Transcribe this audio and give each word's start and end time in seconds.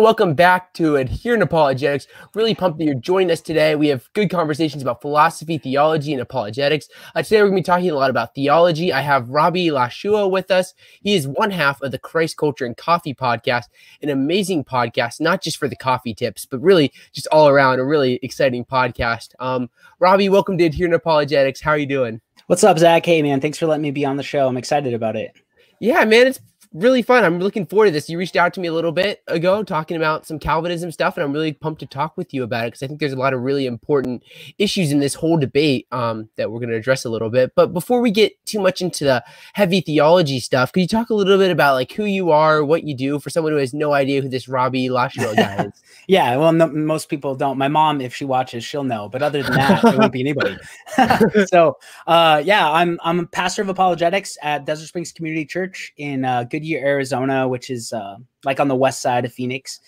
Welcome 0.00 0.32
back 0.32 0.72
to 0.74 0.96
Adherent 0.96 1.42
Apologetics. 1.42 2.06
Really 2.34 2.54
pumped 2.54 2.78
that 2.78 2.86
you're 2.86 2.94
joining 2.94 3.30
us 3.30 3.42
today. 3.42 3.76
We 3.76 3.88
have 3.88 4.10
good 4.14 4.30
conversations 4.30 4.82
about 4.82 5.02
philosophy, 5.02 5.58
theology, 5.58 6.14
and 6.14 6.22
apologetics. 6.22 6.88
Uh, 7.14 7.22
today, 7.22 7.42
we're 7.42 7.50
going 7.50 7.62
to 7.62 7.68
be 7.68 7.70
talking 7.70 7.90
a 7.90 7.94
lot 7.94 8.08
about 8.08 8.34
theology. 8.34 8.94
I 8.94 9.02
have 9.02 9.28
Robbie 9.28 9.70
Lashua 9.70 10.26
with 10.26 10.50
us. 10.50 10.72
He 11.02 11.16
is 11.16 11.28
one 11.28 11.50
half 11.50 11.82
of 11.82 11.92
the 11.92 11.98
Christ 11.98 12.38
Culture 12.38 12.64
and 12.64 12.74
Coffee 12.74 13.12
podcast, 13.12 13.64
an 14.00 14.08
amazing 14.08 14.64
podcast, 14.64 15.20
not 15.20 15.42
just 15.42 15.58
for 15.58 15.68
the 15.68 15.76
coffee 15.76 16.14
tips, 16.14 16.46
but 16.46 16.62
really 16.62 16.94
just 17.12 17.26
all 17.30 17.48
around 17.48 17.78
a 17.78 17.84
really 17.84 18.18
exciting 18.22 18.64
podcast. 18.64 19.34
Um, 19.38 19.68
Robbie, 19.98 20.30
welcome 20.30 20.56
to 20.56 20.64
Adherent 20.64 20.94
Apologetics. 20.94 21.60
How 21.60 21.72
are 21.72 21.78
you 21.78 21.84
doing? 21.84 22.22
What's 22.46 22.64
up, 22.64 22.78
Zach? 22.78 23.04
Hey, 23.04 23.20
man. 23.20 23.42
Thanks 23.42 23.58
for 23.58 23.66
letting 23.66 23.82
me 23.82 23.90
be 23.90 24.06
on 24.06 24.16
the 24.16 24.22
show. 24.22 24.48
I'm 24.48 24.56
excited 24.56 24.94
about 24.94 25.16
it. 25.16 25.36
Yeah, 25.78 26.06
man, 26.06 26.26
it's 26.26 26.40
really 26.72 27.02
fun. 27.02 27.24
I'm 27.24 27.40
looking 27.40 27.66
forward 27.66 27.86
to 27.86 27.90
this. 27.90 28.08
You 28.08 28.18
reached 28.18 28.36
out 28.36 28.54
to 28.54 28.60
me 28.60 28.68
a 28.68 28.72
little 28.72 28.92
bit 28.92 29.22
ago 29.26 29.62
talking 29.62 29.96
about 29.96 30.26
some 30.26 30.38
Calvinism 30.38 30.92
stuff, 30.92 31.16
and 31.16 31.24
I'm 31.24 31.32
really 31.32 31.52
pumped 31.52 31.80
to 31.80 31.86
talk 31.86 32.16
with 32.16 32.32
you 32.32 32.42
about 32.42 32.64
it 32.64 32.66
because 32.68 32.82
I 32.82 32.86
think 32.86 33.00
there's 33.00 33.12
a 33.12 33.16
lot 33.16 33.34
of 33.34 33.40
really 33.42 33.66
important 33.66 34.22
issues 34.58 34.92
in 34.92 35.00
this 35.00 35.14
whole 35.14 35.36
debate 35.36 35.86
um, 35.90 36.28
that 36.36 36.50
we're 36.50 36.60
going 36.60 36.70
to 36.70 36.76
address 36.76 37.04
a 37.04 37.10
little 37.10 37.30
bit. 37.30 37.52
But 37.54 37.72
before 37.72 38.00
we 38.00 38.10
get 38.10 38.32
too 38.46 38.60
much 38.60 38.80
into 38.80 39.04
the 39.04 39.24
heavy 39.54 39.80
theology 39.80 40.38
stuff, 40.38 40.72
could 40.72 40.80
you 40.80 40.88
talk 40.88 41.10
a 41.10 41.14
little 41.14 41.38
bit 41.38 41.50
about 41.50 41.74
like 41.74 41.92
who 41.92 42.04
you 42.04 42.30
are, 42.30 42.64
what 42.64 42.84
you 42.84 42.94
do 42.94 43.18
for 43.18 43.30
someone 43.30 43.52
who 43.52 43.58
has 43.58 43.74
no 43.74 43.92
idea 43.92 44.22
who 44.22 44.28
this 44.28 44.48
Robbie 44.48 44.90
Lashua 44.90 45.34
guy 45.34 45.64
is? 45.66 45.82
yeah, 46.06 46.36
well, 46.36 46.52
no, 46.52 46.68
most 46.68 47.08
people 47.08 47.34
don't. 47.34 47.58
My 47.58 47.68
mom, 47.68 48.00
if 48.00 48.14
she 48.14 48.24
watches, 48.24 48.64
she'll 48.64 48.84
know. 48.84 49.08
But 49.08 49.22
other 49.22 49.42
than 49.42 49.54
that, 49.54 49.84
it 49.84 49.98
won't 49.98 50.12
be 50.12 50.20
anybody. 50.20 50.56
so, 51.46 51.78
uh, 52.06 52.42
yeah, 52.44 52.70
I'm 52.70 52.98
I'm 53.02 53.20
a 53.20 53.26
pastor 53.26 53.62
of 53.62 53.68
apologetics 53.68 54.38
at 54.42 54.64
Desert 54.64 54.86
Springs 54.86 55.12
Community 55.12 55.44
Church 55.44 55.92
in 55.96 56.24
uh, 56.24 56.44
Goodyear, 56.60 56.84
Arizona 56.84 57.48
which 57.48 57.70
is 57.70 57.92
uh, 57.92 58.16
like 58.44 58.60
on 58.60 58.68
the 58.68 58.76
west 58.76 59.00
side 59.00 59.24
of 59.24 59.32
Phoenix. 59.32 59.80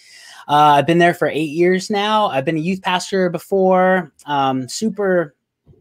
Uh, 0.48 0.76
I've 0.76 0.86
been 0.86 0.98
there 0.98 1.14
for 1.14 1.28
eight 1.28 1.50
years 1.50 1.90
now. 1.90 2.26
I've 2.26 2.44
been 2.44 2.56
a 2.56 2.60
youth 2.60 2.82
pastor 2.82 3.28
before. 3.28 4.12
Um, 4.26 4.68
super 4.68 5.34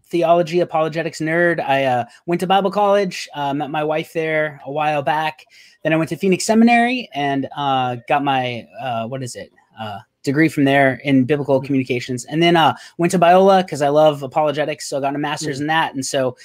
theology 0.05 0.59
apologetics 0.59 1.19
nerd. 1.19 1.61
I 1.61 1.85
uh, 1.85 2.05
went 2.25 2.41
to 2.41 2.47
Bible 2.47 2.71
college, 2.71 3.29
uh, 3.33 3.53
met 3.53 3.71
my 3.71 3.83
wife 3.83 4.11
there 4.11 4.59
a 4.65 4.71
while 4.71 5.01
back. 5.01 5.45
Then 5.83 5.93
I 5.93 5.95
went 5.95 6.09
to 6.09 6.17
Phoenix 6.17 6.45
Seminary 6.45 7.09
and 7.13 7.47
uh, 7.55 7.97
got 8.07 8.23
my 8.23 8.67
uh, 8.81 9.07
what 9.07 9.23
is 9.23 9.35
it? 9.35 9.51
Uh, 9.79 9.99
degree 10.23 10.49
from 10.49 10.65
there 10.65 10.95
in 11.03 11.23
biblical 11.23 11.57
mm-hmm. 11.57 11.65
communications 11.65 12.25
and 12.25 12.43
then 12.43 12.55
uh 12.55 12.75
went 12.99 13.09
to 13.11 13.17
biola 13.17 13.65
because 13.65 13.81
i 13.81 13.89
love 13.89 14.21
apologetics 14.21 14.87
so 14.87 14.97
i 14.97 15.01
got 15.01 15.15
a 15.15 15.17
master's 15.17 15.55
mm-hmm. 15.55 15.63
in 15.63 15.67
that 15.67 15.95
and 15.95 16.05
so 16.05 16.37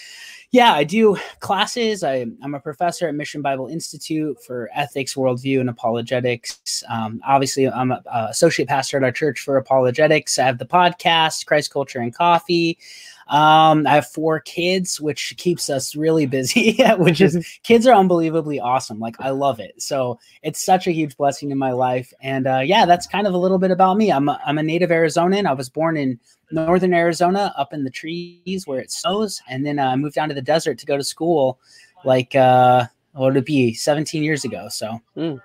yeah, 0.56 0.72
I 0.72 0.84
do 0.84 1.18
classes. 1.40 2.02
I, 2.02 2.24
am 2.42 2.54
a 2.54 2.60
professor 2.60 3.06
at 3.06 3.14
Mission 3.14 3.42
Bible 3.42 3.66
Institute 3.66 4.42
for 4.42 4.70
ethics, 4.74 5.12
worldview, 5.12 5.60
and 5.60 5.68
apologetics. 5.68 6.82
Um, 6.88 7.20
obviously, 7.26 7.68
I'm 7.68 7.92
an 7.92 8.00
associate 8.10 8.66
pastor 8.66 8.96
at 8.96 9.04
our 9.04 9.12
church 9.12 9.40
for 9.40 9.58
apologetics. 9.58 10.38
I 10.38 10.44
have 10.44 10.56
the 10.56 10.64
podcast, 10.64 11.44
Christ 11.44 11.70
Culture 11.70 11.98
and 11.98 12.14
Coffee. 12.14 12.78
Um, 13.28 13.88
I 13.88 13.94
have 13.94 14.06
four 14.06 14.38
kids, 14.38 15.00
which 15.00 15.34
keeps 15.36 15.68
us 15.68 15.96
really 15.96 16.26
busy, 16.26 16.78
which 16.98 17.20
is 17.20 17.58
kids 17.64 17.86
are 17.86 17.94
unbelievably 17.94 18.60
awesome. 18.60 19.00
Like 19.00 19.16
I 19.18 19.30
love 19.30 19.58
it. 19.58 19.80
So 19.82 20.18
it's 20.42 20.64
such 20.64 20.86
a 20.86 20.92
huge 20.92 21.16
blessing 21.16 21.50
in 21.50 21.58
my 21.58 21.72
life. 21.72 22.12
And 22.20 22.46
uh, 22.46 22.60
yeah, 22.64 22.86
that's 22.86 23.06
kind 23.06 23.26
of 23.26 23.34
a 23.34 23.38
little 23.38 23.58
bit 23.58 23.72
about 23.72 23.96
me. 23.96 24.12
I'm 24.12 24.28
a, 24.28 24.40
I'm 24.46 24.58
a 24.58 24.62
native 24.62 24.90
Arizonan. 24.90 25.46
I 25.46 25.54
was 25.54 25.68
born 25.68 25.96
in 25.96 26.20
northern 26.52 26.94
Arizona, 26.94 27.52
up 27.56 27.72
in 27.72 27.82
the 27.82 27.90
trees 27.90 28.66
where 28.66 28.78
it 28.78 28.92
snows, 28.92 29.42
and 29.48 29.66
then 29.66 29.80
uh, 29.80 29.86
I 29.86 29.96
moved 29.96 30.14
down 30.14 30.28
to 30.28 30.34
the 30.34 30.42
desert 30.42 30.78
to 30.78 30.86
go 30.86 30.96
to 30.96 31.02
school. 31.02 31.58
Like 32.04 32.36
uh, 32.36 32.84
what 33.12 33.26
would 33.26 33.36
it 33.38 33.46
be? 33.46 33.74
17 33.74 34.22
years 34.22 34.44
ago. 34.44 34.68
So. 34.68 35.00
Mm. 35.16 35.40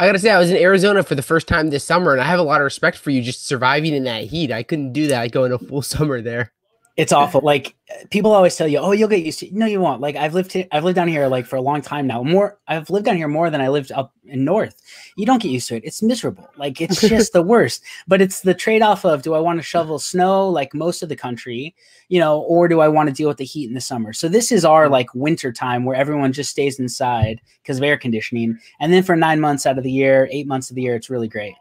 I 0.00 0.06
gotta 0.06 0.20
say, 0.20 0.30
I 0.30 0.38
was 0.38 0.52
in 0.52 0.56
Arizona 0.56 1.02
for 1.02 1.16
the 1.16 1.22
first 1.22 1.48
time 1.48 1.70
this 1.70 1.82
summer, 1.82 2.12
and 2.12 2.20
I 2.20 2.24
have 2.24 2.38
a 2.38 2.44
lot 2.44 2.60
of 2.60 2.64
respect 2.64 2.96
for 2.96 3.10
you 3.10 3.20
just 3.20 3.48
surviving 3.48 3.92
in 3.92 4.04
that 4.04 4.22
heat. 4.22 4.52
I 4.52 4.62
couldn't 4.62 4.92
do 4.92 5.08
that 5.08 5.32
going 5.32 5.50
a 5.50 5.58
full 5.58 5.82
summer 5.82 6.22
there 6.22 6.52
it's 6.98 7.12
awful. 7.12 7.40
Like 7.44 7.76
people 8.10 8.32
always 8.32 8.56
tell 8.56 8.66
you, 8.66 8.78
"Oh, 8.78 8.90
you'll 8.90 9.08
get 9.08 9.22
used 9.24 9.38
to." 9.38 9.46
it. 9.46 9.52
No, 9.54 9.66
you 9.66 9.80
won't. 9.80 10.00
Like 10.00 10.16
I've 10.16 10.34
lived, 10.34 10.52
here, 10.52 10.66
I've 10.72 10.82
lived 10.82 10.96
down 10.96 11.06
here 11.06 11.28
like 11.28 11.46
for 11.46 11.54
a 11.54 11.60
long 11.60 11.80
time 11.80 12.08
now. 12.08 12.24
More, 12.24 12.58
I've 12.66 12.90
lived 12.90 13.06
down 13.06 13.16
here 13.16 13.28
more 13.28 13.50
than 13.50 13.60
I 13.60 13.68
lived 13.68 13.92
up 13.92 14.12
in 14.26 14.44
North. 14.44 14.82
You 15.16 15.24
don't 15.24 15.40
get 15.40 15.52
used 15.52 15.68
to 15.68 15.76
it. 15.76 15.84
It's 15.84 16.02
miserable. 16.02 16.50
Like 16.56 16.80
it's 16.80 17.00
just 17.08 17.32
the 17.32 17.40
worst. 17.40 17.84
But 18.08 18.20
it's 18.20 18.40
the 18.40 18.52
trade 18.52 18.82
off 18.82 19.04
of 19.04 19.22
do 19.22 19.34
I 19.34 19.38
want 19.38 19.60
to 19.60 19.62
shovel 19.62 20.00
snow 20.00 20.48
like 20.48 20.74
most 20.74 21.04
of 21.04 21.08
the 21.08 21.14
country, 21.14 21.72
you 22.08 22.18
know, 22.18 22.40
or 22.40 22.66
do 22.66 22.80
I 22.80 22.88
want 22.88 23.08
to 23.08 23.14
deal 23.14 23.28
with 23.28 23.38
the 23.38 23.44
heat 23.44 23.68
in 23.68 23.74
the 23.74 23.80
summer? 23.80 24.12
So 24.12 24.28
this 24.28 24.50
is 24.50 24.64
our 24.64 24.88
like 24.88 25.14
winter 25.14 25.52
time 25.52 25.84
where 25.84 25.96
everyone 25.96 26.32
just 26.32 26.50
stays 26.50 26.80
inside 26.80 27.40
because 27.62 27.78
of 27.78 27.84
air 27.84 27.96
conditioning, 27.96 28.58
and 28.80 28.92
then 28.92 29.04
for 29.04 29.14
nine 29.14 29.38
months 29.38 29.66
out 29.66 29.78
of 29.78 29.84
the 29.84 29.92
year, 29.92 30.28
eight 30.32 30.48
months 30.48 30.68
of 30.68 30.74
the 30.74 30.82
year, 30.82 30.96
it's 30.96 31.10
really 31.10 31.28
great. 31.28 31.54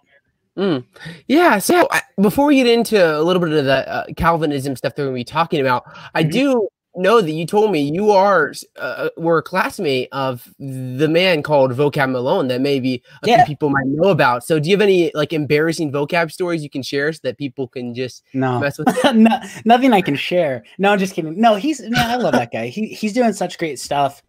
Mm. 0.58 0.84
Yeah. 1.28 1.60
So 1.60 1.88
I, 1.92 2.02
before 2.20 2.48
we 2.48 2.56
get 2.56 2.68
into 2.68 2.98
a 2.98 3.22
little 3.22 3.42
bit 3.42 3.52
of 3.52 3.66
the 3.66 3.88
uh, 3.88 4.06
Calvinism 4.16 4.76
stuff 4.76 4.96
that 4.96 5.04
we're 5.04 5.10
going 5.10 5.16
to 5.16 5.20
be 5.20 5.32
talking 5.32 5.62
about, 5.62 5.86
I 6.16 6.24
mm-hmm. 6.24 6.32
do 6.32 6.70
know 6.98 7.22
that 7.22 7.32
you 7.32 7.46
told 7.46 7.72
me 7.72 7.80
you 7.80 8.12
are 8.12 8.54
uh, 8.78 9.10
were 9.18 9.38
a 9.38 9.44
classmate 9.44 10.10
of 10.12 10.52
the 10.58 11.08
man 11.08 11.44
called 11.44 11.72
Vocab 11.72 12.12
Malone 12.12 12.48
that 12.48 12.60
maybe 12.60 13.04
a 13.24 13.28
yeah. 13.28 13.38
few 13.38 13.46
people 13.46 13.70
might 13.70 13.86
know 13.86 14.10
about. 14.10 14.44
So 14.44 14.60
do 14.60 14.70
you 14.70 14.76
have 14.76 14.82
any 14.82 15.12
like 15.14 15.32
embarrassing 15.32 15.92
vocab 15.92 16.32
stories 16.32 16.64
you 16.64 16.70
can 16.70 16.82
share 16.82 17.14
so 17.14 17.20
that 17.24 17.38
people 17.38 17.68
can 17.68 17.94
just 17.94 18.24
no, 18.34 18.60
mess 18.60 18.80
with? 18.80 18.88
no 19.14 19.40
nothing 19.64 19.94
I 19.94 20.02
can 20.02 20.16
share. 20.16 20.64
No, 20.80 20.92
I'm 20.92 21.00
just 21.00 21.14
kidding. 21.14 21.40
No, 21.40 21.56
he's 21.56 21.82
man, 21.82 22.10
I 22.10 22.16
love 22.16 22.34
that 22.34 22.52
guy. 22.52 22.68
He 22.68 22.88
he's 22.88 23.14
doing 23.14 23.34
such 23.34 23.58
great 23.58 23.80
stuff 23.80 24.24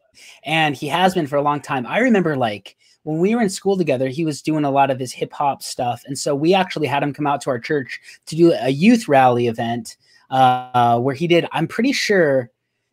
and 0.44 0.76
he 0.76 0.88
has 0.88 1.14
been 1.14 1.26
for 1.26 1.36
a 1.36 1.42
long 1.42 1.60
time. 1.60 1.86
I 1.86 1.98
remember 1.98 2.36
like 2.36 2.76
when 3.04 3.18
we 3.18 3.34
were 3.34 3.42
in 3.42 3.48
school 3.48 3.76
together, 3.76 4.08
he 4.08 4.24
was 4.24 4.42
doing 4.42 4.64
a 4.64 4.70
lot 4.70 4.90
of 4.90 4.98
his 4.98 5.12
hip 5.12 5.32
hop 5.32 5.62
stuff. 5.62 6.02
And 6.06 6.18
so 6.18 6.34
we 6.34 6.54
actually 6.54 6.86
had 6.86 7.02
him 7.02 7.12
come 7.12 7.26
out 7.26 7.40
to 7.42 7.50
our 7.50 7.58
church 7.58 8.00
to 8.26 8.36
do 8.36 8.52
a 8.52 8.70
youth 8.70 9.08
rally 9.08 9.46
event 9.46 9.96
uh, 10.30 10.98
where 11.00 11.14
he 11.14 11.26
did, 11.26 11.46
I'm 11.52 11.66
pretty 11.66 11.92
sure 11.92 12.50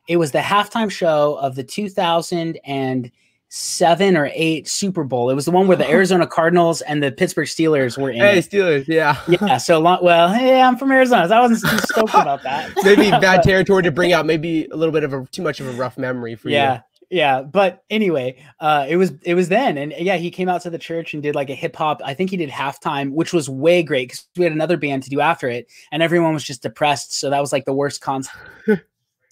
it 0.07 0.17
was 0.17 0.31
the 0.31 0.39
halftime 0.39 0.89
show 0.89 1.35
of 1.35 1.55
the 1.55 1.63
2007 1.63 4.17
or 4.17 4.29
8 4.33 4.67
Super 4.67 5.03
Bowl. 5.03 5.29
It 5.29 5.33
was 5.33 5.45
the 5.45 5.51
one 5.51 5.67
where 5.67 5.75
the 5.75 5.89
Arizona 5.89 6.27
Cardinals 6.27 6.81
and 6.81 7.03
the 7.03 7.11
Pittsburgh 7.11 7.47
Steelers 7.47 7.97
were 7.97 8.11
in. 8.11 8.19
Hey, 8.19 8.37
Steelers, 8.37 8.87
yeah. 8.87 9.19
Yeah. 9.27 9.57
So, 9.57 9.79
long, 9.79 9.99
well, 10.01 10.31
hey, 10.31 10.61
I'm 10.61 10.77
from 10.77 10.91
Arizona. 10.91 11.27
So 11.27 11.35
I 11.35 11.41
wasn't 11.41 11.69
too 11.69 11.77
stoked 11.79 12.13
about 12.13 12.43
that. 12.43 12.72
maybe 12.83 13.09
bad 13.09 13.43
territory 13.43 13.83
to 13.83 13.91
bring 13.91 14.13
out, 14.13 14.25
maybe 14.25 14.67
a 14.67 14.75
little 14.75 14.93
bit 14.93 15.03
of 15.03 15.13
a 15.13 15.25
too 15.31 15.41
much 15.41 15.59
of 15.59 15.67
a 15.67 15.72
rough 15.72 15.97
memory 15.97 16.35
for 16.35 16.49
yeah. 16.49 16.55
you. 16.55 16.73
Yeah 16.75 16.81
yeah 17.16 17.42
but 17.42 17.84
anyway 17.90 18.36
uh 18.59 18.86
it 18.90 18.98
was 18.98 19.14
it 19.24 19.36
was 19.36 19.48
then 19.48 19.78
and 19.78 19.94
yeah 19.98 20.18
he 20.18 20.30
came 20.30 20.50
out 20.50 20.62
to 20.62 20.70
the 20.70 20.78
church 20.78 21.14
and 21.14 21.24
did 21.24 21.34
like 21.34 21.50
a 21.50 21.56
hip-hop 21.56 22.02
i 22.03 22.14
think 22.14 22.30
he 22.30 22.38
did 22.38 22.50
halftime 22.50 23.12
which 23.12 23.31
was 23.31 23.50
way 23.50 23.81
great 23.81 24.09
because 24.09 24.28
we 24.36 24.44
had 24.44 24.52
another 24.52 24.76
band 24.76 25.02
to 25.02 25.09
do 25.09 25.22
after 25.22 25.48
it 25.48 25.72
and 25.92 26.03
everyone 26.03 26.34
was 26.34 26.44
just 26.44 26.62
depressed 26.62 27.14
so 27.14 27.30
that 27.30 27.40
was 27.40 27.53
like 27.53 27.64
the 27.64 27.74
worst 27.74 28.02
concert 28.02 28.42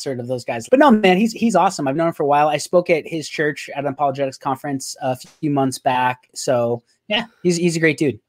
of 0.06 0.28
those 0.28 0.44
guys. 0.44 0.68
But 0.70 0.80
no 0.80 0.92
man 0.92 1.18
he's 1.18 1.32
he's 1.32 1.56
awesome. 1.56 1.88
I've 1.88 1.96
known 1.96 2.10
him 2.10 2.14
for 2.14 2.24
a 2.24 2.28
while. 2.28 2.50
I 2.50 2.58
spoke 2.58 2.90
at 2.90 3.08
his 3.08 3.30
church 3.30 3.70
at 3.74 3.86
an 3.86 3.94
apologetics 3.94 4.38
conference 4.38 4.98
a 5.02 5.16
few 5.16 5.50
months 5.50 5.80
back 5.80 6.30
so 6.34 6.84
yeah 7.08 7.26
he's 7.44 7.58
he's 7.58 7.76
a 7.76 7.80
great 7.80 7.98
dude 7.98 8.20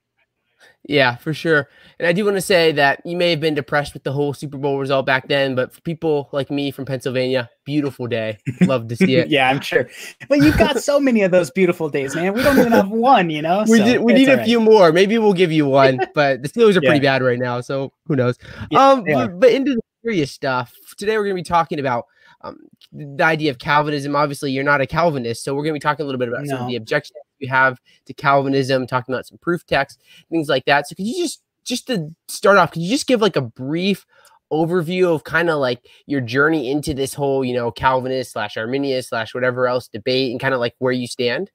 yeah, 0.86 1.16
for 1.16 1.32
sure. 1.32 1.68
And 1.98 2.06
I 2.06 2.12
do 2.12 2.24
want 2.24 2.36
to 2.36 2.42
say 2.42 2.72
that 2.72 3.00
you 3.06 3.16
may 3.16 3.30
have 3.30 3.40
been 3.40 3.54
depressed 3.54 3.94
with 3.94 4.04
the 4.04 4.12
whole 4.12 4.34
Super 4.34 4.58
Bowl 4.58 4.78
result 4.78 5.06
back 5.06 5.28
then, 5.28 5.54
but 5.54 5.72
for 5.72 5.80
people 5.80 6.28
like 6.30 6.50
me 6.50 6.70
from 6.70 6.84
Pennsylvania, 6.84 7.48
beautiful 7.64 8.06
day. 8.06 8.38
Love 8.62 8.88
to 8.88 8.96
see 8.96 9.16
it. 9.16 9.28
yeah, 9.30 9.48
I'm 9.48 9.60
sure. 9.60 9.88
But 10.28 10.38
you've 10.38 10.58
got 10.58 10.82
so 10.82 11.00
many 11.00 11.22
of 11.22 11.30
those 11.30 11.50
beautiful 11.50 11.88
days, 11.88 12.14
man. 12.14 12.34
We 12.34 12.42
don't 12.42 12.58
even 12.58 12.72
have 12.72 12.90
one, 12.90 13.30
you 13.30 13.40
know. 13.40 13.64
we 13.66 13.78
so 13.78 13.84
did, 13.84 14.00
we 14.02 14.12
need 14.12 14.28
a 14.28 14.36
right. 14.36 14.44
few 14.44 14.60
more. 14.60 14.92
Maybe 14.92 15.16
we'll 15.16 15.32
give 15.32 15.52
you 15.52 15.66
one, 15.66 16.00
but 16.14 16.42
the 16.42 16.48
Steelers 16.48 16.76
are 16.76 16.82
yeah. 16.82 16.90
pretty 16.90 17.04
bad 17.04 17.22
right 17.22 17.38
now, 17.38 17.62
so 17.62 17.92
who 18.06 18.16
knows? 18.16 18.38
Yeah, 18.70 18.90
um, 18.90 19.04
but, 19.04 19.40
but 19.40 19.52
into 19.52 19.74
the 19.74 19.82
serious 20.04 20.32
stuff. 20.32 20.74
Today 20.98 21.16
we're 21.16 21.24
going 21.24 21.36
to 21.36 21.42
be 21.42 21.48
talking 21.48 21.80
about 21.80 22.06
um, 22.42 22.58
the 22.92 23.24
idea 23.24 23.50
of 23.50 23.58
Calvinism. 23.58 24.14
Obviously, 24.14 24.52
you're 24.52 24.64
not 24.64 24.82
a 24.82 24.86
Calvinist, 24.86 25.44
so 25.44 25.54
we're 25.54 25.62
going 25.62 25.72
to 25.72 25.80
be 25.80 25.80
talking 25.80 26.02
a 26.02 26.06
little 26.06 26.18
bit 26.18 26.28
about 26.28 26.44
no. 26.44 26.56
some 26.56 26.62
of 26.62 26.68
the 26.68 26.76
objections 26.76 27.16
you 27.44 27.48
have 27.50 27.78
to 28.06 28.14
Calvinism, 28.14 28.86
talking 28.86 29.14
about 29.14 29.26
some 29.26 29.38
proof 29.38 29.66
text, 29.66 30.02
things 30.30 30.48
like 30.48 30.64
that. 30.64 30.88
So, 30.88 30.94
could 30.94 31.06
you 31.06 31.22
just 31.22 31.42
just 31.64 31.86
to 31.86 32.10
start 32.28 32.58
off, 32.58 32.72
could 32.72 32.82
you 32.82 32.90
just 32.90 33.06
give 33.06 33.20
like 33.20 33.36
a 33.36 33.42
brief 33.42 34.06
overview 34.52 35.14
of 35.14 35.24
kind 35.24 35.50
of 35.50 35.58
like 35.58 35.86
your 36.06 36.20
journey 36.20 36.70
into 36.70 36.94
this 36.94 37.14
whole, 37.14 37.44
you 37.44 37.54
know, 37.54 37.70
Calvinist 37.70 38.32
slash 38.32 38.56
Arminius 38.56 39.08
slash 39.08 39.34
whatever 39.34 39.66
else 39.66 39.88
debate, 39.88 40.30
and 40.30 40.40
kind 40.40 40.54
of 40.54 40.60
like 40.60 40.74
where 40.78 40.92
you 40.92 41.06
stand? 41.06 41.50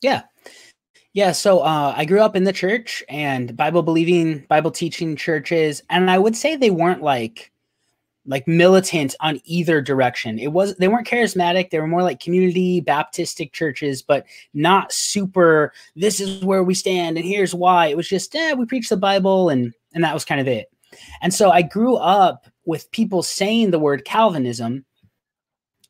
Yeah. 0.00 0.22
Yeah, 1.12 1.30
so 1.30 1.60
uh, 1.60 1.94
I 1.96 2.06
grew 2.06 2.20
up 2.20 2.34
in 2.34 2.42
the 2.42 2.52
church 2.52 3.04
and 3.08 3.56
Bible 3.56 3.84
believing, 3.84 4.44
Bible 4.48 4.72
teaching 4.72 5.14
churches, 5.14 5.80
and 5.88 6.10
I 6.10 6.18
would 6.18 6.34
say 6.34 6.56
they 6.56 6.70
weren't 6.70 7.02
like 7.02 7.52
like 8.26 8.48
militant 8.48 9.14
on 9.20 9.40
either 9.44 9.80
direction. 9.80 10.38
It 10.38 10.52
was 10.52 10.74
they 10.76 10.88
weren't 10.88 11.06
charismatic, 11.06 11.70
they 11.70 11.78
were 11.78 11.86
more 11.86 12.02
like 12.02 12.20
community 12.20 12.80
Baptistic 12.80 13.52
churches, 13.52 14.02
but 14.02 14.26
not 14.54 14.92
super 14.92 15.72
this 15.94 16.20
is 16.20 16.44
where 16.44 16.62
we 16.62 16.74
stand 16.74 17.16
and 17.16 17.26
here's 17.26 17.54
why. 17.54 17.86
It 17.86 17.96
was 17.96 18.08
just 18.08 18.34
eh, 18.34 18.54
we 18.54 18.66
preach 18.66 18.88
the 18.88 18.96
Bible 18.96 19.50
and 19.50 19.74
and 19.92 20.02
that 20.04 20.14
was 20.14 20.24
kind 20.24 20.40
of 20.40 20.48
it. 20.48 20.70
And 21.22 21.34
so 21.34 21.50
I 21.50 21.62
grew 21.62 21.96
up 21.96 22.46
with 22.64 22.90
people 22.92 23.22
saying 23.22 23.70
the 23.70 23.78
word 23.78 24.04
Calvinism 24.04 24.84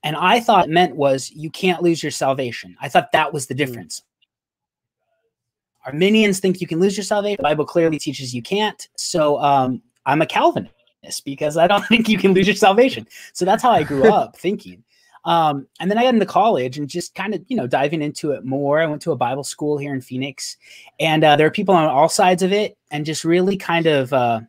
and 0.02 0.16
I 0.16 0.40
thought 0.40 0.68
meant 0.68 0.96
was 0.96 1.30
you 1.30 1.50
can't 1.50 1.82
lose 1.82 2.02
your 2.02 2.12
salvation. 2.12 2.76
I 2.80 2.88
thought 2.88 3.12
that 3.12 3.32
was 3.32 3.46
the 3.46 3.54
hmm. 3.54 3.58
difference. 3.58 4.02
Arminians 5.86 6.40
think 6.40 6.60
you 6.60 6.66
can 6.66 6.80
lose 6.80 6.96
your 6.96 7.04
salvation. 7.04 7.36
The 7.38 7.42
Bible 7.42 7.66
clearly 7.66 7.98
teaches 7.98 8.34
you 8.34 8.42
can't. 8.42 8.88
So 8.96 9.38
um, 9.40 9.82
I'm 10.06 10.22
a 10.22 10.26
Calvinist 10.26 10.73
because 11.20 11.56
I 11.56 11.66
don't 11.66 11.84
think 11.88 12.08
you 12.08 12.18
can 12.18 12.32
lose 12.32 12.46
your 12.46 12.56
salvation. 12.56 13.06
So 13.32 13.44
that's 13.44 13.62
how 13.62 13.70
I 13.70 13.82
grew 13.82 14.12
up 14.12 14.36
thinking. 14.36 14.82
Um, 15.24 15.66
and 15.80 15.90
then 15.90 15.96
I 15.96 16.02
got 16.02 16.14
into 16.14 16.26
college 16.26 16.76
and 16.76 16.88
just 16.88 17.14
kind 17.14 17.34
of, 17.34 17.42
you 17.48 17.56
know, 17.56 17.66
diving 17.66 18.02
into 18.02 18.32
it 18.32 18.44
more. 18.44 18.80
I 18.80 18.86
went 18.86 19.00
to 19.02 19.12
a 19.12 19.16
Bible 19.16 19.44
school 19.44 19.78
here 19.78 19.94
in 19.94 20.02
Phoenix, 20.02 20.58
and 21.00 21.24
uh, 21.24 21.34
there 21.36 21.46
are 21.46 21.50
people 21.50 21.74
on 21.74 21.88
all 21.88 22.10
sides 22.10 22.42
of 22.42 22.52
it, 22.52 22.76
and 22.90 23.06
just 23.06 23.24
really 23.24 23.56
kind 23.56 23.86
of 23.86 24.12
uh, 24.12 24.40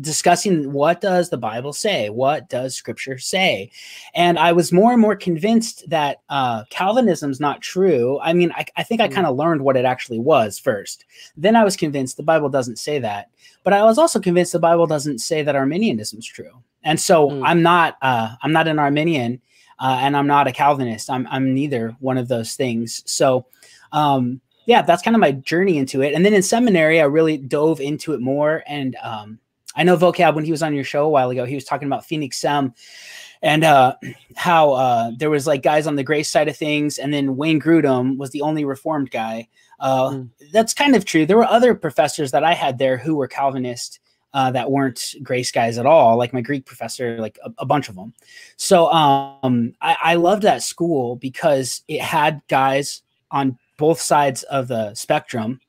discussing 0.00 0.72
what 0.72 1.00
does 1.00 1.30
the 1.30 1.36
bible 1.36 1.72
say? 1.72 2.08
What 2.08 2.48
does 2.48 2.74
scripture 2.74 3.18
say? 3.18 3.70
And 4.14 4.38
i 4.38 4.52
was 4.52 4.72
more 4.72 4.92
and 4.92 5.00
more 5.00 5.16
convinced 5.16 5.88
that 5.90 6.22
uh, 6.28 6.64
calvinism's 6.70 7.40
not 7.40 7.60
true. 7.60 8.18
I 8.20 8.32
mean 8.32 8.52
i, 8.52 8.64
I 8.76 8.82
think 8.82 9.00
i 9.00 9.08
mm. 9.08 9.12
kind 9.12 9.26
of 9.26 9.36
learned 9.36 9.62
what 9.62 9.76
it 9.76 9.84
actually 9.84 10.18
was 10.18 10.58
first. 10.58 11.04
Then 11.36 11.56
i 11.56 11.64
was 11.64 11.76
convinced 11.76 12.16
the 12.16 12.22
bible 12.22 12.48
doesn't 12.48 12.78
say 12.78 12.98
that. 13.00 13.30
But 13.64 13.72
i 13.72 13.82
was 13.82 13.98
also 13.98 14.20
convinced 14.20 14.52
the 14.52 14.58
bible 14.58 14.86
doesn't 14.86 15.18
say 15.18 15.42
that 15.42 15.56
arminianism's 15.56 16.26
true. 16.26 16.62
And 16.84 16.98
so 16.98 17.28
mm. 17.28 17.42
i'm 17.44 17.62
not 17.62 17.98
uh, 18.02 18.34
i'm 18.42 18.52
not 18.52 18.68
an 18.68 18.78
arminian 18.78 19.40
uh, 19.78 19.98
and 20.00 20.16
i'm 20.16 20.26
not 20.26 20.46
a 20.46 20.52
calvinist. 20.52 21.10
I'm, 21.10 21.26
I'm 21.30 21.54
neither 21.54 21.96
one 22.00 22.18
of 22.18 22.28
those 22.28 22.54
things. 22.54 23.02
So 23.06 23.46
um, 23.92 24.40
yeah 24.64 24.80
that's 24.82 25.02
kind 25.02 25.16
of 25.16 25.20
my 25.20 25.32
journey 25.32 25.76
into 25.76 26.02
it. 26.02 26.14
And 26.14 26.24
then 26.24 26.34
in 26.34 26.42
seminary 26.42 27.00
i 27.00 27.04
really 27.04 27.36
dove 27.36 27.80
into 27.80 28.14
it 28.14 28.20
more 28.20 28.62
and 28.66 28.96
um, 29.02 29.38
I 29.74 29.84
know 29.84 29.96
vocab 29.96 30.34
when 30.34 30.44
he 30.44 30.50
was 30.50 30.62
on 30.62 30.74
your 30.74 30.84
show 30.84 31.04
a 31.04 31.08
while 31.08 31.30
ago, 31.30 31.44
he 31.44 31.54
was 31.54 31.64
talking 31.64 31.86
about 31.86 32.04
Phoenix 32.04 32.38
Sem 32.38 32.74
and 33.42 33.64
uh, 33.64 33.96
how 34.36 34.72
uh, 34.72 35.10
there 35.16 35.30
was 35.30 35.46
like 35.46 35.62
guys 35.62 35.86
on 35.86 35.96
the 35.96 36.04
grace 36.04 36.28
side 36.28 36.48
of 36.48 36.56
things, 36.56 36.98
and 36.98 37.12
then 37.12 37.36
Wayne 37.36 37.60
Grudem 37.60 38.16
was 38.16 38.30
the 38.30 38.42
only 38.42 38.64
Reformed 38.64 39.10
guy. 39.10 39.48
Uh, 39.80 40.10
mm. 40.10 40.30
That's 40.52 40.72
kind 40.72 40.94
of 40.94 41.04
true. 41.04 41.26
There 41.26 41.36
were 41.36 41.44
other 41.44 41.74
professors 41.74 42.30
that 42.30 42.44
I 42.44 42.54
had 42.54 42.78
there 42.78 42.96
who 42.96 43.16
were 43.16 43.28
Calvinist. 43.28 43.98
Uh, 44.34 44.50
that 44.50 44.70
weren't 44.70 45.14
grace 45.22 45.52
guys 45.52 45.76
at 45.76 45.84
all, 45.84 46.16
like 46.16 46.32
my 46.32 46.40
Greek 46.40 46.64
professor, 46.64 47.18
like 47.18 47.38
a, 47.44 47.52
a 47.58 47.66
bunch 47.66 47.90
of 47.90 47.96
them. 47.96 48.14
So 48.56 48.90
um, 48.90 49.74
I, 49.82 49.94
I 50.02 50.14
loved 50.14 50.44
that 50.44 50.62
school 50.62 51.16
because 51.16 51.82
it 51.86 52.00
had 52.00 52.40
guys 52.48 53.02
on 53.30 53.58
both 53.76 54.00
sides 54.00 54.42
of 54.44 54.68
the 54.68 54.94
spectrum, 54.94 55.60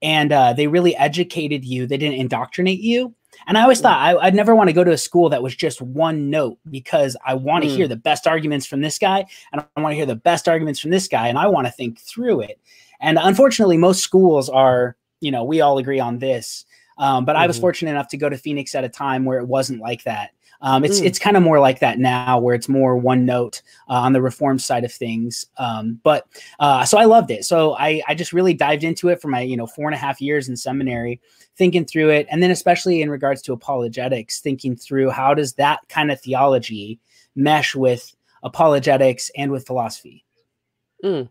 and 0.00 0.30
uh, 0.30 0.52
they 0.52 0.68
really 0.68 0.94
educated 0.94 1.64
you. 1.64 1.88
They 1.88 1.96
didn't 1.96 2.20
indoctrinate 2.20 2.78
you 2.78 3.12
and 3.46 3.58
I 3.58 3.62
always 3.62 3.80
thought 3.80 3.98
I, 3.98 4.14
would 4.14 4.34
never 4.34 4.54
want 4.54 4.68
to 4.68 4.74
go 4.74 4.84
to 4.84 4.92
a 4.92 4.98
school 4.98 5.28
that 5.30 5.42
was 5.42 5.54
just 5.54 5.80
one 5.82 6.30
note 6.30 6.58
because 6.70 7.16
I 7.24 7.34
want 7.34 7.64
to 7.64 7.70
mm. 7.70 7.76
hear 7.76 7.88
the 7.88 7.96
best 7.96 8.26
arguments 8.26 8.66
from 8.66 8.80
this 8.80 8.98
guy 8.98 9.26
and 9.52 9.64
I 9.76 9.80
want 9.80 9.92
to 9.92 9.96
hear 9.96 10.06
the 10.06 10.16
best 10.16 10.48
arguments 10.48 10.80
from 10.80 10.90
this 10.90 11.08
guy 11.08 11.28
and 11.28 11.38
I 11.38 11.46
want 11.46 11.66
to 11.66 11.72
think 11.72 11.98
through 11.98 12.42
it. 12.42 12.60
And 13.00 13.18
unfortunately, 13.20 13.76
most 13.76 14.02
schools 14.02 14.48
are, 14.48 14.96
you 15.20 15.30
know, 15.30 15.44
we 15.44 15.60
all 15.60 15.78
agree 15.78 16.00
on 16.00 16.18
this. 16.18 16.64
Um, 16.98 17.24
but 17.24 17.32
mm-hmm. 17.32 17.42
I 17.42 17.46
was 17.46 17.56
mm-hmm. 17.56 17.62
fortunate 17.62 17.90
enough 17.90 18.08
to 18.08 18.16
go 18.16 18.28
to 18.28 18.38
Phoenix 18.38 18.74
at 18.74 18.84
a 18.84 18.88
time 18.88 19.24
where 19.24 19.38
it 19.38 19.46
wasn't 19.46 19.80
like 19.80 20.04
that. 20.04 20.30
Um, 20.64 20.82
it's 20.82 20.98
mm. 20.98 21.04
it's 21.04 21.18
kind 21.18 21.36
of 21.36 21.42
more 21.42 21.60
like 21.60 21.80
that 21.80 21.98
now, 21.98 22.38
where 22.38 22.54
it's 22.54 22.70
more 22.70 22.96
one 22.96 23.26
note 23.26 23.60
uh, 23.88 23.92
on 23.92 24.14
the 24.14 24.22
reform 24.22 24.58
side 24.58 24.82
of 24.82 24.92
things. 24.92 25.46
Um, 25.58 26.00
but 26.02 26.26
uh, 26.58 26.86
so 26.86 26.96
I 26.96 27.04
loved 27.04 27.30
it. 27.30 27.44
So 27.44 27.76
I 27.76 28.02
I 28.08 28.14
just 28.14 28.32
really 28.32 28.54
dived 28.54 28.82
into 28.82 29.10
it 29.10 29.20
for 29.20 29.28
my 29.28 29.42
you 29.42 29.58
know 29.58 29.66
four 29.66 29.86
and 29.86 29.94
a 29.94 29.98
half 29.98 30.22
years 30.22 30.48
in 30.48 30.56
seminary, 30.56 31.20
thinking 31.54 31.84
through 31.84 32.08
it, 32.08 32.26
and 32.30 32.42
then 32.42 32.50
especially 32.50 33.02
in 33.02 33.10
regards 33.10 33.42
to 33.42 33.52
apologetics, 33.52 34.40
thinking 34.40 34.74
through 34.74 35.10
how 35.10 35.34
does 35.34 35.52
that 35.54 35.80
kind 35.90 36.10
of 36.10 36.18
theology 36.18 36.98
mesh 37.36 37.74
with 37.74 38.16
apologetics 38.42 39.30
and 39.36 39.52
with 39.52 39.66
philosophy. 39.66 40.24
Mm. 41.04 41.28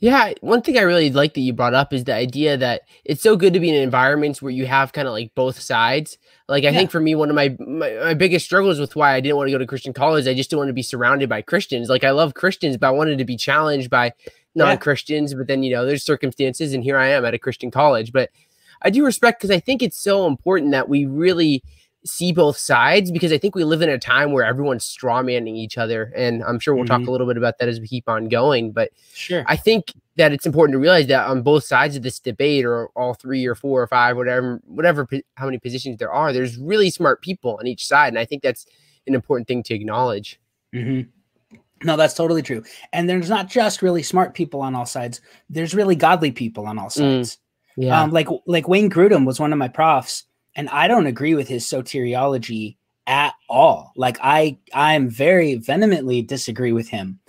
Yeah, 0.00 0.34
one 0.42 0.60
thing 0.60 0.76
I 0.76 0.82
really 0.82 1.10
like 1.10 1.32
that 1.34 1.40
you 1.40 1.54
brought 1.54 1.72
up 1.72 1.92
is 1.92 2.04
the 2.04 2.14
idea 2.14 2.58
that 2.58 2.82
it's 3.04 3.22
so 3.22 3.36
good 3.36 3.54
to 3.54 3.60
be 3.60 3.70
in 3.70 3.74
environments 3.74 4.42
where 4.42 4.52
you 4.52 4.66
have 4.66 4.92
kind 4.92 5.08
of 5.08 5.12
like 5.12 5.34
both 5.34 5.58
sides. 5.58 6.18
Like 6.46 6.64
I 6.64 6.68
yeah. 6.68 6.78
think 6.78 6.90
for 6.90 7.00
me, 7.00 7.14
one 7.14 7.30
of 7.30 7.36
my, 7.36 7.56
my, 7.58 7.90
my 7.92 8.14
biggest 8.14 8.44
struggles 8.44 8.78
with 8.78 8.96
why 8.96 9.14
I 9.14 9.20
didn't 9.20 9.36
want 9.36 9.48
to 9.48 9.52
go 9.52 9.58
to 9.58 9.66
Christian 9.66 9.94
college, 9.94 10.26
I 10.26 10.34
just 10.34 10.50
didn't 10.50 10.58
want 10.58 10.68
to 10.68 10.74
be 10.74 10.82
surrounded 10.82 11.30
by 11.30 11.40
Christians. 11.40 11.88
Like 11.88 12.04
I 12.04 12.10
love 12.10 12.34
Christians, 12.34 12.76
but 12.76 12.88
I 12.88 12.90
wanted 12.90 13.16
to 13.16 13.24
be 13.24 13.36
challenged 13.36 13.88
by 13.88 14.12
non-Christians. 14.54 15.32
Yeah. 15.32 15.38
But 15.38 15.46
then 15.46 15.62
you 15.62 15.72
know, 15.72 15.86
there's 15.86 16.04
circumstances, 16.04 16.74
and 16.74 16.84
here 16.84 16.98
I 16.98 17.08
am 17.08 17.24
at 17.24 17.32
a 17.32 17.38
Christian 17.38 17.70
college. 17.70 18.12
But 18.12 18.30
I 18.82 18.90
do 18.90 19.06
respect 19.06 19.40
because 19.40 19.56
I 19.56 19.60
think 19.60 19.82
it's 19.82 19.98
so 19.98 20.26
important 20.26 20.72
that 20.72 20.88
we 20.88 21.06
really 21.06 21.62
see 22.06 22.32
both 22.32 22.58
sides 22.58 23.10
because 23.10 23.32
I 23.32 23.38
think 23.38 23.54
we 23.54 23.64
live 23.64 23.80
in 23.80 23.88
a 23.88 23.98
time 23.98 24.32
where 24.32 24.44
everyone's 24.44 24.84
strawmanning 24.84 25.56
each 25.56 25.78
other. 25.78 26.12
And 26.14 26.42
I'm 26.44 26.58
sure 26.58 26.74
we'll 26.74 26.84
mm-hmm. 26.84 27.00
talk 27.00 27.08
a 27.08 27.10
little 27.10 27.26
bit 27.26 27.36
about 27.36 27.58
that 27.58 27.68
as 27.68 27.80
we 27.80 27.88
keep 27.88 28.08
on 28.08 28.28
going. 28.28 28.72
But 28.72 28.90
sure, 29.14 29.44
I 29.46 29.56
think 29.56 29.92
that 30.16 30.32
it's 30.32 30.46
important 30.46 30.74
to 30.74 30.78
realize 30.78 31.06
that 31.08 31.26
on 31.26 31.42
both 31.42 31.64
sides 31.64 31.96
of 31.96 32.02
this 32.02 32.20
debate, 32.20 32.64
or 32.64 32.88
all 32.88 33.14
three 33.14 33.46
or 33.46 33.54
four 33.54 33.82
or 33.82 33.86
five, 33.86 34.16
whatever, 34.16 34.60
whatever, 34.66 35.08
how 35.36 35.46
many 35.46 35.58
positions 35.58 35.98
there 35.98 36.12
are, 36.12 36.32
there's 36.32 36.56
really 36.56 36.90
smart 36.90 37.22
people 37.22 37.56
on 37.58 37.66
each 37.66 37.86
side. 37.86 38.08
And 38.08 38.18
I 38.18 38.24
think 38.24 38.42
that's 38.42 38.66
an 39.06 39.14
important 39.14 39.48
thing 39.48 39.62
to 39.64 39.74
acknowledge. 39.74 40.38
Mm-hmm. 40.74 41.08
No, 41.86 41.96
that's 41.96 42.14
totally 42.14 42.42
true. 42.42 42.62
And 42.92 43.08
there's 43.08 43.28
not 43.28 43.48
just 43.48 43.82
really 43.82 44.02
smart 44.02 44.34
people 44.34 44.62
on 44.62 44.74
all 44.74 44.86
sides. 44.86 45.20
There's 45.50 45.74
really 45.74 45.96
godly 45.96 46.32
people 46.32 46.66
on 46.66 46.78
all 46.78 46.88
mm. 46.88 46.92
sides. 46.92 47.34
Mm. 47.34 47.38
Yeah. 47.76 48.00
Um, 48.00 48.12
like 48.12 48.28
like 48.46 48.68
Wayne 48.68 48.88
Grudem 48.88 49.26
was 49.26 49.40
one 49.40 49.52
of 49.52 49.58
my 49.58 49.66
profs 49.66 50.24
and 50.56 50.68
I 50.68 50.88
don't 50.88 51.06
agree 51.06 51.34
with 51.34 51.48
his 51.48 51.64
soteriology 51.64 52.76
at 53.06 53.34
all. 53.48 53.92
Like 53.96 54.18
I 54.22 54.58
I'm 54.72 55.08
very 55.08 55.56
vehemently 55.56 56.22
disagree 56.22 56.72
with 56.72 56.88
him. 56.88 57.20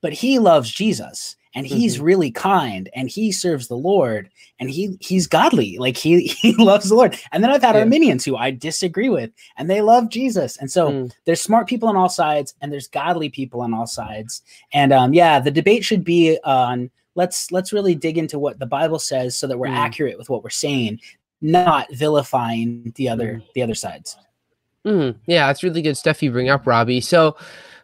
But 0.00 0.12
he 0.12 0.38
loves 0.38 0.70
Jesus 0.70 1.36
and 1.54 1.66
he's 1.66 1.96
mm-hmm. 1.96 2.04
really 2.04 2.30
kind 2.30 2.88
and 2.94 3.08
he 3.08 3.32
serves 3.32 3.66
the 3.66 3.76
Lord 3.76 4.30
and 4.60 4.70
he 4.70 4.96
he's 5.00 5.26
godly. 5.26 5.76
Like 5.78 5.96
he 5.96 6.26
he 6.40 6.54
loves 6.54 6.88
the 6.88 6.94
Lord. 6.94 7.18
And 7.32 7.42
then 7.42 7.50
I've 7.50 7.62
had 7.62 7.74
yeah. 7.74 7.80
Arminians 7.82 8.24
who 8.24 8.36
I 8.36 8.50
disagree 8.50 9.08
with 9.08 9.30
and 9.56 9.68
they 9.68 9.80
love 9.80 10.08
Jesus. 10.08 10.56
And 10.58 10.70
so 10.70 10.90
mm. 10.90 11.12
there's 11.24 11.42
smart 11.42 11.66
people 11.66 11.88
on 11.88 11.96
all 11.96 12.08
sides 12.08 12.54
and 12.60 12.72
there's 12.72 12.88
godly 12.88 13.28
people 13.28 13.60
on 13.60 13.74
all 13.74 13.86
sides. 13.86 14.42
And 14.72 14.92
um 14.92 15.12
yeah, 15.12 15.40
the 15.40 15.50
debate 15.50 15.84
should 15.84 16.04
be 16.04 16.38
on 16.44 16.90
let's 17.16 17.50
let's 17.50 17.72
really 17.72 17.96
dig 17.96 18.16
into 18.16 18.38
what 18.38 18.60
the 18.60 18.66
Bible 18.66 19.00
says 19.00 19.36
so 19.36 19.46
that 19.46 19.58
we're 19.58 19.66
mm. 19.66 19.76
accurate 19.76 20.16
with 20.16 20.30
what 20.30 20.44
we're 20.44 20.50
saying 20.50 21.00
not 21.40 21.92
vilifying 21.92 22.92
the 22.96 23.08
other 23.08 23.34
mm. 23.34 23.52
the 23.54 23.62
other 23.62 23.74
sides. 23.74 24.16
Mm, 24.84 25.16
yeah, 25.26 25.46
that's 25.46 25.62
really 25.62 25.82
good 25.82 25.96
stuff 25.96 26.22
you 26.22 26.30
bring 26.30 26.48
up, 26.48 26.66
Robbie. 26.66 27.00
So 27.00 27.36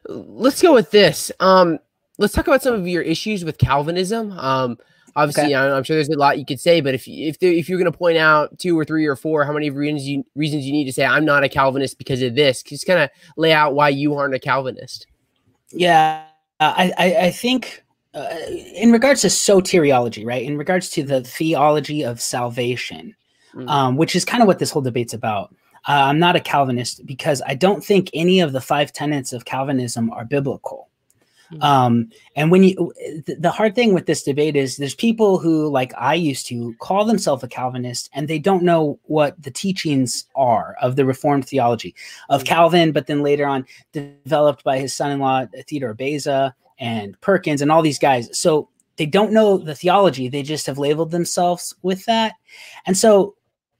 let's 0.08 0.62
go 0.62 0.72
with 0.72 0.90
this. 0.90 1.30
Um, 1.40 1.78
let's 2.18 2.32
talk 2.32 2.46
about 2.46 2.62
some 2.62 2.74
of 2.74 2.86
your 2.86 3.02
issues 3.02 3.44
with 3.44 3.58
Calvinism. 3.58 4.32
Um, 4.32 4.78
obviously, 5.16 5.54
okay. 5.54 5.54
I'm 5.54 5.82
sure 5.82 5.96
there's 5.96 6.08
a 6.08 6.18
lot 6.18 6.38
you 6.38 6.46
could 6.46 6.60
say, 6.60 6.80
but 6.80 6.94
if 6.94 7.06
if 7.06 7.38
there, 7.40 7.52
if 7.52 7.68
you're 7.68 7.78
going 7.78 7.90
to 7.90 7.96
point 7.96 8.16
out 8.16 8.58
two 8.58 8.78
or 8.78 8.84
three 8.84 9.06
or 9.06 9.16
four, 9.16 9.44
how 9.44 9.52
many 9.52 9.70
reasons 9.70 10.08
you 10.08 10.24
reasons 10.34 10.64
you 10.64 10.72
need 10.72 10.86
to 10.86 10.92
say 10.92 11.04
I'm 11.04 11.24
not 11.24 11.44
a 11.44 11.48
Calvinist 11.48 11.98
because 11.98 12.22
of 12.22 12.34
this? 12.34 12.62
Just 12.62 12.86
kind 12.86 13.00
of 13.00 13.10
lay 13.36 13.52
out 13.52 13.74
why 13.74 13.88
you 13.88 14.14
aren't 14.14 14.34
a 14.34 14.40
Calvinist. 14.40 15.06
Yeah, 15.70 16.24
I 16.60 16.92
I, 16.96 17.16
I 17.26 17.30
think. 17.30 17.82
Uh, 18.14 18.32
in 18.76 18.92
regards 18.92 19.22
to 19.22 19.26
soteriology, 19.26 20.24
right? 20.24 20.44
In 20.44 20.56
regards 20.56 20.88
to 20.88 21.02
the 21.02 21.24
theology 21.24 22.04
of 22.04 22.20
salvation, 22.20 23.12
mm-hmm. 23.54 23.68
um, 23.68 23.96
which 23.96 24.16
is 24.16 24.24
kind 24.24 24.42
of 24.42 24.46
what 24.46 24.58
this 24.58 24.70
whole 24.70 24.82
debate's 24.82 25.14
about. 25.14 25.54
Uh, 25.86 26.04
I'm 26.06 26.18
not 26.18 26.36
a 26.36 26.40
Calvinist 26.40 27.04
because 27.04 27.42
I 27.46 27.54
don't 27.54 27.84
think 27.84 28.10
any 28.14 28.40
of 28.40 28.52
the 28.52 28.60
five 28.60 28.92
tenets 28.92 29.32
of 29.32 29.44
Calvinism 29.44 30.10
are 30.10 30.24
biblical. 30.24 30.88
Mm-hmm. 31.52 31.62
Um, 31.62 32.10
and 32.36 32.50
when 32.50 32.64
you, 32.64 32.92
th- 33.26 33.38
the 33.38 33.50
hard 33.50 33.74
thing 33.74 33.92
with 33.92 34.06
this 34.06 34.22
debate 34.22 34.56
is 34.56 34.78
there's 34.78 34.94
people 34.94 35.38
who, 35.38 35.68
like 35.68 35.92
I 35.98 36.14
used 36.14 36.46
to, 36.46 36.74
call 36.80 37.04
themselves 37.04 37.42
a 37.42 37.48
Calvinist 37.48 38.08
and 38.14 38.26
they 38.26 38.38
don't 38.38 38.62
know 38.62 38.98
what 39.04 39.40
the 39.42 39.50
teachings 39.50 40.24
are 40.34 40.74
of 40.80 40.96
the 40.96 41.04
Reformed 41.04 41.46
theology 41.46 41.94
of 42.30 42.42
mm-hmm. 42.42 42.48
Calvin, 42.48 42.92
but 42.92 43.06
then 43.06 43.22
later 43.22 43.46
on 43.46 43.66
developed 43.92 44.64
by 44.64 44.78
his 44.78 44.94
son 44.94 45.10
in 45.10 45.20
law, 45.20 45.44
Theodore 45.68 45.94
Beza 45.94 46.54
and 46.78 47.20
Perkins 47.20 47.60
and 47.60 47.70
all 47.70 47.82
these 47.82 47.98
guys. 47.98 48.36
So 48.38 48.70
they 48.96 49.06
don't 49.06 49.32
know 49.32 49.58
the 49.58 49.74
theology, 49.74 50.28
they 50.28 50.42
just 50.42 50.66
have 50.66 50.78
labeled 50.78 51.10
themselves 51.10 51.74
with 51.82 52.04
that. 52.06 52.34
And 52.86 52.96
so 52.96 53.34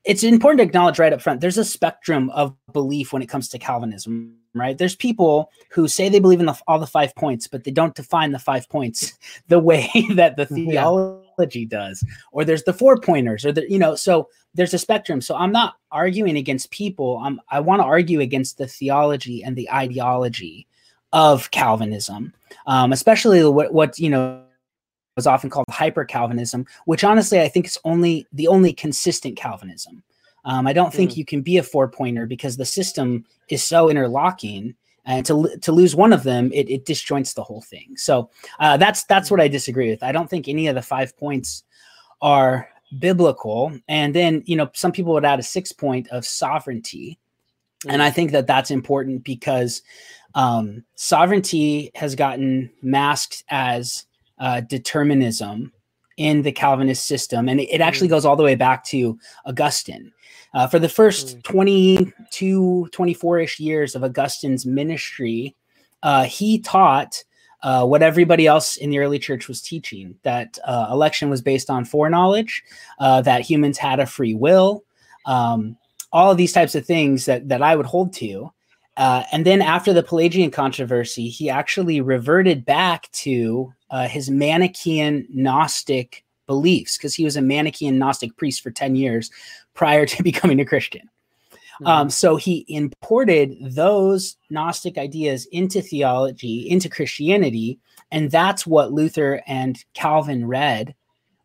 it's 0.04 0.23
important 0.23 0.58
to 0.58 0.64
acknowledge 0.64 0.99
right 0.99 1.12
up 1.12 1.20
front 1.20 1.40
there's 1.40 1.58
a 1.58 1.64
spectrum 1.64 2.30
of 2.30 2.54
belief 2.73 3.12
when 3.12 3.23
it 3.23 3.28
comes 3.28 3.49
to 3.49 3.58
calvinism 3.58 4.34
right 4.54 4.78
there's 4.78 4.94
people 4.94 5.50
who 5.70 5.88
say 5.88 6.08
they 6.08 6.20
believe 6.20 6.40
in 6.40 6.46
the, 6.46 6.58
all 6.68 6.78
the 6.78 6.87
five 6.87 7.14
points 7.16 7.49
but 7.49 7.64
they 7.64 7.70
don't 7.70 7.94
define 7.94 8.32
the 8.32 8.38
five 8.38 8.68
points 8.68 9.18
the 9.49 9.58
way 9.58 9.90
that 10.14 10.37
the 10.37 10.46
theology 10.46 11.61
yeah. 11.61 11.66
does 11.68 12.04
or 12.32 12.44
there's 12.44 12.64
the 12.64 12.73
four 12.73 12.96
pointers 12.96 13.44
or 13.44 13.52
the 13.52 13.68
you 13.70 13.78
know 13.78 13.94
so 13.94 14.28
there's 14.54 14.75
a 14.75 14.78
spectrum 14.78 15.20
so 15.20 15.34
i'm 15.34 15.52
not 15.52 15.75
arguing 15.90 16.37
against 16.37 16.70
people 16.70 17.20
I'm, 17.23 17.40
i 17.50 17.61
want 17.61 17.80
to 17.80 17.87
argue 17.87 18.20
against 18.20 18.58
the 18.58 18.66
theology 18.66 19.42
and 19.42 19.56
the 19.56 19.70
ideology 19.70 20.66
of 21.12 21.50
calvinism 21.50 22.32
um, 22.66 22.92
especially 22.92 23.44
what, 23.44 23.73
what 23.73 23.99
you 23.99 24.11
know 24.11 24.43
was 25.16 25.26
often 25.26 25.50
called 25.50 25.66
hyper 25.71 26.04
Calvinism, 26.04 26.66
which 26.87 27.04
honestly 27.04 27.40
I 27.40 27.49
think 27.49 27.66
is 27.66 27.78
only 27.85 28.26
the 28.33 28.49
only 28.49 28.73
consistent 28.73 29.37
Calvinism. 29.37 30.02
Um, 30.44 30.66
I 30.66 30.73
don't 30.73 30.92
think 30.92 31.12
mm. 31.12 31.16
you 31.16 31.25
can 31.25 31.40
be 31.40 31.56
a 31.59 31.62
four 31.62 31.88
pointer 31.88 32.26
because 32.26 32.56
the 32.56 32.66
system 32.66 33.25
is 33.49 33.62
so 33.64 33.88
interlocking, 33.88 34.75
and 35.06 35.25
to 35.26 35.56
to 35.62 35.73
lose 35.73 35.97
one 35.97 36.12
of 36.12 36.23
them, 36.23 36.52
it, 36.52 36.68
it 36.68 36.85
disjoints 36.85 37.35
the 37.35 37.42
whole 37.42 37.62
thing. 37.62 37.97
So 37.97 38.30
uh, 38.61 38.76
that's 38.76 39.04
that's 39.04 39.30
what 39.30 39.40
I 39.40 39.49
disagree 39.49 39.90
with. 39.90 40.02
I 40.02 40.12
don't 40.12 40.28
think 40.28 40.49
any 40.49 40.66
of 40.66 40.75
the 40.75 40.83
five 40.83 41.16
points 41.16 41.64
are 42.21 42.68
biblical. 42.99 43.73
And 43.88 44.14
then, 44.14 44.42
you 44.47 44.56
know, 44.56 44.71
some 44.75 44.92
people 44.92 45.12
would 45.14 45.25
add 45.25 45.38
a 45.38 45.42
six 45.42 45.73
point 45.73 46.09
of 46.09 46.25
sovereignty. 46.25 47.18
And 47.88 48.02
I 48.02 48.11
think 48.11 48.33
that 48.33 48.47
that's 48.47 48.71
important 48.71 49.25
because 49.25 49.83
um, 50.35 50.85
sovereignty 50.94 51.90
has 51.94 52.14
gotten 52.14 52.71
masked 52.83 53.44
as 53.50 54.06
uh, 54.38 54.61
determinism 54.61 55.73
in 56.17 56.43
the 56.43 56.53
Calvinist 56.53 57.07
system. 57.07 57.49
And 57.49 57.61
it, 57.61 57.64
it 57.64 57.81
actually 57.81 58.09
mm. 58.09 58.11
goes 58.11 58.25
all 58.25 58.37
the 58.37 58.43
way 58.43 58.55
back 58.55 58.85
to 58.85 59.19
Augustine. 59.47 60.12
Uh, 60.53 60.67
for 60.69 60.79
the 60.79 60.88
first 60.88 61.38
mm. 61.38 61.43
22, 61.43 62.88
24 62.93 63.38
ish 63.41 63.59
years 63.59 63.95
of 63.95 64.05
Augustine's 64.05 64.64
ministry, 64.64 65.57
uh, 66.03 66.25
he 66.25 66.61
taught 66.61 67.25
uh, 67.62 67.85
what 67.85 68.03
everybody 68.03 68.47
else 68.47 68.76
in 68.76 68.91
the 68.91 68.99
early 68.99 69.19
church 69.19 69.49
was 69.49 69.62
teaching 69.62 70.14
that 70.23 70.59
uh, 70.64 70.87
election 70.91 71.31
was 71.31 71.41
based 71.41 71.71
on 71.71 71.85
foreknowledge, 71.85 72.62
uh, 73.00 73.23
that 73.23 73.41
humans 73.41 73.79
had 73.79 73.99
a 73.99 74.07
free 74.07 74.35
will, 74.35 74.85
um, 75.25 75.76
all 76.12 76.31
of 76.31 76.37
these 76.37 76.53
types 76.53 76.75
of 76.75 76.85
things 76.85 77.25
that, 77.25 77.49
that 77.49 77.62
I 77.62 77.75
would 77.75 77.87
hold 77.87 78.12
to. 78.14 78.53
Uh, 78.96 79.24
and 79.32 79.44
then 79.44 79.60
after 79.60 79.92
the 79.92 80.02
Pelagian 80.02 80.50
controversy, 80.50 81.28
he 81.28 81.50
actually 81.50 82.00
reverted 82.00 82.64
back 82.64 83.10
to 83.12 83.72
uh, 83.90 84.06
his 84.06 84.30
Manichaean 84.30 85.26
Gnostic 85.30 86.24
beliefs 86.46 86.96
because 86.96 87.14
he 87.14 87.24
was 87.24 87.36
a 87.36 87.42
Manichaean 87.42 87.98
Gnostic 87.98 88.36
priest 88.36 88.62
for 88.62 88.70
10 88.70 88.94
years 88.94 89.30
prior 89.74 90.06
to 90.06 90.22
becoming 90.22 90.60
a 90.60 90.64
Christian. 90.64 91.08
Mm-hmm. 91.74 91.86
Um, 91.86 92.10
so 92.10 92.36
he 92.36 92.64
imported 92.68 93.56
those 93.60 94.36
Gnostic 94.48 94.96
ideas 94.96 95.46
into 95.46 95.82
theology, 95.82 96.68
into 96.70 96.88
Christianity, 96.88 97.78
and 98.12 98.30
that's 98.30 98.64
what 98.64 98.92
Luther 98.92 99.42
and 99.46 99.84
Calvin 99.94 100.46
read 100.46 100.94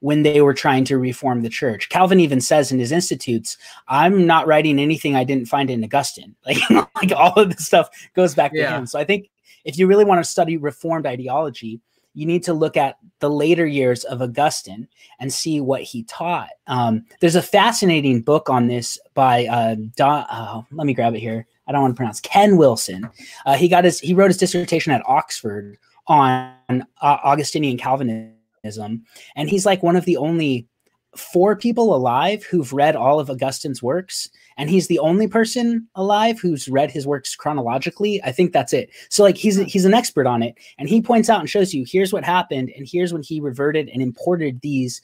when 0.01 0.23
they 0.23 0.41
were 0.41 0.53
trying 0.53 0.85
to 0.85 0.97
reform 0.97 1.41
the 1.41 1.49
church. 1.49 1.89
Calvin 1.89 2.19
even 2.19 2.39
says 2.39 2.71
in 2.71 2.79
his 2.79 2.91
institutes, 2.91 3.57
I'm 3.87 4.25
not 4.25 4.47
writing 4.47 4.79
anything 4.79 5.15
I 5.15 5.23
didn't 5.23 5.47
find 5.47 5.69
in 5.69 5.83
Augustine. 5.83 6.35
Like, 6.45 6.87
like 6.95 7.11
all 7.11 7.33
of 7.33 7.55
this 7.55 7.65
stuff 7.65 7.89
goes 8.15 8.33
back 8.33 8.53
to 8.53 8.67
him. 8.67 8.87
So 8.87 8.97
I 8.97 9.03
think 9.03 9.29
if 9.65 9.77
you 9.77 9.87
really 9.87 10.05
want 10.05 10.23
to 10.23 10.29
study 10.29 10.57
reformed 10.57 11.05
ideology, 11.05 11.79
you 12.13 12.25
need 12.25 12.43
to 12.43 12.53
look 12.53 12.75
at 12.75 12.97
the 13.19 13.29
later 13.29 13.65
years 13.65 14.03
of 14.03 14.21
Augustine 14.21 14.87
and 15.19 15.31
see 15.31 15.61
what 15.61 15.83
he 15.83 16.03
taught. 16.03 16.49
Um, 16.67 17.05
there's 17.21 17.35
a 17.35 17.41
fascinating 17.41 18.21
book 18.21 18.49
on 18.49 18.67
this 18.67 18.97
by 19.13 19.45
uh, 19.45 19.75
Don, 19.95 20.25
uh, 20.29 20.61
let 20.71 20.87
me 20.87 20.93
grab 20.93 21.13
it 21.15 21.19
here. 21.19 21.45
I 21.67 21.71
don't 21.71 21.81
want 21.81 21.93
to 21.93 21.97
pronounce 21.97 22.19
Ken 22.19 22.57
Wilson. 22.57 23.07
Uh, 23.45 23.55
he 23.55 23.67
got 23.67 23.83
his 23.83 23.99
he 23.99 24.13
wrote 24.13 24.29
his 24.29 24.37
dissertation 24.37 24.91
at 24.91 25.03
Oxford 25.05 25.77
on 26.07 26.55
uh, 26.71 27.17
Augustinian 27.23 27.77
Calvinism, 27.77 28.33
and 28.63 29.49
he's 29.49 29.65
like 29.65 29.83
one 29.83 29.95
of 29.95 30.05
the 30.05 30.17
only 30.17 30.67
four 31.15 31.55
people 31.55 31.95
alive 31.95 32.43
who've 32.43 32.71
read 32.71 32.95
all 32.95 33.19
of 33.19 33.29
Augustine's 33.29 33.81
works, 33.81 34.29
and 34.57 34.69
he's 34.69 34.87
the 34.87 34.99
only 34.99 35.27
person 35.27 35.87
alive 35.95 36.39
who's 36.39 36.67
read 36.67 36.91
his 36.91 37.07
works 37.07 37.35
chronologically. 37.35 38.21
I 38.23 38.31
think 38.31 38.53
that's 38.53 38.73
it. 38.73 38.89
So 39.09 39.23
like 39.23 39.37
he's 39.37 39.57
he's 39.57 39.85
an 39.85 39.93
expert 39.93 40.27
on 40.27 40.43
it, 40.43 40.55
and 40.77 40.87
he 40.87 41.01
points 41.01 41.29
out 41.29 41.39
and 41.39 41.49
shows 41.49 41.73
you 41.73 41.85
here's 41.87 42.13
what 42.13 42.23
happened, 42.23 42.71
and 42.75 42.87
here's 42.87 43.13
when 43.13 43.23
he 43.23 43.39
reverted 43.39 43.89
and 43.89 44.01
imported 44.01 44.61
these 44.61 45.01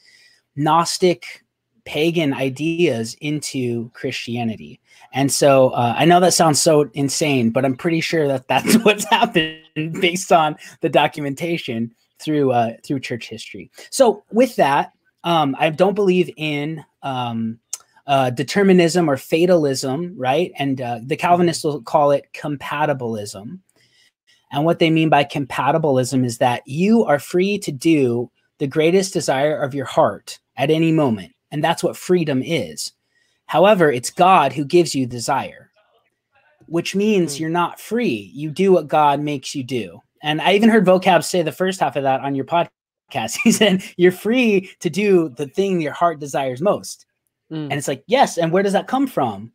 Gnostic 0.55 1.43
pagan 1.85 2.33
ideas 2.33 3.15
into 3.21 3.91
Christianity. 3.91 4.79
And 5.13 5.31
so 5.31 5.69
uh, 5.69 5.93
I 5.95 6.05
know 6.05 6.19
that 6.19 6.33
sounds 6.33 6.59
so 6.59 6.89
insane, 6.93 7.51
but 7.51 7.63
I'm 7.63 7.75
pretty 7.75 8.01
sure 8.01 8.27
that 8.27 8.47
that's 8.47 8.75
what's 8.83 9.05
happened 9.05 9.61
based 10.01 10.31
on 10.31 10.55
the 10.81 10.89
documentation 10.89 11.93
through 12.19 12.51
uh, 12.51 12.73
through 12.83 12.99
church 12.99 13.27
history. 13.27 13.71
So 13.89 14.23
with 14.31 14.55
that, 14.55 14.91
um, 15.23 15.55
I 15.59 15.69
don't 15.69 15.95
believe 15.95 16.29
in 16.37 16.83
um, 17.03 17.59
uh, 18.07 18.29
determinism 18.29 19.09
or 19.09 19.17
fatalism, 19.17 20.13
right? 20.17 20.51
And 20.57 20.79
uh, 20.79 20.99
the 21.03 21.17
Calvinists 21.17 21.63
will 21.63 21.81
call 21.81 22.11
it 22.11 22.27
compatibilism. 22.33 23.59
And 24.51 24.63
what 24.63 24.79
they 24.79 24.89
mean 24.89 25.09
by 25.09 25.23
compatibilism 25.23 26.23
is 26.23 26.37
that 26.37 26.61
you 26.65 27.03
are 27.05 27.19
free 27.19 27.57
to 27.59 27.71
do 27.71 28.29
the 28.59 28.67
greatest 28.67 29.13
desire 29.13 29.59
of 29.59 29.73
your 29.73 29.85
heart 29.85 30.39
at 30.55 30.69
any 30.69 30.91
moment. 30.91 31.33
And 31.51 31.63
that's 31.63 31.83
what 31.83 31.97
freedom 31.97 32.41
is. 32.43 32.93
However, 33.47 33.91
it's 33.91 34.09
God 34.09 34.53
who 34.53 34.65
gives 34.65 34.95
you 34.95 35.05
desire, 35.05 35.71
which 36.67 36.95
means 36.95 37.35
mm. 37.35 37.39
you're 37.39 37.49
not 37.49 37.79
free. 37.79 38.31
You 38.33 38.49
do 38.49 38.71
what 38.71 38.87
God 38.87 39.19
makes 39.19 39.55
you 39.55 39.63
do. 39.63 40.01
And 40.21 40.41
I 40.41 40.53
even 40.53 40.69
heard 40.69 40.85
vocab 40.85 41.23
say 41.23 41.41
the 41.41 41.51
first 41.51 41.79
half 41.79 41.95
of 41.95 42.03
that 42.03 42.21
on 42.21 42.35
your 42.35 42.45
podcast. 42.45 42.69
He 43.43 43.51
said, 43.51 43.83
You're 43.97 44.11
free 44.11 44.71
to 44.79 44.89
do 44.89 45.29
the 45.29 45.47
thing 45.47 45.79
your 45.79 45.93
heart 45.93 46.19
desires 46.19 46.61
most. 46.61 47.05
Mm. 47.51 47.65
And 47.65 47.73
it's 47.73 47.87
like, 47.87 48.03
Yes. 48.07 48.37
And 48.37 48.51
where 48.51 48.63
does 48.63 48.73
that 48.73 48.87
come 48.87 49.07
from? 49.07 49.51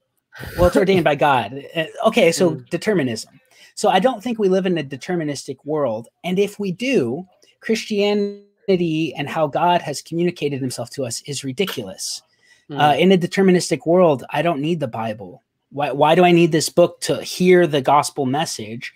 Well, 0.56 0.66
it's 0.66 0.76
ordained 0.76 1.04
by 1.04 1.16
God. 1.16 1.64
Uh, 1.74 1.86
okay. 2.06 2.32
So 2.32 2.52
mm. 2.52 2.68
determinism. 2.70 3.40
So 3.74 3.88
I 3.88 3.98
don't 3.98 4.22
think 4.22 4.38
we 4.38 4.48
live 4.48 4.66
in 4.66 4.78
a 4.78 4.84
deterministic 4.84 5.56
world. 5.64 6.08
And 6.22 6.38
if 6.38 6.58
we 6.58 6.70
do, 6.70 7.26
Christianity 7.60 9.14
and 9.16 9.28
how 9.28 9.46
God 9.46 9.80
has 9.82 10.02
communicated 10.02 10.60
himself 10.60 10.90
to 10.90 11.04
us 11.04 11.22
is 11.22 11.44
ridiculous. 11.44 12.22
Mm. 12.70 12.80
Uh, 12.80 12.96
in 12.96 13.12
a 13.12 13.18
deterministic 13.18 13.86
world, 13.86 14.24
I 14.30 14.42
don't 14.42 14.60
need 14.60 14.80
the 14.80 14.88
Bible. 14.88 15.42
Why, 15.72 15.92
why 15.92 16.14
do 16.14 16.24
I 16.24 16.32
need 16.32 16.52
this 16.52 16.68
book 16.68 17.00
to 17.02 17.22
hear 17.22 17.66
the 17.66 17.80
gospel 17.80 18.26
message? 18.26 18.92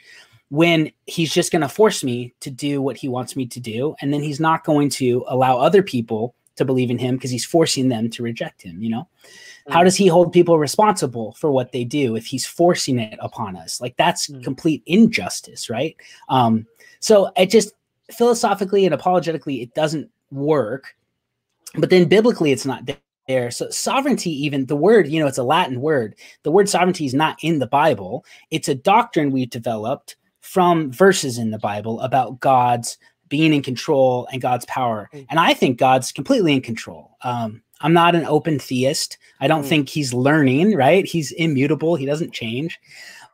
When 0.55 0.89
he's 1.07 1.35
just 1.35 1.51
going 1.51 1.63
to 1.63 1.69
force 1.69 2.05
me 2.05 2.33
to 2.39 2.49
do 2.49 2.81
what 2.81 2.97
he 2.97 3.09
wants 3.09 3.35
me 3.35 3.45
to 3.45 3.59
do 3.59 3.97
and 4.01 4.15
then 4.15 4.23
he's 4.23 4.39
not 4.39 4.63
going 4.63 4.89
to 4.89 5.25
allow 5.27 5.59
other 5.59 5.83
people 5.83 6.33
to 6.55 6.65
believe 6.65 6.93
in 6.93 6.99
him 6.99 7.17
because 7.17 7.33
he's 7.33 7.45
forcing 7.45 7.89
them 7.89 8.09
to 8.09 8.23
reject 8.23 8.63
him 8.63 8.81
you 8.81 8.89
know? 8.89 9.09
Mm. 9.67 9.73
how 9.73 9.83
does 9.83 9.97
he 9.97 10.07
hold 10.07 10.33
people 10.33 10.57
responsible 10.57 11.33
for 11.33 11.51
what 11.51 11.73
they 11.73 11.83
do 11.83 12.15
if 12.15 12.25
he's 12.25 12.47
forcing 12.47 13.01
it 13.01 13.19
upon 13.21 13.57
us? 13.57 13.81
Like 13.81 13.97
that's 13.97 14.29
mm. 14.29 14.45
complete 14.45 14.85
injustice 14.87 15.69
right? 15.69 15.97
Um 16.29 16.69
so 17.01 17.33
it 17.37 17.51
just 17.51 17.73
philosophically 18.13 18.85
and 18.85 18.95
apologetically 18.95 19.61
it 19.61 19.75
doesn't 19.75 20.09
work 20.31 20.95
but 21.75 21.91
then 21.91 22.05
biblically 22.05 22.53
it's 22.53 22.65
not 22.65 22.89
there. 23.27 23.51
So 23.51 23.71
sovereignty 23.71 24.31
even 24.31 24.67
the 24.67 24.77
word 24.77 25.09
you 25.09 25.19
know 25.19 25.27
it's 25.27 25.39
a 25.39 25.43
latin 25.43 25.81
word. 25.81 26.15
The 26.45 26.53
word 26.53 26.69
sovereignty 26.69 27.07
is 27.07 27.15
not 27.15 27.39
in 27.43 27.59
the 27.59 27.67
bible. 27.67 28.25
It's 28.53 28.69
a 28.69 28.77
doctrine 28.77 29.33
we've 29.33 29.51
developed 29.51 30.15
from 30.45 30.93
verses 30.93 31.39
in 31.39 31.51
the 31.51 31.59
Bible 31.59 31.99
about 32.01 32.39
God's 32.39 32.99
being 33.31 33.55
in 33.55 33.63
control 33.63 34.29
and 34.31 34.43
God's 34.43 34.67
power. 34.67 35.09
Mm. 35.15 35.27
And 35.31 35.41
I 35.41 35.55
think 35.55 35.79
God's 35.79 36.13
completely 36.13 36.53
in 36.53 36.61
control. 36.61 37.17
Um, 37.23 37.63
I'm 37.81 37.95
not 37.95 38.15
an 38.15 38.27
open 38.27 38.59
theist. 38.59 39.17
I 39.41 39.49
don't 39.49 39.65
mm. 39.65 39.69
think 39.69 39.89
he's 39.89 40.13
learning, 40.13 40.77
right? 40.77 41.07
He's 41.07 41.33
immutable. 41.33 41.97
He 41.97 42.05
doesn't 42.05 42.35
change. 42.35 42.79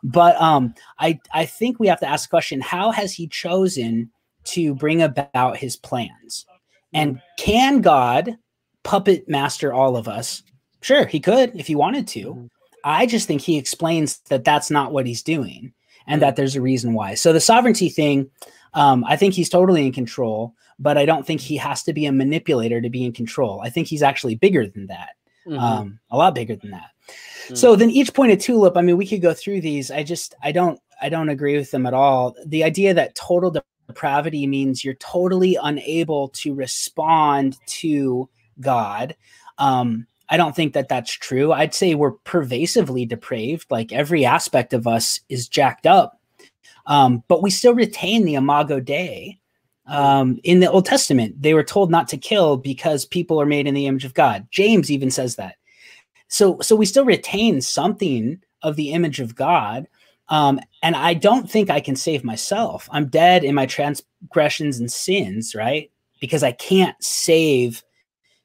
But 0.04 0.40
um, 0.40 0.72
I, 1.00 1.18
I 1.34 1.46
think 1.46 1.80
we 1.80 1.88
have 1.88 2.00
to 2.00 2.08
ask 2.08 2.28
the 2.28 2.32
question 2.32 2.60
how 2.60 2.92
has 2.92 3.12
he 3.12 3.26
chosen 3.26 4.10
to 4.44 4.74
bring 4.76 5.02
about 5.02 5.56
his 5.56 5.76
plans? 5.76 6.46
And 6.94 7.16
mm. 7.16 7.22
can 7.38 7.80
God 7.80 8.38
puppet 8.84 9.28
master 9.28 9.72
all 9.72 9.96
of 9.96 10.06
us? 10.06 10.44
Sure, 10.80 11.06
he 11.06 11.18
could 11.18 11.58
if 11.58 11.66
he 11.66 11.74
wanted 11.74 12.06
to. 12.08 12.20
Mm-hmm. 12.20 12.46
I 12.84 13.04
just 13.04 13.26
think 13.26 13.42
he 13.42 13.58
explains 13.58 14.20
that 14.30 14.44
that's 14.44 14.70
not 14.70 14.92
what 14.92 15.06
he's 15.06 15.22
doing 15.22 15.74
and 16.10 16.20
that 16.22 16.36
there's 16.36 16.56
a 16.56 16.60
reason 16.60 16.92
why. 16.92 17.14
So 17.14 17.32
the 17.32 17.40
sovereignty 17.40 17.88
thing, 17.88 18.30
um, 18.74 19.04
I 19.06 19.16
think 19.16 19.34
he's 19.34 19.48
totally 19.48 19.86
in 19.86 19.92
control, 19.92 20.54
but 20.78 20.98
I 20.98 21.04
don't 21.04 21.26
think 21.26 21.40
he 21.40 21.56
has 21.56 21.82
to 21.84 21.92
be 21.92 22.06
a 22.06 22.12
manipulator 22.12 22.80
to 22.80 22.90
be 22.90 23.04
in 23.04 23.12
control. 23.12 23.60
I 23.62 23.70
think 23.70 23.86
he's 23.86 24.02
actually 24.02 24.34
bigger 24.34 24.66
than 24.66 24.86
that, 24.88 25.10
mm-hmm. 25.46 25.58
um, 25.58 26.00
a 26.10 26.16
lot 26.16 26.34
bigger 26.34 26.56
than 26.56 26.70
that. 26.72 26.90
Mm-hmm. 27.08 27.54
So 27.54 27.76
then 27.76 27.90
each 27.90 28.14
point 28.14 28.32
of 28.32 28.38
tulip, 28.38 28.76
I 28.76 28.82
mean, 28.82 28.96
we 28.96 29.06
could 29.06 29.22
go 29.22 29.34
through 29.34 29.60
these. 29.60 29.90
I 29.90 30.02
just, 30.02 30.34
I 30.42 30.52
don't, 30.52 30.80
I 31.02 31.08
don't 31.08 31.28
agree 31.28 31.56
with 31.56 31.70
them 31.70 31.86
at 31.86 31.94
all. 31.94 32.36
The 32.46 32.64
idea 32.64 32.94
that 32.94 33.14
total 33.14 33.54
depravity 33.86 34.46
means 34.46 34.84
you're 34.84 34.94
totally 34.94 35.56
unable 35.62 36.28
to 36.28 36.54
respond 36.54 37.56
to 37.66 38.28
God. 38.60 39.16
Um, 39.58 40.06
I 40.30 40.36
don't 40.36 40.54
think 40.54 40.72
that 40.74 40.88
that's 40.88 41.12
true. 41.12 41.52
I'd 41.52 41.74
say 41.74 41.94
we're 41.94 42.12
pervasively 42.12 43.04
depraved. 43.04 43.66
Like 43.70 43.92
every 43.92 44.24
aspect 44.24 44.72
of 44.72 44.86
us 44.86 45.20
is 45.28 45.48
jacked 45.48 45.86
up, 45.86 46.20
um, 46.86 47.24
but 47.28 47.42
we 47.42 47.50
still 47.50 47.74
retain 47.74 48.24
the 48.24 48.36
imago 48.36 48.80
Dei. 48.80 49.38
Um, 49.86 50.38
in 50.44 50.60
the 50.60 50.70
Old 50.70 50.86
Testament, 50.86 51.42
they 51.42 51.52
were 51.52 51.64
told 51.64 51.90
not 51.90 52.06
to 52.08 52.16
kill 52.16 52.56
because 52.56 53.04
people 53.04 53.40
are 53.40 53.46
made 53.46 53.66
in 53.66 53.74
the 53.74 53.86
image 53.86 54.04
of 54.04 54.14
God. 54.14 54.46
James 54.52 54.88
even 54.88 55.10
says 55.10 55.34
that. 55.34 55.56
So, 56.28 56.60
so 56.60 56.76
we 56.76 56.86
still 56.86 57.04
retain 57.04 57.60
something 57.60 58.40
of 58.62 58.76
the 58.76 58.92
image 58.92 59.18
of 59.18 59.34
God. 59.34 59.88
Um, 60.28 60.60
and 60.80 60.94
I 60.94 61.14
don't 61.14 61.50
think 61.50 61.70
I 61.70 61.80
can 61.80 61.96
save 61.96 62.22
myself. 62.22 62.88
I'm 62.92 63.08
dead 63.08 63.42
in 63.42 63.56
my 63.56 63.66
transgressions 63.66 64.78
and 64.78 64.92
sins, 64.92 65.56
right? 65.56 65.90
Because 66.20 66.44
I 66.44 66.52
can't 66.52 66.94
save 67.02 67.82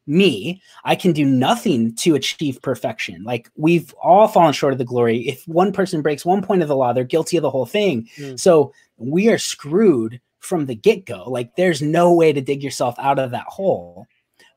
me, 0.07 0.61
I 0.83 0.95
can 0.95 1.11
do 1.11 1.25
nothing 1.25 1.95
to 1.95 2.15
achieve 2.15 2.61
perfection. 2.61 3.23
Like 3.23 3.49
we've 3.55 3.93
all 3.95 4.27
fallen 4.27 4.53
short 4.53 4.73
of 4.73 4.79
the 4.79 4.85
glory. 4.85 5.27
If 5.27 5.47
one 5.47 5.71
person 5.71 6.01
breaks 6.01 6.25
one 6.25 6.43
point 6.43 6.61
of 6.61 6.67
the 6.67 6.75
law, 6.75 6.93
they're 6.93 7.03
guilty 7.03 7.37
of 7.37 7.41
the 7.43 7.49
whole 7.49 7.65
thing. 7.65 8.07
Mm. 8.17 8.39
So 8.39 8.73
we 8.97 9.29
are 9.29 9.37
screwed 9.37 10.21
from 10.39 10.67
the 10.67 10.75
get 10.75 11.05
go. 11.05 11.23
Like 11.27 11.55
there's 11.55 11.81
no 11.81 12.13
way 12.13 12.31
to 12.31 12.41
dig 12.41 12.63
yourself 12.63 12.95
out 12.99 13.19
of 13.19 13.31
that 13.31 13.47
hole. 13.47 14.07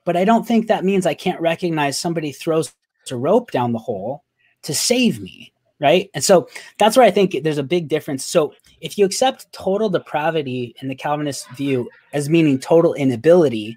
but 0.04 0.16
I 0.16 0.24
don't 0.24 0.46
think 0.46 0.68
that 0.68 0.86
means 0.86 1.04
I 1.04 1.12
can't 1.12 1.38
recognize 1.38 1.98
somebody 1.98 2.32
throws 2.32 2.72
a 3.10 3.16
rope 3.16 3.50
down 3.50 3.72
the 3.72 3.78
hole 3.78 4.24
to 4.62 4.74
save 4.74 5.20
me, 5.20 5.52
right? 5.80 6.10
And 6.14 6.24
so 6.24 6.48
that's 6.78 6.96
where 6.96 7.04
I 7.04 7.10
think 7.10 7.42
there's 7.42 7.58
a 7.58 7.62
big 7.62 7.88
difference. 7.88 8.24
So 8.24 8.54
if 8.80 8.96
you 8.96 9.04
accept 9.04 9.52
total 9.52 9.90
depravity 9.90 10.74
in 10.80 10.88
the 10.88 10.94
Calvinist 10.94 11.48
view 11.50 11.90
as 12.14 12.30
meaning 12.30 12.58
total 12.58 12.94
inability, 12.94 13.76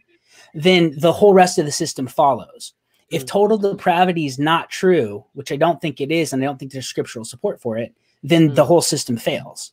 then 0.53 0.93
the 0.97 1.11
whole 1.11 1.33
rest 1.33 1.57
of 1.57 1.65
the 1.65 1.71
system 1.71 2.07
follows. 2.07 2.73
If 3.09 3.25
mm. 3.25 3.27
total 3.27 3.57
depravity 3.57 4.25
is 4.25 4.39
not 4.39 4.69
true, 4.69 5.25
which 5.33 5.51
I 5.51 5.55
don't 5.55 5.81
think 5.81 5.99
it 6.01 6.11
is, 6.11 6.33
and 6.33 6.41
I 6.41 6.45
don't 6.45 6.57
think 6.57 6.71
there's 6.71 6.87
scriptural 6.87 7.25
support 7.25 7.61
for 7.61 7.77
it, 7.77 7.93
then 8.23 8.49
mm. 8.49 8.55
the 8.55 8.65
whole 8.65 8.81
system 8.81 9.17
fails. 9.17 9.71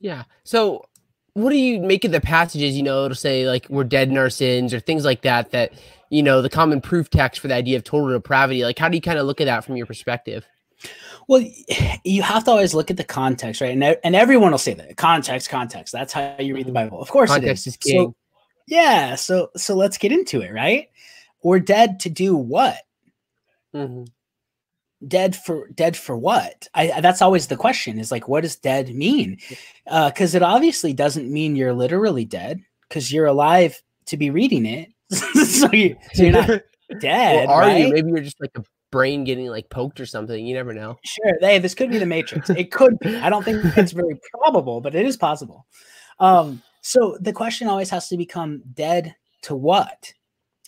Yeah. 0.00 0.24
So 0.44 0.84
what 1.34 1.50
do 1.50 1.56
you 1.56 1.80
make 1.80 2.04
of 2.04 2.12
the 2.12 2.20
passages, 2.20 2.76
you 2.76 2.82
know, 2.82 3.04
it'll 3.04 3.14
say 3.14 3.46
like 3.46 3.66
we're 3.68 3.84
dead 3.84 4.08
in 4.08 4.16
our 4.16 4.30
sins 4.30 4.72
or 4.72 4.80
things 4.80 5.04
like 5.04 5.22
that, 5.22 5.50
that, 5.50 5.72
you 6.10 6.22
know, 6.22 6.40
the 6.40 6.48
common 6.48 6.80
proof 6.80 7.10
text 7.10 7.40
for 7.40 7.48
the 7.48 7.54
idea 7.54 7.76
of 7.76 7.84
total 7.84 8.08
depravity. 8.08 8.64
Like, 8.64 8.78
how 8.78 8.88
do 8.88 8.96
you 8.96 9.02
kind 9.02 9.18
of 9.18 9.26
look 9.26 9.40
at 9.40 9.44
that 9.44 9.64
from 9.64 9.76
your 9.76 9.86
perspective? 9.86 10.46
Well, 11.28 11.44
you 12.04 12.22
have 12.22 12.44
to 12.44 12.52
always 12.52 12.74
look 12.74 12.90
at 12.90 12.96
the 12.96 13.04
context, 13.04 13.60
right? 13.60 13.72
And, 13.72 13.98
and 14.04 14.14
everyone 14.14 14.52
will 14.52 14.58
say 14.58 14.74
that 14.74 14.96
context, 14.96 15.48
context. 15.48 15.92
That's 15.92 16.12
how 16.12 16.36
you 16.38 16.54
read 16.54 16.66
the 16.66 16.68
mm-hmm. 16.68 16.74
Bible. 16.74 17.02
Of 17.02 17.10
course, 17.10 17.30
context 17.30 17.66
is 17.66 17.76
king. 17.76 18.06
So, 18.06 18.14
yeah. 18.66 19.14
So, 19.14 19.50
so 19.56 19.74
let's 19.74 19.98
get 19.98 20.12
into 20.12 20.40
it, 20.40 20.52
right? 20.52 20.88
We're 21.42 21.60
dead 21.60 22.00
to 22.00 22.10
do 22.10 22.36
what? 22.36 22.78
Mm-hmm. 23.74 24.04
Dead 25.06 25.36
for 25.36 25.68
dead 25.68 25.96
for 25.96 26.16
what? 26.16 26.66
I, 26.74 27.00
that's 27.00 27.20
always 27.20 27.46
the 27.46 27.56
question 27.56 27.98
is 27.98 28.10
like 28.10 28.28
what 28.28 28.42
does 28.42 28.56
dead 28.56 28.94
mean? 28.94 29.38
Because 29.84 30.34
uh, 30.34 30.38
it 30.38 30.42
obviously 30.42 30.94
doesn't 30.94 31.30
mean 31.30 31.54
you're 31.54 31.74
literally 31.74 32.24
dead 32.24 32.62
because 32.88 33.12
you're 33.12 33.26
alive 33.26 33.80
to 34.06 34.16
be 34.16 34.30
reading 34.30 34.66
it. 34.66 34.88
So, 35.46 35.70
you, 35.72 35.96
so 36.12 36.24
you're 36.24 36.32
not 36.32 36.62
dead 37.00 37.46
well, 37.46 37.56
are 37.56 37.60
right? 37.60 37.86
you 37.86 37.92
maybe 37.92 38.08
you're 38.08 38.20
just 38.20 38.40
like 38.40 38.50
a 38.56 38.64
brain 38.90 39.22
getting 39.24 39.46
like 39.46 39.70
poked 39.70 40.00
or 40.00 40.06
something 40.06 40.44
you 40.44 40.54
never 40.54 40.72
know. 40.72 40.98
Sure 41.04 41.38
hey 41.40 41.58
this 41.58 41.74
could 41.74 41.90
be 41.90 41.98
the 41.98 42.06
matrix. 42.06 42.50
It 42.50 42.72
could 42.72 42.98
be. 42.98 43.16
I 43.16 43.30
don't 43.30 43.44
think 43.44 43.64
it's 43.76 43.92
very 43.92 44.18
probable 44.32 44.80
but 44.80 44.94
it 44.94 45.06
is 45.06 45.16
possible. 45.16 45.66
Um 46.18 46.62
so 46.86 47.18
the 47.20 47.32
question 47.32 47.68
always 47.68 47.90
has 47.90 48.08
to 48.08 48.16
become 48.16 48.62
dead 48.74 49.14
to 49.42 49.54
what 49.54 50.12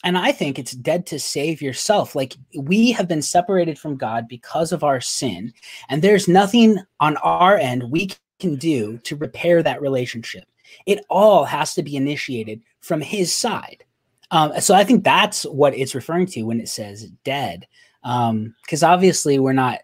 and 0.04 0.16
I 0.16 0.32
think 0.32 0.58
it's 0.58 0.72
dead 0.72 1.06
to 1.06 1.18
save 1.18 1.60
yourself. 1.60 2.14
Like 2.14 2.36
we 2.56 2.92
have 2.92 3.08
been 3.08 3.22
separated 3.22 3.78
from 3.78 3.96
God 3.96 4.28
because 4.28 4.72
of 4.72 4.84
our 4.84 5.00
sin, 5.00 5.52
and 5.88 6.02
there's 6.02 6.28
nothing 6.28 6.78
on 7.00 7.16
our 7.18 7.56
end 7.56 7.90
we 7.90 8.10
can 8.38 8.56
do 8.56 8.98
to 8.98 9.16
repair 9.16 9.62
that 9.62 9.80
relationship. 9.80 10.44
It 10.86 11.04
all 11.10 11.44
has 11.44 11.74
to 11.74 11.82
be 11.82 11.96
initiated 11.96 12.62
from 12.80 13.00
His 13.00 13.32
side. 13.32 13.84
Um, 14.30 14.60
so 14.60 14.74
I 14.74 14.84
think 14.84 15.02
that's 15.02 15.44
what 15.44 15.76
it's 15.76 15.94
referring 15.94 16.26
to 16.26 16.42
when 16.42 16.60
it 16.60 16.68
says 16.68 17.10
dead, 17.24 17.66
because 18.02 18.82
um, 18.82 18.90
obviously 18.90 19.38
we're 19.38 19.52
not 19.52 19.80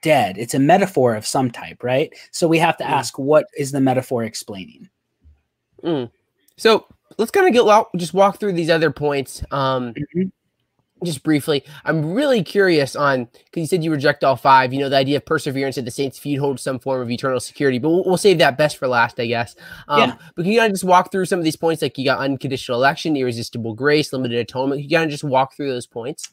dead. 0.00 0.38
It's 0.38 0.54
a 0.54 0.60
metaphor 0.60 1.16
of 1.16 1.26
some 1.26 1.50
type, 1.50 1.82
right? 1.82 2.14
So 2.30 2.48
we 2.48 2.58
have 2.58 2.76
to 2.78 2.88
ask, 2.88 3.18
what 3.18 3.46
is 3.58 3.72
the 3.72 3.80
metaphor 3.80 4.22
explaining? 4.24 4.88
Mm. 5.84 6.10
So 6.56 6.86
let's 7.16 7.30
kind 7.30 7.46
of 7.46 7.52
get 7.52 7.86
just 7.96 8.14
walk 8.14 8.38
through 8.38 8.52
these 8.52 8.70
other 8.70 8.90
points. 8.90 9.42
Um, 9.50 9.94
mm-hmm. 9.94 10.28
Just 11.04 11.22
briefly, 11.22 11.64
I'm 11.84 12.12
really 12.12 12.42
curious 12.42 12.96
on 12.96 13.26
because 13.26 13.60
you 13.60 13.66
said 13.66 13.84
you 13.84 13.92
reject 13.92 14.24
all 14.24 14.34
five. 14.34 14.72
You 14.72 14.80
know, 14.80 14.88
the 14.88 14.96
idea 14.96 15.18
of 15.18 15.26
perseverance 15.26 15.78
at 15.78 15.84
the 15.84 15.92
saints' 15.92 16.18
feet 16.18 16.40
holds 16.40 16.60
some 16.60 16.80
form 16.80 17.00
of 17.00 17.08
eternal 17.08 17.38
security, 17.38 17.78
but 17.78 17.88
we'll, 17.88 18.02
we'll 18.02 18.16
save 18.16 18.38
that 18.38 18.58
best 18.58 18.78
for 18.78 18.88
last, 18.88 19.20
I 19.20 19.26
guess. 19.26 19.54
Um, 19.86 20.00
yeah. 20.00 20.16
But 20.34 20.42
can 20.42 20.50
you 20.50 20.58
kind 20.58 20.72
of 20.72 20.74
just 20.74 20.82
walk 20.82 21.12
through 21.12 21.26
some 21.26 21.38
of 21.38 21.44
these 21.44 21.54
points? 21.54 21.82
Like 21.82 21.96
you 21.98 22.04
got 22.04 22.18
unconditional 22.18 22.78
election, 22.78 23.16
irresistible 23.16 23.74
grace, 23.74 24.12
limited 24.12 24.40
atonement. 24.40 24.82
You 24.82 24.88
kind 24.88 25.04
of 25.04 25.10
just 25.10 25.22
walk 25.22 25.54
through 25.54 25.70
those 25.70 25.86
points. 25.86 26.30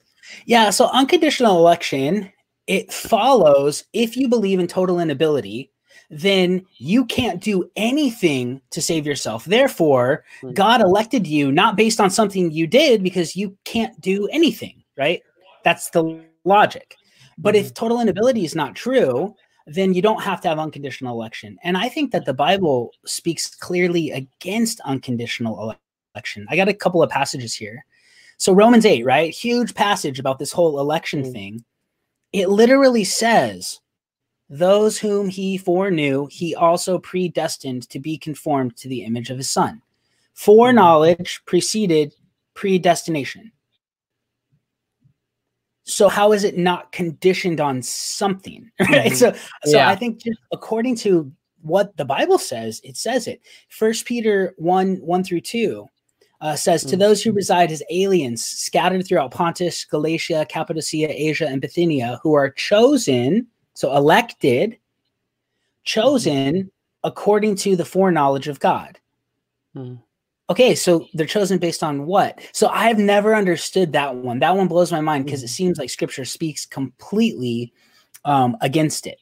Yeah. 0.48 0.72
So 0.72 0.90
unconditional 0.92 1.60
election, 1.60 2.32
it 2.66 2.92
follows 2.92 3.84
if 3.94 4.18
you 4.18 4.28
believe 4.28 4.60
in 4.60 4.66
total 4.66 5.00
inability, 5.00 5.72
then 6.10 6.66
you 6.78 7.06
can't 7.06 7.42
do 7.42 7.70
anything 7.76 8.62
to 8.72 8.82
save 8.82 9.06
yourself. 9.06 9.46
Therefore, 9.46 10.24
mm-hmm. 10.42 10.54
God 10.54 10.82
elected 10.82 11.26
you 11.28 11.52
not 11.52 11.78
based 11.78 12.00
on 12.00 12.10
something 12.10 12.52
you 12.52 12.68
did 12.68 13.04
because 13.04 13.36
you 13.36 13.58
can't 13.66 14.00
do 14.02 14.28
anything, 14.28 14.84
right? 14.98 15.22
That's 15.64 15.90
the 15.90 16.24
logic. 16.44 16.96
But 17.38 17.56
mm-hmm. 17.56 17.66
if 17.66 17.74
total 17.74 18.02
inability 18.02 18.46
is 18.46 18.56
not 18.56 18.76
true, 18.76 19.36
then 19.68 19.94
you 19.94 20.02
don't 20.02 20.22
have 20.22 20.42
to 20.42 20.48
have 20.48 20.60
unconditional 20.60 21.16
election. 21.16 21.58
And 21.64 21.78
I 21.78 21.90
think 21.90 22.12
that 22.12 22.26
the 22.26 22.34
Bible 22.34 22.92
speaks 23.06 23.54
clearly 23.56 24.12
against 24.12 24.80
unconditional 24.82 25.76
election. 26.14 26.46
I 26.50 26.56
got 26.56 26.70
a 26.70 26.74
couple 26.74 27.02
of 27.02 27.10
passages 27.10 27.54
here. 27.54 27.86
So, 28.38 28.54
Romans 28.54 28.86
8, 28.86 29.06
right? 29.06 29.34
Huge 29.34 29.74
passage 29.74 30.20
about 30.20 30.40
this 30.40 30.52
whole 30.52 30.80
election 30.80 31.24
mm-hmm. 31.24 31.32
thing. 31.32 31.66
It 32.32 32.50
literally 32.50 33.06
says, 33.06 33.80
those 34.50 34.98
whom 34.98 35.30
he 35.30 35.58
foreknew, 35.58 36.28
he 36.30 36.56
also 36.56 37.00
predestined 37.00 37.90
to 37.90 38.00
be 38.00 38.18
conformed 38.18 38.78
to 38.78 38.88
the 38.88 39.04
image 39.04 39.30
of 39.30 39.38
his 39.38 39.50
son. 39.50 39.82
Foreknowledge 40.34 41.42
preceded 41.46 42.14
predestination. 42.54 43.52
So 45.84 46.10
how 46.10 46.32
is 46.32 46.44
it 46.44 46.58
not 46.58 46.92
conditioned 46.92 47.62
on 47.62 47.82
something? 47.82 48.72
Right. 48.80 49.12
Mm-hmm. 49.12 49.16
So 49.16 49.34
so 49.64 49.78
yeah. 49.78 49.90
I 49.90 49.96
think 49.96 50.20
just 50.20 50.40
according 50.52 50.96
to 50.98 51.32
what 51.62 51.96
the 51.98 52.06
Bible 52.06 52.38
says, 52.38 52.82
it 52.84 52.98
says 52.98 53.28
it. 53.28 53.42
First 53.70 54.06
Peter 54.06 54.54
1, 54.58 54.98
1 54.98 55.24
through 55.24 55.42
2 55.42 55.88
uh, 56.42 56.56
says, 56.56 56.84
To 56.84 56.96
those 56.96 57.24
who 57.24 57.32
mm-hmm. 57.32 57.38
reside 57.38 57.72
as 57.72 57.82
aliens 57.90 58.46
scattered 58.46 59.08
throughout 59.08 59.32
Pontus, 59.32 59.84
Galatia, 59.86 60.46
Cappadocia, 60.48 61.10
Asia, 61.10 61.48
and 61.48 61.62
Bithynia, 61.62 62.20
who 62.22 62.34
are 62.34 62.52
chosen 62.52 63.48
so 63.76 63.96
elected, 63.96 64.78
chosen 65.84 66.72
according 67.04 67.56
to 67.58 67.76
the 67.76 67.86
foreknowledge 67.86 68.48
of 68.48 68.60
God. 68.60 69.00
Hmm. 69.74 69.96
Okay, 70.50 70.76
so 70.76 71.08
they're 71.14 71.26
chosen 71.26 71.58
based 71.58 71.84
on 71.84 72.06
what? 72.06 72.40
So 72.52 72.68
I've 72.68 73.00
never 73.00 73.36
understood 73.36 73.94
that 73.94 74.16
one. 74.16 74.40
That 74.40 74.56
one 74.56 74.68
blows 74.68 74.92
my 74.92 75.02
mind 75.02 75.26
because 75.26 75.44
it 75.44 75.48
hmm. 75.48 75.54
seems 75.54 75.78
like 75.78 75.90
scripture 75.90 76.26
speaks 76.26 76.66
completely 76.66 77.72
um, 78.26 78.58
against 78.62 79.06
it. 79.06 79.20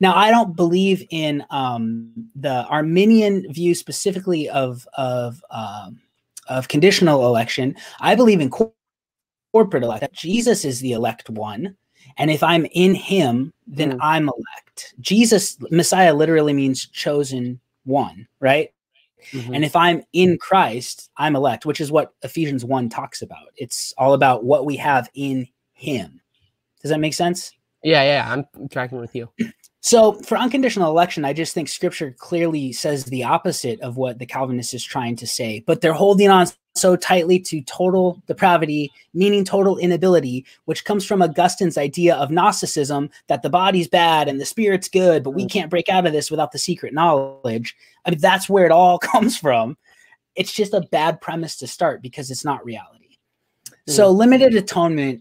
Now, 0.00 0.14
I 0.14 0.30
don't 0.30 0.54
believe 0.54 1.04
in 1.10 1.44
um, 1.50 2.12
the 2.36 2.64
Arminian 2.66 3.52
view 3.52 3.74
specifically 3.74 4.48
of 4.48 4.86
of 4.96 5.42
um, 5.50 6.00
of 6.48 6.68
conditional 6.68 7.26
election. 7.26 7.74
I 8.00 8.14
believe 8.14 8.40
in 8.40 8.50
corporate 8.50 9.82
election. 9.82 10.08
Jesus 10.12 10.64
is 10.64 10.80
the 10.80 10.92
elect 10.92 11.30
one. 11.30 11.76
And 12.16 12.30
if 12.30 12.42
I'm 12.42 12.66
in 12.72 12.94
him, 12.94 13.52
then 13.66 13.92
mm. 13.92 13.98
I'm 14.00 14.28
elect. 14.28 14.94
Jesus, 15.00 15.56
Messiah 15.70 16.14
literally 16.14 16.52
means 16.52 16.86
chosen 16.86 17.60
one, 17.84 18.28
right? 18.40 18.72
Mm-hmm. 19.32 19.54
And 19.54 19.64
if 19.64 19.74
I'm 19.74 20.02
in 20.12 20.38
Christ, 20.38 21.10
I'm 21.16 21.34
elect, 21.36 21.66
which 21.66 21.80
is 21.80 21.90
what 21.90 22.12
Ephesians 22.22 22.64
1 22.64 22.88
talks 22.88 23.22
about. 23.22 23.48
It's 23.56 23.94
all 23.96 24.14
about 24.14 24.44
what 24.44 24.66
we 24.66 24.76
have 24.76 25.08
in 25.14 25.48
him. 25.72 26.20
Does 26.82 26.90
that 26.90 27.00
make 27.00 27.14
sense? 27.14 27.52
Yeah, 27.82 28.02
yeah, 28.02 28.32
I'm 28.32 28.68
tracking 28.68 28.98
with 28.98 29.14
you. 29.14 29.30
So 29.84 30.14
for 30.14 30.38
unconditional 30.38 30.90
election, 30.90 31.26
I 31.26 31.34
just 31.34 31.52
think 31.52 31.68
scripture 31.68 32.16
clearly 32.18 32.72
says 32.72 33.04
the 33.04 33.22
opposite 33.22 33.78
of 33.82 33.98
what 33.98 34.18
the 34.18 34.24
Calvinist 34.24 34.72
is 34.72 34.82
trying 34.82 35.14
to 35.16 35.26
say, 35.26 35.62
but 35.66 35.82
they're 35.82 35.92
holding 35.92 36.30
on 36.30 36.46
so 36.74 36.96
tightly 36.96 37.38
to 37.40 37.60
total 37.60 38.22
depravity, 38.26 38.90
meaning 39.12 39.44
total 39.44 39.76
inability, 39.76 40.46
which 40.64 40.86
comes 40.86 41.04
from 41.04 41.20
Augustine's 41.20 41.76
idea 41.76 42.16
of 42.16 42.30
Gnosticism 42.30 43.10
that 43.28 43.42
the 43.42 43.50
body's 43.50 43.86
bad 43.86 44.26
and 44.26 44.40
the 44.40 44.46
spirit's 44.46 44.88
good, 44.88 45.22
but 45.22 45.32
we 45.32 45.44
mm. 45.44 45.50
can't 45.50 45.68
break 45.68 45.90
out 45.90 46.06
of 46.06 46.14
this 46.14 46.30
without 46.30 46.52
the 46.52 46.58
secret 46.58 46.94
knowledge. 46.94 47.76
I 48.06 48.10
mean, 48.10 48.20
that's 48.20 48.48
where 48.48 48.64
it 48.64 48.72
all 48.72 48.98
comes 49.12 49.36
from. 49.36 49.76
It's 50.34 50.54
just 50.54 50.72
a 50.72 50.88
bad 50.92 51.20
premise 51.20 51.56
to 51.56 51.66
start 51.66 52.00
because 52.00 52.30
it's 52.30 52.44
not 52.44 52.64
reality. 52.64 53.18
So, 53.86 54.10
mm. 54.10 54.16
limited 54.16 54.54
atonement 54.54 55.20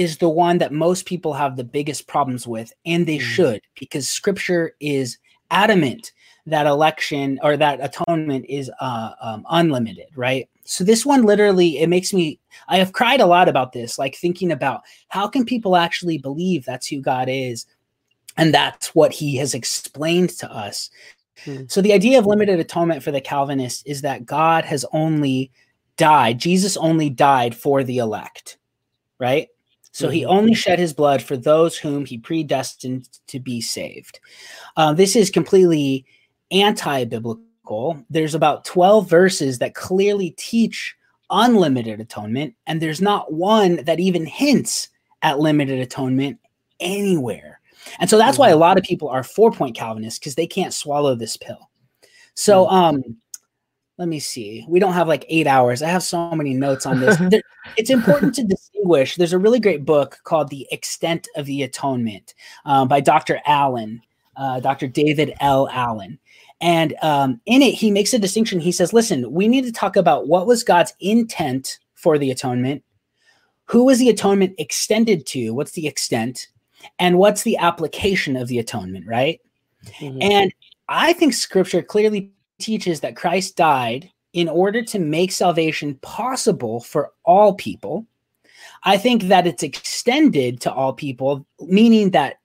is 0.00 0.16
the 0.16 0.30
one 0.30 0.56
that 0.58 0.72
most 0.72 1.04
people 1.04 1.34
have 1.34 1.56
the 1.56 1.64
biggest 1.64 2.06
problems 2.06 2.46
with, 2.46 2.72
and 2.86 3.06
they 3.06 3.18
mm. 3.18 3.20
should, 3.20 3.60
because 3.78 4.08
scripture 4.08 4.72
is 4.80 5.18
adamant 5.50 6.12
that 6.46 6.66
election 6.66 7.38
or 7.42 7.54
that 7.58 7.84
atonement 7.84 8.46
is 8.48 8.70
uh, 8.80 9.10
um, 9.20 9.44
unlimited, 9.50 10.06
right? 10.16 10.48
So 10.64 10.84
this 10.84 11.04
one 11.04 11.24
literally, 11.24 11.78
it 11.78 11.88
makes 11.88 12.14
me, 12.14 12.40
I 12.66 12.78
have 12.78 12.94
cried 12.94 13.20
a 13.20 13.26
lot 13.26 13.46
about 13.46 13.72
this, 13.72 13.98
like 13.98 14.16
thinking 14.16 14.50
about 14.50 14.80
how 15.08 15.28
can 15.28 15.44
people 15.44 15.76
actually 15.76 16.16
believe 16.16 16.64
that's 16.64 16.86
who 16.86 17.02
God 17.02 17.28
is 17.28 17.66
and 18.38 18.54
that's 18.54 18.94
what 18.94 19.12
he 19.12 19.36
has 19.36 19.52
explained 19.52 20.30
to 20.30 20.50
us. 20.50 20.88
Hmm. 21.44 21.64
So 21.68 21.82
the 21.82 21.92
idea 21.92 22.18
of 22.18 22.24
limited 22.24 22.58
atonement 22.58 23.02
for 23.02 23.10
the 23.10 23.20
Calvinists 23.20 23.82
is 23.84 24.00
that 24.00 24.24
God 24.24 24.64
has 24.64 24.86
only 24.92 25.50
died, 25.98 26.38
Jesus 26.38 26.78
only 26.78 27.10
died 27.10 27.54
for 27.54 27.84
the 27.84 27.98
elect, 27.98 28.56
right? 29.18 29.48
So 29.92 30.08
he 30.08 30.22
mm-hmm. 30.22 30.30
only 30.30 30.54
shed 30.54 30.78
his 30.78 30.92
blood 30.92 31.22
for 31.22 31.36
those 31.36 31.76
whom 31.76 32.04
he 32.04 32.18
predestined 32.18 33.08
to 33.26 33.40
be 33.40 33.60
saved. 33.60 34.20
Uh, 34.76 34.92
this 34.92 35.16
is 35.16 35.30
completely 35.30 36.04
anti 36.50 37.04
biblical. 37.04 38.04
There's 38.08 38.34
about 38.34 38.64
12 38.64 39.08
verses 39.08 39.58
that 39.58 39.74
clearly 39.74 40.30
teach 40.36 40.96
unlimited 41.30 42.00
atonement, 42.00 42.54
and 42.66 42.80
there's 42.80 43.00
not 43.00 43.32
one 43.32 43.84
that 43.84 44.00
even 44.00 44.26
hints 44.26 44.88
at 45.22 45.38
limited 45.38 45.78
atonement 45.78 46.38
anywhere. 46.80 47.60
And 47.98 48.10
so 48.10 48.18
that's 48.18 48.38
why 48.38 48.48
a 48.48 48.52
mm-hmm. 48.52 48.60
lot 48.60 48.78
of 48.78 48.84
people 48.84 49.08
are 49.08 49.22
four 49.22 49.50
point 49.50 49.76
Calvinists 49.76 50.18
because 50.18 50.34
they 50.34 50.46
can't 50.46 50.74
swallow 50.74 51.14
this 51.14 51.36
pill. 51.36 51.70
So, 52.34 52.66
mm. 52.66 52.72
um, 52.72 53.02
let 54.00 54.08
me 54.08 54.18
see. 54.18 54.64
We 54.66 54.80
don't 54.80 54.94
have 54.94 55.08
like 55.08 55.26
eight 55.28 55.46
hours. 55.46 55.82
I 55.82 55.90
have 55.90 56.02
so 56.02 56.30
many 56.30 56.54
notes 56.54 56.86
on 56.86 57.00
this. 57.00 57.18
there, 57.18 57.42
it's 57.76 57.90
important 57.90 58.34
to 58.36 58.42
distinguish. 58.42 59.16
There's 59.16 59.34
a 59.34 59.38
really 59.38 59.60
great 59.60 59.84
book 59.84 60.20
called 60.24 60.48
The 60.48 60.66
Extent 60.72 61.28
of 61.36 61.44
the 61.44 61.62
Atonement 61.62 62.32
um, 62.64 62.88
by 62.88 63.00
Dr. 63.00 63.42
Allen, 63.44 64.00
uh, 64.38 64.58
Dr. 64.60 64.86
David 64.86 65.34
L. 65.40 65.68
Allen. 65.68 66.18
And 66.62 66.94
um, 67.02 67.42
in 67.44 67.60
it, 67.60 67.74
he 67.74 67.90
makes 67.90 68.14
a 68.14 68.18
distinction. 68.18 68.58
He 68.58 68.72
says, 68.72 68.94
listen, 68.94 69.30
we 69.30 69.48
need 69.48 69.64
to 69.64 69.72
talk 69.72 69.96
about 69.96 70.28
what 70.28 70.46
was 70.46 70.64
God's 70.64 70.94
intent 71.00 71.78
for 71.92 72.16
the 72.16 72.30
atonement, 72.30 72.82
who 73.66 73.84
was 73.84 73.98
the 73.98 74.08
atonement 74.08 74.54
extended 74.56 75.26
to, 75.26 75.50
what's 75.50 75.72
the 75.72 75.86
extent, 75.86 76.48
and 76.98 77.18
what's 77.18 77.42
the 77.42 77.58
application 77.58 78.34
of 78.34 78.48
the 78.48 78.58
atonement, 78.58 79.06
right? 79.06 79.42
Mm-hmm. 79.98 80.22
And 80.22 80.54
I 80.88 81.12
think 81.12 81.34
scripture 81.34 81.82
clearly 81.82 82.32
teaches 82.60 83.00
that 83.00 83.16
Christ 83.16 83.56
died 83.56 84.10
in 84.32 84.48
order 84.48 84.82
to 84.84 84.98
make 84.98 85.32
salvation 85.32 85.94
possible 85.96 86.80
for 86.80 87.12
all 87.24 87.54
people. 87.54 88.06
I 88.84 88.96
think 88.96 89.24
that 89.24 89.46
it's 89.46 89.62
extended 89.62 90.60
to 90.62 90.72
all 90.72 90.92
people, 90.92 91.46
meaning 91.60 92.10
that 92.10 92.36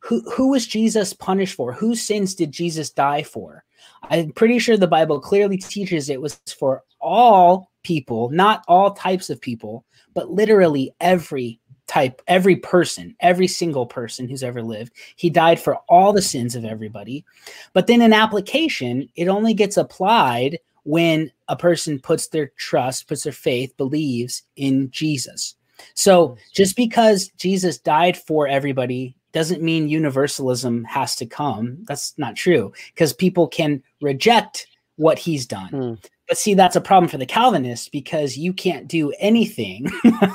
who 0.00 0.20
who 0.30 0.50
was 0.50 0.66
Jesus 0.66 1.12
punished 1.12 1.54
for? 1.54 1.72
Whose 1.72 2.02
sins 2.02 2.34
did 2.34 2.52
Jesus 2.52 2.90
die 2.90 3.22
for? 3.22 3.64
I'm 4.04 4.32
pretty 4.32 4.58
sure 4.58 4.76
the 4.76 4.86
Bible 4.86 5.20
clearly 5.20 5.58
teaches 5.58 6.08
it 6.08 6.20
was 6.20 6.40
for 6.58 6.82
all 7.00 7.70
people, 7.82 8.30
not 8.30 8.64
all 8.66 8.92
types 8.92 9.30
of 9.30 9.40
people, 9.40 9.84
but 10.14 10.30
literally 10.30 10.94
every 11.00 11.60
type, 11.90 12.22
every 12.28 12.54
person, 12.54 13.16
every 13.18 13.48
single 13.48 13.84
person 13.84 14.28
who's 14.28 14.44
ever 14.44 14.62
lived. 14.62 14.92
He 15.16 15.28
died 15.28 15.58
for 15.58 15.74
all 15.88 16.12
the 16.12 16.22
sins 16.22 16.54
of 16.54 16.64
everybody. 16.64 17.24
But 17.72 17.88
then 17.88 18.00
in 18.00 18.12
application, 18.12 19.08
it 19.16 19.26
only 19.26 19.54
gets 19.54 19.76
applied 19.76 20.60
when 20.84 21.32
a 21.48 21.56
person 21.56 21.98
puts 21.98 22.28
their 22.28 22.52
trust, 22.56 23.08
puts 23.08 23.24
their 23.24 23.32
faith, 23.32 23.76
believes 23.76 24.44
in 24.54 24.88
Jesus. 24.92 25.56
So 25.94 26.36
just 26.54 26.76
because 26.76 27.28
Jesus 27.36 27.78
died 27.78 28.16
for 28.16 28.46
everybody 28.46 29.16
doesn't 29.32 29.60
mean 29.60 29.88
universalism 29.88 30.84
has 30.84 31.16
to 31.16 31.26
come. 31.26 31.78
That's 31.88 32.14
not 32.16 32.36
true 32.36 32.72
because 32.94 33.12
people 33.12 33.48
can 33.48 33.82
reject 34.00 34.68
what 34.94 35.18
he's 35.18 35.44
done. 35.44 35.70
Mm. 35.70 36.04
But 36.30 36.38
see, 36.38 36.54
that's 36.54 36.76
a 36.76 36.80
problem 36.80 37.08
for 37.08 37.18
the 37.18 37.26
Calvinists 37.26 37.88
because 37.88 38.38
you 38.38 38.52
can't 38.52 38.86
do 38.86 39.12
anything 39.18 39.90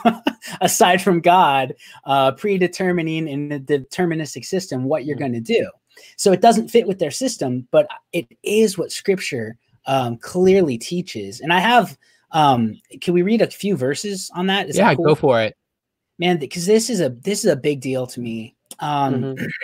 aside 0.61 1.01
from 1.01 1.21
God 1.21 1.73
uh, 2.03 2.33
predetermining 2.33 3.29
in 3.29 3.47
the 3.47 3.61
deterministic 3.61 4.43
system 4.43 4.83
what 4.83 5.05
you're 5.05 5.15
mm. 5.15 5.21
going 5.21 5.31
to 5.31 5.39
do. 5.39 5.71
So 6.17 6.33
it 6.33 6.41
doesn't 6.41 6.67
fit 6.67 6.85
with 6.85 6.99
their 6.99 7.11
system, 7.11 7.65
but 7.71 7.87
it 8.11 8.27
is 8.43 8.77
what 8.77 8.91
Scripture 8.91 9.57
um, 9.85 10.17
clearly 10.17 10.77
teaches. 10.77 11.39
And 11.39 11.53
I 11.53 11.59
have, 11.59 11.97
um, 12.31 12.77
can 12.99 13.13
we 13.13 13.21
read 13.21 13.41
a 13.41 13.47
few 13.47 13.77
verses 13.77 14.29
on 14.35 14.47
that? 14.47 14.67
Is 14.67 14.75
yeah, 14.75 14.89
that 14.89 14.97
cool? 14.97 15.05
go 15.05 15.15
for 15.15 15.41
it, 15.43 15.55
man. 16.19 16.39
Because 16.39 16.65
this 16.65 16.89
is 16.89 16.99
a 16.99 17.07
this 17.07 17.45
is 17.45 17.51
a 17.51 17.55
big 17.55 17.79
deal 17.79 18.05
to 18.07 18.19
me. 18.19 18.53
Um, 18.81 19.21
mm-hmm. 19.21 19.45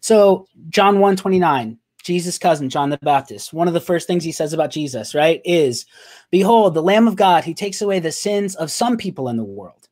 So 0.00 0.46
John 0.70 1.00
1 1.00 1.16
29, 1.16 1.76
Jesus' 2.08 2.38
cousin, 2.38 2.70
John 2.70 2.88
the 2.88 2.96
Baptist, 3.02 3.52
one 3.52 3.68
of 3.68 3.74
the 3.74 3.82
first 3.82 4.06
things 4.06 4.24
he 4.24 4.32
says 4.32 4.54
about 4.54 4.70
Jesus, 4.70 5.14
right, 5.14 5.42
is 5.44 5.84
Behold, 6.30 6.72
the 6.72 6.82
Lamb 6.82 7.06
of 7.06 7.16
God 7.16 7.44
who 7.44 7.52
takes 7.52 7.82
away 7.82 8.00
the 8.00 8.10
sins 8.10 8.56
of 8.56 8.70
some 8.70 8.96
people 8.96 9.28
in 9.28 9.36
the 9.36 9.44
world. 9.44 9.90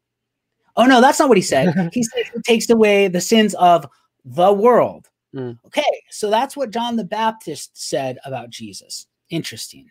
Oh, 0.78 0.86
no, 0.86 1.02
that's 1.02 1.18
not 1.18 1.28
what 1.28 1.36
he 1.36 1.42
said. 1.42 1.90
he 1.92 2.02
said 2.02 2.24
he 2.32 2.40
takes 2.40 2.70
away 2.70 3.08
the 3.08 3.20
sins 3.20 3.54
of 3.56 3.86
the 4.24 4.50
world. 4.50 5.10
Mm. 5.34 5.58
Okay, 5.66 5.82
so 6.10 6.30
that's 6.30 6.56
what 6.56 6.70
John 6.70 6.96
the 6.96 7.04
Baptist 7.04 7.70
said 7.74 8.16
about 8.24 8.48
Jesus. 8.48 9.06
Interesting. 9.28 9.90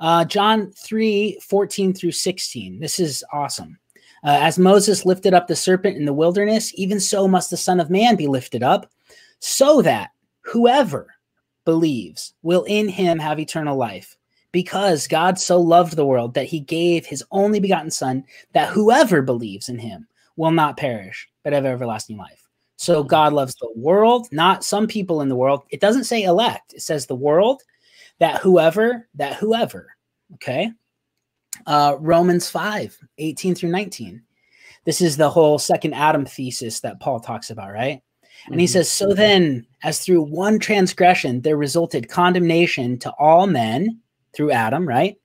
Uh, 0.00 0.24
John 0.24 0.72
3 0.72 1.38
14 1.40 1.94
through 1.94 2.10
16. 2.10 2.80
This 2.80 2.98
is 2.98 3.22
awesome. 3.32 3.78
Uh, 4.24 4.38
as 4.40 4.58
Moses 4.58 5.06
lifted 5.06 5.32
up 5.32 5.46
the 5.46 5.54
serpent 5.54 5.96
in 5.96 6.06
the 6.06 6.12
wilderness, 6.12 6.72
even 6.74 6.98
so 6.98 7.28
must 7.28 7.50
the 7.50 7.56
Son 7.56 7.78
of 7.78 7.88
Man 7.88 8.16
be 8.16 8.26
lifted 8.26 8.64
up, 8.64 8.90
so 9.38 9.80
that 9.82 10.10
whoever 10.40 11.14
believes 11.64 12.34
will 12.42 12.64
in 12.64 12.88
him 12.88 13.18
have 13.18 13.38
eternal 13.38 13.76
life. 13.76 14.16
Because 14.52 15.08
God 15.08 15.38
so 15.38 15.58
loved 15.58 15.96
the 15.96 16.04
world 16.04 16.34
that 16.34 16.46
he 16.46 16.60
gave 16.60 17.06
his 17.06 17.24
only 17.30 17.58
begotten 17.58 17.90
Son, 17.90 18.24
that 18.52 18.68
whoever 18.68 19.22
believes 19.22 19.70
in 19.70 19.78
him 19.78 20.06
will 20.36 20.50
not 20.50 20.76
perish, 20.76 21.28
but 21.42 21.54
have 21.54 21.64
everlasting 21.64 22.18
life. 22.18 22.48
So 22.76 23.02
God 23.02 23.32
loves 23.32 23.54
the 23.54 23.72
world, 23.76 24.28
not 24.32 24.64
some 24.64 24.86
people 24.86 25.22
in 25.22 25.28
the 25.28 25.36
world. 25.36 25.62
It 25.70 25.80
doesn't 25.80 26.04
say 26.04 26.24
elect, 26.24 26.74
it 26.74 26.82
says 26.82 27.06
the 27.06 27.14
world, 27.14 27.62
that 28.18 28.40
whoever, 28.40 29.08
that 29.14 29.34
whoever. 29.34 29.94
Okay. 30.34 30.72
Uh, 31.66 31.96
Romans 32.00 32.50
5 32.50 32.98
18 33.18 33.54
through 33.54 33.70
19. 33.70 34.22
This 34.84 35.00
is 35.00 35.16
the 35.16 35.30
whole 35.30 35.58
second 35.58 35.94
Adam 35.94 36.24
thesis 36.24 36.80
that 36.80 36.98
Paul 36.98 37.20
talks 37.20 37.50
about, 37.50 37.70
right? 37.72 38.02
And 38.46 38.60
he 38.60 38.66
mm-hmm. 38.66 38.72
says, 38.72 38.90
So 38.90 39.14
then, 39.14 39.66
as 39.82 40.00
through 40.00 40.22
one 40.22 40.58
transgression 40.58 41.40
there 41.42 41.56
resulted 41.56 42.08
condemnation 42.08 42.98
to 43.00 43.12
all 43.18 43.46
men 43.46 44.00
through 44.34 44.52
Adam, 44.52 44.86
right? 44.86 45.16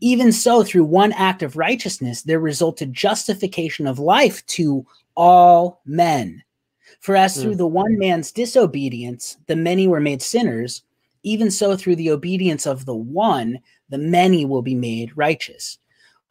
Even 0.00 0.32
so, 0.32 0.62
through 0.62 0.84
one 0.84 1.12
act 1.12 1.42
of 1.42 1.56
righteousness, 1.56 2.22
there 2.22 2.40
resulted 2.40 2.92
justification 2.92 3.86
of 3.86 3.98
life 3.98 4.44
to 4.46 4.86
all 5.14 5.80
men. 5.84 6.42
For 7.00 7.16
as 7.16 7.36
mm. 7.36 7.42
through 7.42 7.56
the 7.56 7.66
one 7.66 7.98
man's 7.98 8.32
disobedience, 8.32 9.36
the 9.46 9.56
many 9.56 9.86
were 9.86 10.00
made 10.00 10.22
sinners, 10.22 10.82
even 11.22 11.50
so, 11.50 11.76
through 11.76 11.96
the 11.96 12.10
obedience 12.10 12.66
of 12.66 12.86
the 12.86 12.94
one, 12.94 13.58
the 13.90 13.98
many 13.98 14.44
will 14.44 14.62
be 14.62 14.74
made 14.74 15.16
righteous. 15.16 15.78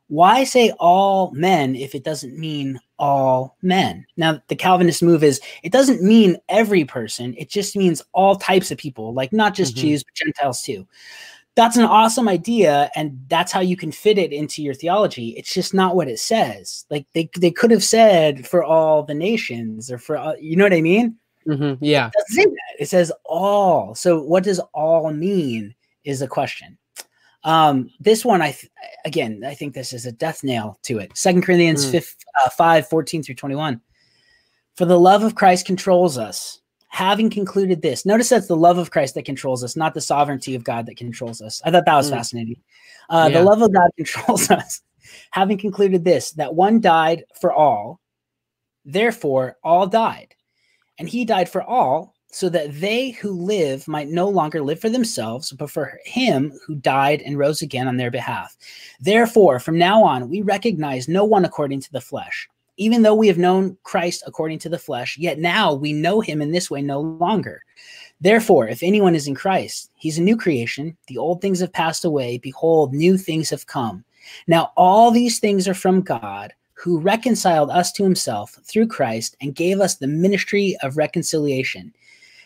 Why 0.08 0.44
say 0.44 0.72
all 0.80 1.32
men 1.32 1.76
if 1.76 1.94
it 1.94 2.04
doesn't 2.04 2.40
mean 2.40 2.80
all 3.00 3.58
men? 3.62 4.06
Now, 4.18 4.42
the 4.48 4.56
Calvinist 4.56 5.04
move 5.04 5.24
is 5.24 5.42
it 5.64 5.72
doesn't 5.72 6.02
mean 6.02 6.38
every 6.50 6.86
person, 6.86 7.36
it 7.38 7.50
just 7.50 7.76
means 7.76 8.02
all 8.14 8.36
types 8.36 8.72
of 8.72 8.78
people, 8.78 9.14
like 9.14 9.34
not 9.34 9.54
just 9.54 9.76
mm-hmm. 9.76 9.88
Jews, 9.88 10.04
but 10.04 10.14
Gentiles 10.16 10.62
too. 10.62 10.88
That's 11.56 11.78
an 11.78 11.86
awesome 11.86 12.28
idea, 12.28 12.92
and 12.96 13.20
that's 13.30 13.52
how 13.52 13.62
you 13.62 13.76
can 13.76 13.92
fit 13.92 14.20
it 14.20 14.32
into 14.32 14.62
your 14.62 14.76
theology. 14.76 15.30
It's 15.30 15.52
just 15.52 15.74
not 15.74 15.96
what 15.96 16.08
it 16.08 16.20
says. 16.20 16.86
Like 16.92 17.08
they, 17.14 17.30
they 17.36 17.50
could 17.50 17.72
have 17.72 17.84
said 17.84 18.48
for 18.48 18.64
all 18.64 19.02
the 19.02 19.16
nations 19.16 19.92
or 19.92 19.98
for, 19.98 20.18
all, 20.18 20.38
you 20.38 20.56
know 20.56 20.66
what 20.66 20.74
I 20.74 20.82
mean? 20.82 21.16
Mm-hmm. 21.48 21.84
Yeah. 21.84 22.12
It, 22.30 22.54
it 22.80 22.90
says 22.90 23.12
all. 23.26 23.96
So, 23.96 24.22
what 24.22 24.44
does 24.44 24.60
all 24.74 25.12
mean 25.12 25.74
is 26.04 26.22
a 26.22 26.28
question. 26.28 26.78
Um, 27.44 27.90
this 28.00 28.26
one, 28.26 28.42
I 28.42 28.52
th- 28.52 28.72
again, 29.06 29.44
I 29.46 29.54
think 29.54 29.74
this 29.74 29.94
is 29.94 30.06
a 30.06 30.12
death 30.12 30.44
nail 30.44 30.80
to 30.84 31.00
it. 31.00 31.16
Second 31.18 31.44
Corinthians 31.44 31.86
mm. 31.86 31.92
5, 31.92 32.16
uh, 32.46 32.50
5 32.50 32.90
14 32.90 33.24
through 33.24 33.36
21. 33.36 33.82
For 34.76 34.86
the 34.86 35.00
love 35.00 35.24
of 35.24 35.36
Christ 35.36 35.66
controls 35.66 36.18
us, 36.18 36.62
having 36.90 37.30
concluded 37.30 37.82
this. 37.82 38.06
Notice 38.06 38.30
that's 38.30 38.48
the 38.48 38.56
love 38.56 38.78
of 38.78 38.92
Christ 38.92 39.16
that 39.16 39.26
controls 39.26 39.64
us, 39.64 39.76
not 39.76 39.94
the 39.94 40.02
sovereignty 40.02 40.56
of 40.56 40.64
God 40.64 40.86
that 40.88 40.98
controls 40.98 41.42
us. 41.42 41.62
I 41.66 41.72
thought 41.72 41.86
that 41.86 41.96
was 41.96 42.12
mm. 42.12 42.16
fascinating. 42.16 42.62
Uh, 43.10 43.30
yeah. 43.32 43.40
The 43.40 43.46
love 43.46 43.62
of 43.62 43.74
God 43.74 43.90
controls 43.98 44.52
us, 44.52 44.82
having 45.32 45.58
concluded 45.58 46.04
this, 46.04 46.32
that 46.32 46.54
one 46.54 46.82
died 46.82 47.24
for 47.40 47.52
all, 47.54 48.00
therefore 48.84 49.58
all 49.64 49.88
died. 49.88 50.34
And 51.00 51.08
he 51.08 51.26
died 51.26 51.50
for 51.50 51.62
all 51.62 52.16
so 52.30 52.50
that 52.50 52.80
they 52.80 53.12
who 53.12 53.32
live 53.32 53.88
might 53.88 54.10
no 54.10 54.28
longer 54.28 54.62
live 54.62 54.80
for 54.80 54.90
themselves, 54.90 55.52
but 55.52 55.70
for 55.70 56.00
him 56.06 56.52
who 56.66 56.76
died 56.76 57.22
and 57.22 57.38
rose 57.38 57.62
again 57.62 57.88
on 57.88 57.98
their 57.98 58.12
behalf. 58.12 58.56
Therefore, 59.00 59.60
from 59.60 59.78
now 59.78 60.04
on, 60.04 60.30
we 60.30 60.42
recognize 60.42 61.08
no 61.08 61.24
one 61.24 61.46
according 61.46 61.82
to 61.82 61.92
the 61.92 62.02
flesh. 62.02 62.50
Even 62.76 63.02
though 63.02 63.16
we 63.16 63.28
have 63.28 63.40
known 63.40 63.78
Christ 63.84 64.24
according 64.28 64.60
to 64.60 64.70
the 64.70 64.78
flesh, 64.78 65.18
yet 65.18 65.40
now 65.40 65.74
we 65.74 65.94
know 65.94 66.22
him 66.22 66.42
in 66.42 66.52
this 66.52 66.70
way 66.70 66.82
no 66.82 67.02
longer. 67.02 67.64
Therefore, 68.22 68.68
if 68.68 68.84
anyone 68.84 69.16
is 69.16 69.28
in 69.28 69.36
Christ, 69.36 69.92
he's 69.96 70.18
a 70.18 70.24
new 70.24 70.38
creation. 70.38 70.98
The 71.08 71.18
old 71.18 71.42
things 71.42 71.60
have 71.60 71.74
passed 71.74 72.06
away. 72.06 72.38
Behold, 72.38 72.94
new 72.94 73.18
things 73.18 73.50
have 73.50 73.68
come. 73.68 74.04
Now, 74.48 74.74
all 74.76 75.12
these 75.12 75.40
things 75.40 75.68
are 75.68 75.74
from 75.74 76.02
God, 76.02 76.54
who 76.74 77.00
reconciled 77.00 77.72
us 77.72 77.92
to 77.94 78.04
himself 78.04 78.60
through 78.64 78.88
Christ 78.88 79.36
and 79.42 79.56
gave 79.56 79.80
us 79.80 79.96
the 79.96 80.08
ministry 80.08 80.78
of 80.84 80.98
reconciliation 80.98 81.94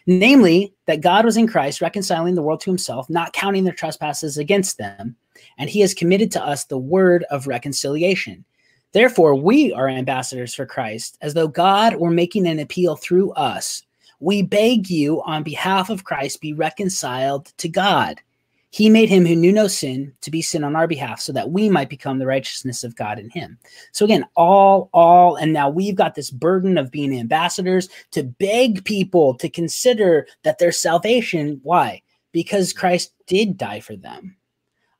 namely 0.07 0.73
that 0.87 1.01
God 1.01 1.25
was 1.25 1.37
in 1.37 1.47
Christ 1.47 1.81
reconciling 1.81 2.35
the 2.35 2.41
world 2.41 2.61
to 2.61 2.69
himself, 2.69 3.09
not 3.09 3.33
counting 3.33 3.63
their 3.63 3.73
trespasses 3.73 4.37
against 4.37 4.77
them, 4.77 5.15
and 5.57 5.69
he 5.69 5.81
has 5.81 5.93
committed 5.93 6.31
to 6.31 6.43
us 6.43 6.65
the 6.65 6.77
word 6.77 7.25
of 7.29 7.47
reconciliation. 7.47 8.45
Therefore, 8.93 9.35
we 9.35 9.71
are 9.71 9.87
ambassadors 9.87 10.53
for 10.53 10.65
Christ, 10.65 11.17
as 11.21 11.33
though 11.33 11.47
God 11.47 11.95
were 11.95 12.11
making 12.11 12.45
an 12.47 12.59
appeal 12.59 12.95
through 12.95 13.31
us. 13.33 13.83
We 14.19 14.41
beg 14.41 14.89
you, 14.89 15.21
on 15.23 15.43
behalf 15.43 15.89
of 15.89 16.03
Christ, 16.03 16.41
be 16.41 16.53
reconciled 16.53 17.53
to 17.57 17.69
God. 17.69 18.21
He 18.71 18.89
made 18.89 19.09
him 19.09 19.25
who 19.25 19.35
knew 19.35 19.51
no 19.51 19.67
sin 19.67 20.13
to 20.21 20.31
be 20.31 20.41
sin 20.41 20.63
on 20.63 20.75
our 20.75 20.87
behalf 20.87 21.19
so 21.19 21.33
that 21.33 21.51
we 21.51 21.69
might 21.69 21.89
become 21.89 22.17
the 22.19 22.25
righteousness 22.25 22.83
of 22.83 22.95
God 22.95 23.19
in 23.19 23.29
him. 23.29 23.59
So 23.91 24.05
again, 24.05 24.25
all, 24.35 24.89
all, 24.93 25.35
and 25.35 25.53
now 25.53 25.69
we've 25.69 25.95
got 25.95 26.15
this 26.15 26.31
burden 26.31 26.77
of 26.77 26.89
being 26.89 27.17
ambassadors 27.17 27.89
to 28.11 28.23
beg 28.23 28.83
people 28.85 29.35
to 29.35 29.49
consider 29.49 30.25
that 30.43 30.57
their 30.57 30.71
salvation, 30.71 31.59
why? 31.63 32.01
Because 32.31 32.73
Christ 32.73 33.13
did 33.27 33.57
die 33.57 33.81
for 33.81 33.95
them. 33.95 34.37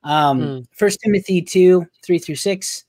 Um, 0.04 0.40
mm. 0.40 0.66
First 0.76 1.00
Timothy 1.02 1.40
2, 1.40 1.86
3 2.04 2.18
through 2.18 2.36
6. 2.36 2.84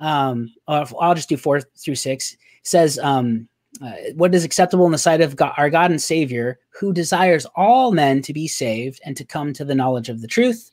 Um, 0.00 0.52
I'll 0.68 1.14
just 1.14 1.28
do 1.28 1.36
four 1.36 1.60
through 1.60 1.94
six. 1.94 2.36
Says, 2.62 2.98
um, 2.98 3.48
uh, 3.84 3.92
what 4.14 4.34
is 4.34 4.44
acceptable 4.44 4.86
in 4.86 4.92
the 4.92 4.98
sight 4.98 5.20
of 5.20 5.36
God, 5.36 5.52
our 5.56 5.70
God 5.70 5.90
and 5.90 6.00
Savior, 6.00 6.58
who 6.70 6.92
desires 6.92 7.46
all 7.56 7.92
men 7.92 8.22
to 8.22 8.32
be 8.32 8.48
saved 8.48 9.00
and 9.04 9.16
to 9.16 9.24
come 9.24 9.52
to 9.52 9.64
the 9.64 9.74
knowledge 9.74 10.08
of 10.08 10.20
the 10.20 10.28
truth. 10.28 10.70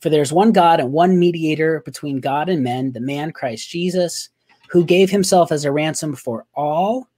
For 0.00 0.10
there's 0.10 0.32
one 0.32 0.52
God 0.52 0.80
and 0.80 0.92
one 0.92 1.18
mediator 1.18 1.80
between 1.80 2.20
God 2.20 2.48
and 2.48 2.62
men, 2.62 2.92
the 2.92 3.00
man 3.00 3.32
Christ 3.32 3.68
Jesus, 3.68 4.28
who 4.68 4.84
gave 4.84 5.10
himself 5.10 5.52
as 5.52 5.64
a 5.64 5.72
ransom 5.72 6.14
for 6.14 6.46
all, 6.54 7.08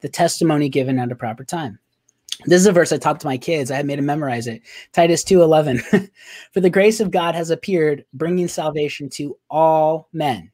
the 0.00 0.08
testimony 0.08 0.68
given 0.68 0.98
at 0.98 1.12
a 1.12 1.16
proper 1.16 1.44
time. 1.44 1.78
This 2.46 2.60
is 2.60 2.66
a 2.66 2.72
verse 2.72 2.92
I 2.92 2.98
taught 2.98 3.20
to 3.20 3.26
my 3.26 3.38
kids. 3.38 3.70
I 3.70 3.76
had 3.76 3.86
made 3.86 3.98
them 3.98 4.06
memorize 4.06 4.46
it. 4.46 4.62
Titus 4.92 5.22
2:11. 5.22 6.10
For 6.52 6.60
the 6.60 6.70
grace 6.70 7.00
of 7.00 7.10
God 7.10 7.34
has 7.34 7.50
appeared, 7.50 8.04
bringing 8.14 8.48
salvation 8.48 9.08
to 9.10 9.38
all 9.48 10.08
men. 10.12 10.50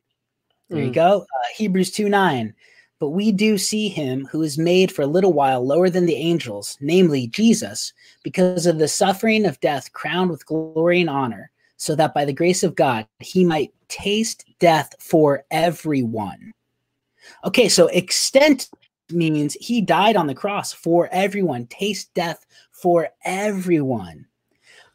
There 0.69 0.83
mm. 0.83 0.87
you 0.87 0.93
go. 0.93 1.21
Uh, 1.23 1.49
Hebrews 1.57 1.91
2 1.93 2.09
9. 2.09 2.55
But 3.01 3.11
we 3.11 3.31
do 3.31 3.59
see 3.59 3.89
him 3.89 4.27
who 4.27 4.43
is 4.43 4.59
made 4.59 4.91
for 4.91 5.03
a 5.03 5.07
little 5.07 5.33
while 5.33 5.65
lower 5.65 5.89
than 5.89 6.07
the 6.07 6.17
angels, 6.17 6.77
namely 6.81 7.29
Jesus, 7.29 7.93
because 8.25 8.67
of 8.67 8.79
the 8.79 8.89
suffering 8.89 9.47
of 9.47 9.61
death, 9.61 9.93
crowned 9.93 10.31
with 10.31 10.47
glory 10.47 11.01
and 11.01 11.11
honor, 11.11 11.51
so 11.77 11.95
that 11.95 12.13
by 12.13 12.25
the 12.25 12.33
grace 12.33 12.65
of 12.65 12.75
God 12.75 13.07
he 13.21 13.45
might 13.45 13.73
taste 13.89 14.45
death 14.59 14.95
for 14.99 15.45
everyone. 15.51 16.53
Okay, 17.45 17.69
so 17.69 17.87
extent 17.89 18.69
means 19.11 19.55
he 19.61 19.81
died 19.81 20.17
on 20.17 20.27
the 20.27 20.35
cross 20.35 20.73
for 20.73 21.09
everyone, 21.13 21.67
taste 21.67 22.13
death 22.15 22.45
for 22.73 23.09
everyone. 23.25 24.27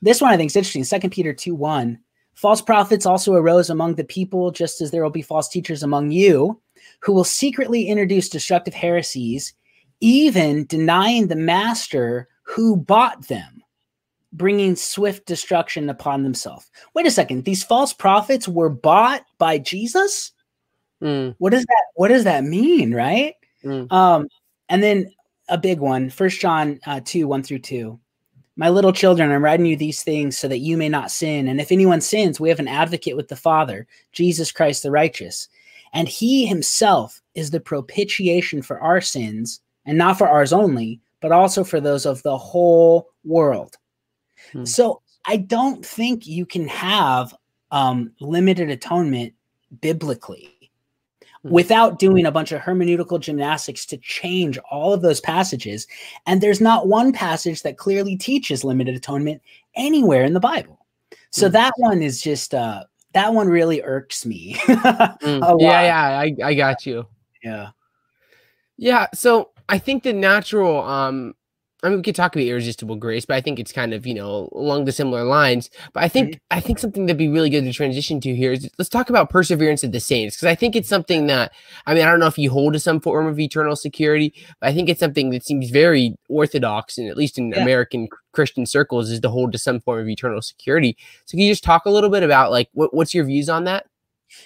This 0.02 0.20
one 0.20 0.32
I 0.32 0.38
think 0.38 0.52
is 0.52 0.58
interesting. 0.58 0.84
Second 0.84 1.12
Peter 1.12 1.34
2 1.34 1.56
1. 1.56 1.98
False 2.36 2.62
prophets 2.62 3.06
also 3.06 3.34
arose 3.34 3.70
among 3.70 3.96
the 3.96 4.04
people, 4.04 4.52
just 4.52 4.82
as 4.82 4.92
there 4.92 5.04
will 5.04 5.10
be 5.10 5.22
false 5.22 5.48
teachers 5.48 5.84
among 5.84 6.12
you 6.12 6.60
who 7.04 7.12
will 7.14 7.26
secretly 7.26 7.88
introduce 7.88 8.30
destructive 8.30 8.74
heresies, 8.74 9.54
even 10.00 10.66
denying 10.68 11.28
the 11.28 11.36
master 11.36 12.30
who 12.44 12.78
bought 12.78 13.28
them, 13.28 13.62
bringing 14.32 14.76
swift 14.76 15.26
destruction 15.26 15.90
upon 15.90 16.24
themselves. 16.24 16.72
Wait 16.94 17.06
a 17.06 17.12
second, 17.12 17.44
these 17.44 17.64
false 17.64 17.92
prophets 17.94 18.48
were 18.48 18.70
bought 18.70 19.24
by 19.38 19.58
Jesus? 19.58 20.32
Mm. 21.02 21.36
What 21.40 21.52
does 21.52 21.66
that 21.66 21.84
what 21.96 22.08
does 22.08 22.24
that 22.24 22.46
mean, 22.46 22.94
right? 22.94 23.36
Mm. 23.66 23.92
Um, 23.92 24.28
and 24.70 24.82
then 24.82 25.12
a 25.50 25.58
big 25.58 25.80
one, 25.80 26.10
First 26.10 26.40
John 26.40 26.80
uh, 26.88 27.02
2, 27.04 27.28
1 27.28 27.44
through 27.44 27.60
2. 27.60 28.00
My 28.56 28.70
little 28.70 28.94
children, 28.94 29.30
I'm 29.30 29.44
writing 29.44 29.66
you 29.66 29.76
these 29.76 30.04
things 30.04 30.38
so 30.38 30.48
that 30.48 30.60
you 30.60 30.78
may 30.78 30.88
not 30.88 31.12
sin. 31.12 31.50
And 31.50 31.60
if 31.60 31.72
anyone 31.72 32.00
sins, 32.00 32.40
we 32.40 32.50
have 32.50 32.60
an 32.60 32.68
advocate 32.68 33.18
with 33.18 33.28
the 33.28 33.36
Father, 33.36 33.88
Jesus 34.14 34.52
Christ 34.52 34.84
the 34.84 34.92
righteous. 34.92 35.50
And 35.94 36.08
he 36.08 36.46
himself 36.46 37.22
is 37.36 37.52
the 37.52 37.60
propitiation 37.60 38.62
for 38.62 38.80
our 38.80 39.00
sins, 39.00 39.62
and 39.86 39.98
not 39.98 40.18
for 40.18 40.28
ours 40.28 40.52
only, 40.52 41.00
but 41.22 41.32
also 41.32 41.64
for 41.64 41.80
those 41.80 42.06
of 42.06 42.22
the 42.24 42.38
whole 42.38 43.10
world. 43.24 43.78
Hmm. 44.52 44.66
So 44.66 45.02
I 45.26 45.38
don't 45.38 45.86
think 45.86 46.28
you 46.28 46.46
can 46.46 46.68
have 46.68 47.34
um, 47.72 48.12
limited 48.20 48.70
atonement 48.70 49.34
biblically 49.82 50.50
hmm. 51.42 51.50
without 51.50 52.00
doing 52.00 52.26
a 52.26 52.32
bunch 52.32 52.52
of 52.52 52.62
hermeneutical 52.62 53.20
gymnastics 53.20 53.86
to 53.88 53.98
change 53.98 54.58
all 54.70 54.94
of 54.94 55.02
those 55.02 55.22
passages. 55.22 55.88
And 56.26 56.42
there's 56.42 56.62
not 56.62 56.88
one 56.88 57.14
passage 57.14 57.62
that 57.62 57.78
clearly 57.78 58.18
teaches 58.18 58.64
limited 58.64 58.96
atonement 58.96 59.42
anywhere 59.76 60.26
in 60.26 60.34
the 60.34 60.40
Bible. 60.40 60.86
So 61.32 61.48
hmm. 61.48 61.54
that 61.54 61.74
one 61.78 62.02
is 62.02 62.22
just 62.22 62.54
uh, 62.54 62.84
that 63.14 63.34
one 63.34 63.48
really 63.48 63.82
irks 63.82 64.26
me. 64.26 64.56
mm, 64.68 65.62
yeah, 65.62 65.82
yeah, 65.84 66.20
I, 66.20 66.36
I 66.44 66.54
got 66.54 66.86
you. 66.86 67.06
Yeah. 67.44 67.70
Yeah. 68.78 69.08
So 69.14 69.52
I 69.70 69.78
think 69.78 70.04
the 70.04 70.14
natural 70.14 70.82
um 70.82 71.36
I 71.84 71.90
mean, 71.90 71.98
we 71.98 72.04
could 72.04 72.16
talk 72.16 72.34
about 72.34 72.46
irresistible 72.46 72.96
grace, 72.96 73.26
but 73.26 73.36
I 73.36 73.42
think 73.42 73.60
it's 73.60 73.74
kind 73.74 73.94
of 73.94 74.08
you 74.08 74.14
know 74.14 74.50
along 74.54 74.86
the 74.86 74.92
similar 74.92 75.24
lines. 75.24 75.70
But 75.94 76.04
I 76.04 76.08
think 76.08 76.30
mm-hmm. 76.30 76.58
I 76.58 76.60
think 76.62 76.80
something 76.80 77.06
that'd 77.06 77.18
be 77.18 77.28
really 77.28 77.50
good 77.50 77.66
to 77.66 77.74
transition 77.74 78.22
to 78.22 78.34
here 78.34 78.54
is 78.54 78.70
let's 78.78 78.90
talk 78.90 79.10
about 79.10 79.30
perseverance 79.30 79.84
of 79.84 79.92
the 79.92 80.00
saints 80.00 80.38
because 80.38 80.48
I 80.48 80.56
think 80.56 80.76
it's 80.76 80.90
something 80.90 81.28
that 81.28 81.52
I 81.86 81.94
mean 81.94 82.04
I 82.04 82.10
don't 82.10 82.20
know 82.20 82.28
if 82.28 82.38
you 82.38 82.50
hold 82.50 82.74
to 82.74 82.80
some 82.80 83.02
form 83.02 83.28
of 83.28 83.40
eternal 83.40 83.76
security, 83.76 84.34
but 84.62 84.70
I 84.70 84.74
think 84.74 84.88
it's 84.88 85.00
something 85.00 85.30
that 85.32 85.46
seems 85.46 85.70
very 85.70 86.16
orthodox 86.30 86.98
and 86.98 87.10
at 87.10 87.18
least 87.18 87.38
in 87.38 87.50
yeah. 87.50 87.62
American 87.62 88.08
Christian 88.32 88.66
circles 88.66 89.12
is 89.12 89.20
to 89.20 89.30
hold 89.30 89.52
to 89.52 89.58
some 89.58 89.82
form 89.82 90.00
of 90.00 90.08
eternal 90.08 90.42
security. 90.42 90.98
So 91.26 91.32
can 91.32 91.40
you 91.40 91.52
just 91.52 91.64
talk 91.64 91.86
a 91.86 91.92
little 91.92 92.10
bit 92.10 92.24
about 92.24 92.50
like 92.50 92.70
what, 92.74 92.94
what's 92.94 93.14
your 93.14 93.26
views 93.26 93.50
on 93.50 93.66
that? 93.66 93.86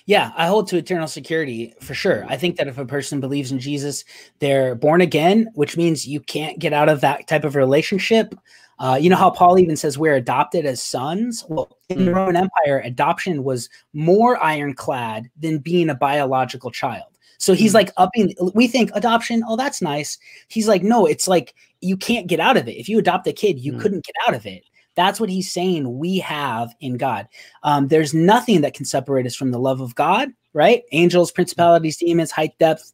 Yeah, 0.05 0.31
I 0.35 0.47
hold 0.47 0.67
to 0.69 0.77
eternal 0.77 1.07
security 1.07 1.73
for 1.81 1.93
sure. 1.93 2.25
I 2.27 2.37
think 2.37 2.57
that 2.57 2.67
if 2.67 2.77
a 2.77 2.85
person 2.85 3.19
believes 3.19 3.51
in 3.51 3.59
Jesus, 3.59 4.05
they're 4.39 4.75
born 4.75 5.01
again, 5.01 5.49
which 5.53 5.77
means 5.77 6.07
you 6.07 6.19
can't 6.19 6.59
get 6.59 6.73
out 6.73 6.89
of 6.89 7.01
that 7.01 7.27
type 7.27 7.43
of 7.43 7.55
relationship. 7.55 8.33
Uh, 8.79 8.97
you 8.99 9.09
know 9.09 9.15
how 9.15 9.31
Paul 9.31 9.57
even 9.57 9.75
says 9.75 9.97
we're 9.97 10.15
adopted 10.15 10.65
as 10.65 10.81
sons? 10.81 11.43
Well, 11.47 11.77
in 11.89 12.05
the 12.05 12.11
hmm. 12.11 12.17
Roman 12.17 12.35
Empire, 12.35 12.79
adoption 12.79 13.43
was 13.43 13.69
more 13.93 14.41
ironclad 14.43 15.29
than 15.37 15.57
being 15.59 15.89
a 15.89 15.95
biological 15.95 16.71
child. 16.71 17.11
So 17.39 17.53
he's 17.53 17.71
hmm. 17.71 17.77
like 17.77 17.91
upping, 17.97 18.35
we 18.53 18.67
think 18.67 18.91
adoption, 18.93 19.43
oh, 19.47 19.55
that's 19.55 19.81
nice. 19.81 20.17
He's 20.47 20.67
like, 20.67 20.83
no, 20.83 21.05
it's 21.05 21.27
like 21.27 21.55
you 21.81 21.97
can't 21.97 22.27
get 22.27 22.39
out 22.39 22.57
of 22.57 22.67
it. 22.67 22.77
If 22.77 22.89
you 22.89 22.99
adopt 22.99 23.27
a 23.27 23.33
kid, 23.33 23.59
you 23.59 23.73
mm. 23.73 23.79
couldn't 23.79 24.05
get 24.05 24.15
out 24.27 24.33
of 24.33 24.45
it. 24.45 24.63
That's 24.97 25.19
what 25.19 25.29
he's 25.29 25.53
saying 25.53 25.99
we 25.99 26.17
have 26.17 26.75
in 26.79 26.97
God. 26.97 27.29
Um, 27.61 27.87
there's 27.87 28.15
nothing 28.15 28.61
that 28.61 28.73
can 28.73 28.83
separate 28.83 29.27
us 29.27 29.35
from 29.35 29.51
the 29.51 29.59
love 29.59 29.79
of 29.79 29.93
God, 29.93 30.29
right? 30.53 30.81
Angels, 30.91 31.31
principalities, 31.31 31.97
demons, 31.97 32.31
height, 32.31 32.57
depth. 32.57 32.93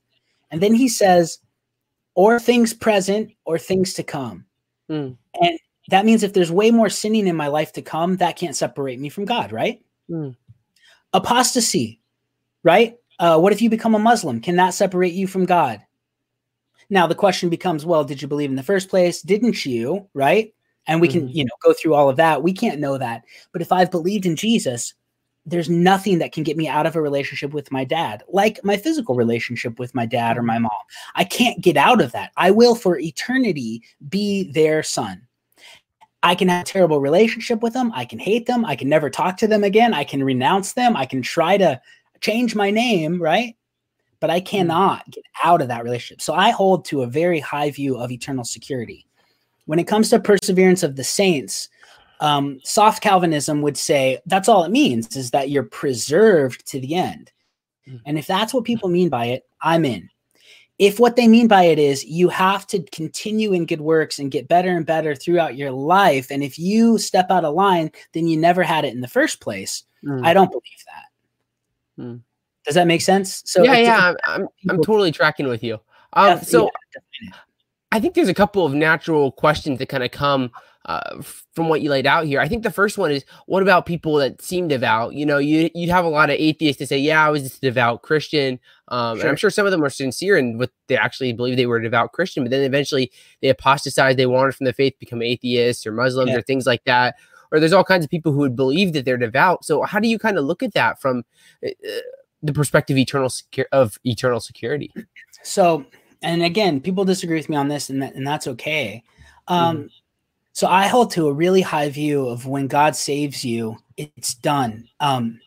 And 0.52 0.62
then 0.62 0.76
he 0.76 0.90
says, 0.90 1.40
or 2.14 2.42
things 2.42 2.74
present 2.74 3.32
or 3.46 3.58
things 3.58 3.94
to 3.94 4.04
come. 4.04 4.46
Mm. 4.92 5.16
And 5.42 5.60
that 5.88 6.06
means 6.06 6.24
if 6.24 6.34
there's 6.34 6.52
way 6.52 6.72
more 6.72 6.90
sinning 6.90 7.26
in 7.26 7.38
my 7.38 7.48
life 7.48 7.72
to 7.74 7.82
come, 7.82 8.18
that 8.18 8.36
can't 8.36 8.56
separate 8.56 9.00
me 9.00 9.08
from 9.08 9.24
God, 9.24 9.54
right? 9.54 9.82
Mm. 10.10 10.36
Apostasy, 11.14 12.02
right? 12.64 12.98
Uh, 13.18 13.40
what 13.40 13.54
if 13.54 13.62
you 13.62 13.70
become 13.70 13.96
a 13.96 14.00
Muslim? 14.00 14.42
Can 14.42 14.58
that 14.58 14.74
separate 14.74 15.14
you 15.14 15.26
from 15.26 15.46
God? 15.46 15.82
Now 16.90 17.08
the 17.08 17.16
question 17.16 17.48
becomes, 17.48 17.86
well, 17.86 18.04
did 18.04 18.22
you 18.22 18.28
believe 18.28 18.50
in 18.50 18.58
the 18.58 18.62
first 18.62 18.90
place? 18.90 19.22
Didn't 19.22 19.66
you? 19.66 20.10
Right? 20.14 20.54
And 20.88 21.02
we 21.02 21.08
can 21.08 21.22
mm-hmm. 21.28 21.38
you 21.38 21.46
know 21.46 21.52
go 21.64 21.74
through 21.74 21.94
all 21.94 22.10
of 22.10 22.18
that 22.18 22.44
we 22.44 22.54
can't 22.54 22.80
know 22.80 22.98
that. 22.98 23.24
But 23.52 23.62
if 23.62 23.72
i've 23.72 23.92
believed 23.92 24.26
in 24.26 24.36
jesus 24.36 24.94
there's 25.46 25.70
nothing 25.70 26.20
that 26.20 26.32
can 26.32 26.44
get 26.44 26.56
me 26.56 26.68
out 26.68 26.86
of 26.86 26.96
a 26.96 27.02
relationship 27.02 27.52
with 27.52 27.72
my 27.72 27.84
dad 27.84 28.24
like 28.30 28.64
my 28.64 28.78
physical 28.78 29.16
relationship 29.16 29.78
with 29.78 29.94
my 29.94 30.06
dad 30.06 30.38
or 30.38 30.44
my 30.44 30.58
mom. 30.58 30.72
I 31.16 31.24
can't 31.24 31.62
get 31.62 31.78
out 31.78 32.02
of 32.02 32.12
that. 32.14 32.32
I 32.38 32.52
will 32.52 32.76
for 32.76 32.98
eternity 32.98 33.84
be 34.10 34.52
their 34.52 34.84
son. 34.84 35.28
I 36.22 36.36
can 36.36 36.48
have 36.48 36.62
a 36.62 36.66
terrible 36.66 37.02
relationship 37.02 37.62
with 37.62 37.74
them. 37.74 37.92
I 37.94 38.06
can 38.06 38.20
hate 38.20 38.46
them. 38.46 38.64
I 38.64 38.78
can 38.78 38.88
never 38.88 39.10
talk 39.10 39.36
to 39.38 39.48
them 39.48 39.64
again. 39.64 39.94
I 39.94 40.06
can 40.06 40.24
renounce 40.24 40.74
them. 40.74 40.96
I 40.96 41.06
can 41.06 41.22
try 41.22 41.58
to 41.58 41.82
change 42.22 42.56
my 42.56 42.72
name 42.72 43.22
right? 43.22 43.56
But 44.22 44.30
i 44.30 44.40
mm. 44.40 44.46
cannot 44.46 45.10
get 45.12 45.26
out 45.44 45.62
of 45.62 45.68
that 45.68 45.84
relationship. 45.84 46.22
So 46.22 46.34
i 46.34 46.52
hold 46.52 46.86
to 46.86 47.02
a 47.02 47.08
very 47.08 47.42
high 47.42 47.70
view 47.70 47.98
of 47.98 48.12
eternal 48.12 48.46
security 48.46 49.06
when 49.66 49.80
it 49.80 49.88
comes 49.88 50.10
to 50.10 50.20
perseverance 50.20 50.84
of 50.84 50.96
the 50.96 51.04
saints, 51.04 51.70
um, 52.20 52.60
soft 52.64 53.02
Calvinism 53.04 53.62
would 53.62 53.78
say 53.78 54.20
that's 54.26 54.48
all 54.48 54.64
it 54.64 54.72
means 54.72 55.16
is 55.16 55.32
that 55.32 55.50
you're 55.50 55.64
preserved 55.64 56.66
to 56.68 56.80
the 56.80 56.96
end. 56.96 57.32
Hmm. 57.86 57.98
And 58.06 58.18
if 58.18 58.28
that's 58.28 58.54
what 58.54 58.64
people 58.64 58.90
mean 58.90 59.10
by 59.10 59.26
it, 59.26 59.44
I'm 59.62 59.86
in. 59.86 60.10
If 60.80 61.00
what 61.00 61.16
they 61.16 61.28
mean 61.28 61.48
by 61.48 61.64
it 61.64 61.78
is 61.78 62.04
you 62.04 62.30
have 62.30 62.66
to 62.68 62.82
continue 62.92 63.54
in 63.54 63.66
good 63.66 63.82
works 63.82 64.20
and 64.20 64.32
get 64.32 64.48
better 64.48 64.76
and 64.76 64.86
better 64.86 65.16
throughout 65.16 65.56
your 65.56 65.72
life, 65.72 66.32
and 66.32 66.44
if 66.44 66.58
you 66.58 66.98
step 66.98 67.30
out 67.30 67.46
of 67.46 67.54
line, 67.54 67.92
then 68.14 68.28
you 68.28 68.38
never 68.38 68.64
had 68.64 68.84
it 68.84 68.94
in 68.94 69.02
the 69.02 69.08
first 69.08 69.40
place. 69.40 69.84
Mm. 70.04 70.26
I 70.26 70.34
don't 70.34 70.52
believe 70.52 70.64
that. 70.88 72.04
Mm. 72.04 72.22
Does 72.66 72.76
that 72.76 72.88
make 72.88 73.02
sense? 73.02 73.44
So 73.46 73.64
yeah, 73.64 73.78
yeah, 73.78 74.14
I'm, 74.26 74.42
I'm, 74.42 74.48
I'm 74.70 74.84
totally 74.84 75.12
tracking 75.12 75.48
with 75.48 75.64
you. 75.64 75.80
Um, 76.14 76.42
so 76.42 76.70
yeah, 77.22 77.32
I 77.94 78.00
think 78.00 78.16
there's 78.16 78.28
a 78.28 78.34
couple 78.34 78.66
of 78.66 78.74
natural 78.74 79.32
questions 79.32 79.78
that 79.78 79.88
kind 79.88 80.04
of 80.04 80.10
come 80.10 80.52
uh, 80.86 81.22
from 81.54 81.70
what 81.70 81.82
you 81.82 81.92
laid 81.92 82.08
out 82.08 82.26
here. 82.26 82.42
I 82.42 82.48
think 82.48 82.64
the 82.64 82.72
first 82.72 82.98
one 82.98 83.12
is, 83.12 83.24
what 83.46 83.62
about 83.62 83.86
people 83.86 84.16
that 84.16 84.42
seem 84.42 84.68
devout? 84.68 85.14
You 85.14 85.28
know, 85.28 85.38
you 85.38 85.70
you'd 85.76 85.92
have 85.92 86.04
a 86.04 86.10
lot 86.10 86.32
of 86.32 86.38
atheists 86.40 86.80
to 86.80 86.88
say, 86.88 86.98
"Yeah, 86.98 87.26
I 87.26 87.30
was 87.30 87.44
just 87.44 87.58
a 87.58 87.68
devout 87.68 88.02
Christian," 88.02 88.60
um, 88.88 89.18
sure. 89.18 89.22
and 89.22 89.30
I'm 89.30 89.36
sure 89.36 89.52
some 89.52 89.68
of 89.68 89.72
them 89.72 89.84
are 89.84 89.92
sincere 89.92 90.38
and 90.38 90.58
what 90.58 90.72
they 90.88 90.98
actually 90.98 91.34
believe 91.34 91.56
they 91.56 91.68
were 91.68 91.78
a 91.78 91.84
devout 91.84 92.14
Christian, 92.14 92.44
but 92.44 92.50
then 92.50 92.64
eventually 92.64 93.12
they 93.42 93.50
apostatized, 93.50 94.18
they 94.18 94.26
wandered 94.26 94.56
from 94.56 94.66
the 94.66 94.74
faith, 94.74 94.96
become 95.00 95.22
atheists 95.22 95.86
or 95.86 95.92
Muslims 95.92 96.32
yeah. 96.32 96.38
or 96.38 96.42
things 96.42 96.66
like 96.66 96.84
that. 96.86 97.16
or 97.52 97.60
there's 97.60 97.74
all 97.74 97.84
kinds 97.84 98.04
of 98.04 98.10
people 98.10 98.32
who 98.32 98.40
would 98.40 98.56
believe 98.56 98.94
that 98.94 99.06
they're 99.06 99.18
devout. 99.18 99.64
So 99.64 99.84
how 99.84 100.00
do 100.00 100.08
you 100.08 100.18
kind 100.18 100.40
of 100.40 100.46
look 100.46 100.64
at 100.64 100.74
that 100.74 101.00
from 101.00 101.24
uh, 101.66 101.70
the 102.42 102.54
perspective 102.54 102.98
eternal 102.98 103.30
secu- 103.30 103.66
of 103.72 104.00
eternal 104.04 104.40
security? 104.40 104.92
So, 105.44 105.86
and 106.24 106.44
again, 106.44 106.82
people 106.82 107.06
disagree 107.06 107.38
with 107.38 107.50
me 107.50 107.58
on 107.58 107.68
this, 107.68 107.90
and 107.90 108.02
that, 108.02 108.16
and 108.16 108.26
that's 108.26 108.48
okay. 108.48 109.04
Um, 109.48 109.78
mm-hmm. 109.78 109.88
So 110.54 110.68
I 110.68 110.88
hold 110.88 111.12
to 111.12 111.28
a 111.28 111.34
really 111.34 111.62
high 111.62 111.90
view 111.90 112.28
of 112.28 112.46
when 112.46 112.68
God 112.68 112.96
saves 112.96 113.44
you, 113.44 113.78
it's 113.98 114.36
done. 114.36 114.88
Um, 115.00 115.40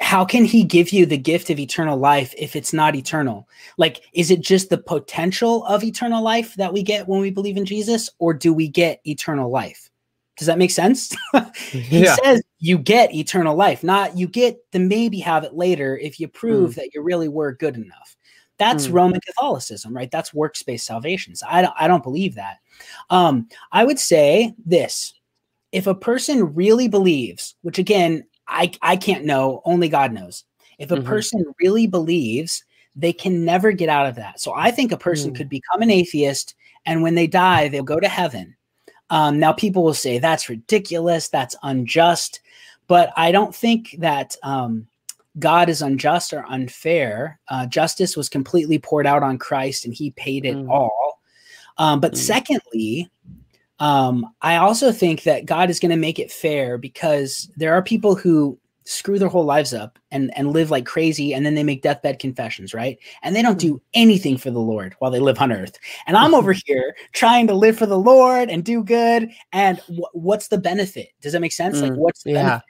how 0.00 0.24
can 0.24 0.44
he 0.44 0.62
give 0.64 0.90
you 0.90 1.06
the 1.06 1.18
gift 1.18 1.50
of 1.50 1.58
eternal 1.58 1.98
life 1.98 2.32
if 2.38 2.56
it's 2.56 2.72
not 2.72 2.94
eternal? 2.94 3.48
Like, 3.76 4.02
is 4.12 4.30
it 4.30 4.40
just 4.40 4.70
the 4.70 4.78
potential 4.78 5.64
of 5.66 5.82
eternal 5.82 6.22
life 6.22 6.54
that 6.54 6.72
we 6.72 6.82
get 6.82 7.08
when 7.08 7.20
we 7.20 7.30
believe 7.30 7.56
in 7.56 7.64
Jesus, 7.64 8.08
or 8.18 8.32
do 8.32 8.52
we 8.52 8.68
get 8.68 9.00
eternal 9.04 9.50
life? 9.50 9.90
Does 10.38 10.46
that 10.46 10.58
make 10.58 10.70
sense? 10.70 11.16
he 11.70 12.04
yeah. 12.04 12.16
says 12.22 12.42
you 12.60 12.78
get 12.78 13.12
eternal 13.12 13.56
life, 13.56 13.82
not 13.82 14.16
you 14.16 14.28
get 14.28 14.70
to 14.72 14.78
maybe 14.78 15.18
have 15.18 15.42
it 15.42 15.54
later 15.54 15.98
if 15.98 16.20
you 16.20 16.28
prove 16.28 16.72
mm. 16.72 16.74
that 16.76 16.94
you 16.94 17.02
really 17.02 17.28
were 17.28 17.52
good 17.52 17.76
enough. 17.76 18.16
That's 18.58 18.88
mm. 18.88 18.92
Roman 18.92 19.20
Catholicism, 19.20 19.94
right? 19.94 20.10
That's 20.10 20.34
works-based 20.34 20.86
salvation. 20.86 21.34
So 21.34 21.46
I 21.48 21.62
don't, 21.62 21.74
I 21.78 21.88
don't 21.88 22.02
believe 22.02 22.34
that. 22.34 22.58
Um, 23.10 23.48
I 23.72 23.84
would 23.84 23.98
say 23.98 24.54
this: 24.64 25.14
if 25.72 25.86
a 25.86 25.94
person 25.94 26.54
really 26.54 26.88
believes, 26.88 27.54
which 27.62 27.78
again 27.78 28.24
I 28.46 28.72
I 28.82 28.96
can't 28.96 29.24
know, 29.24 29.62
only 29.64 29.88
God 29.88 30.12
knows. 30.12 30.44
If 30.78 30.90
a 30.90 30.96
mm-hmm. 30.96 31.06
person 31.06 31.44
really 31.60 31.86
believes, 31.86 32.64
they 32.94 33.12
can 33.12 33.44
never 33.44 33.72
get 33.72 33.88
out 33.88 34.06
of 34.06 34.16
that. 34.16 34.40
So 34.40 34.52
I 34.54 34.70
think 34.70 34.92
a 34.92 34.96
person 34.96 35.32
mm. 35.32 35.36
could 35.36 35.48
become 35.48 35.82
an 35.82 35.90
atheist 35.90 36.54
and 36.86 37.02
when 37.02 37.14
they 37.14 37.26
die, 37.26 37.68
they'll 37.68 37.82
go 37.82 38.00
to 38.00 38.08
heaven. 38.08 38.56
Um, 39.10 39.38
now 39.38 39.52
people 39.52 39.84
will 39.84 39.94
say 39.94 40.18
that's 40.18 40.48
ridiculous, 40.48 41.28
that's 41.28 41.56
unjust, 41.62 42.40
but 42.86 43.12
I 43.16 43.32
don't 43.32 43.54
think 43.54 43.96
that 43.98 44.36
um, 44.42 44.86
God 45.38 45.68
is 45.68 45.82
unjust 45.82 46.32
or 46.32 46.44
unfair. 46.48 47.40
Uh, 47.48 47.66
justice 47.66 48.16
was 48.16 48.28
completely 48.28 48.78
poured 48.78 49.06
out 49.06 49.22
on 49.22 49.38
Christ 49.38 49.84
and 49.84 49.94
he 49.94 50.10
paid 50.12 50.44
it 50.44 50.56
mm. 50.56 50.68
all. 50.68 51.20
Um, 51.76 52.00
but 52.00 52.12
mm. 52.12 52.16
secondly, 52.16 53.10
um, 53.78 54.26
I 54.42 54.56
also 54.56 54.90
think 54.90 55.22
that 55.22 55.46
God 55.46 55.70
is 55.70 55.78
going 55.78 55.90
to 55.90 55.96
make 55.96 56.18
it 56.18 56.32
fair 56.32 56.78
because 56.78 57.50
there 57.56 57.74
are 57.74 57.82
people 57.82 58.14
who 58.14 58.58
screw 58.88 59.18
their 59.18 59.28
whole 59.28 59.44
lives 59.44 59.74
up 59.74 59.98
and 60.10 60.34
and 60.34 60.52
live 60.52 60.70
like 60.70 60.86
crazy 60.86 61.34
and 61.34 61.44
then 61.44 61.54
they 61.54 61.62
make 61.62 61.82
deathbed 61.82 62.18
confessions 62.18 62.72
right 62.72 62.98
and 63.22 63.36
they 63.36 63.42
don't 63.42 63.58
do 63.58 63.72
hmm. 63.72 63.78
anything 63.92 64.38
for 64.38 64.50
the 64.50 64.58
lord 64.58 64.96
while 64.98 65.10
they 65.10 65.20
live 65.20 65.38
on 65.42 65.52
earth 65.52 65.78
and 66.06 66.16
i'm 66.16 66.34
over 66.34 66.52
here 66.66 66.96
trying 67.12 67.46
to 67.46 67.52
live 67.52 67.76
for 67.76 67.84
the 67.84 67.98
lord 67.98 68.48
and 68.48 68.64
do 68.64 68.82
good 68.82 69.30
and 69.52 69.76
w- 69.88 70.06
what's 70.14 70.48
the 70.48 70.56
benefit 70.56 71.10
does 71.20 71.34
that 71.34 71.40
make 71.40 71.52
sense 71.52 71.78
mm, 71.78 71.82
like 71.82 71.92
what's 71.98 72.22
the 72.22 72.32
yeah 72.32 72.42
benefit? 72.42 72.67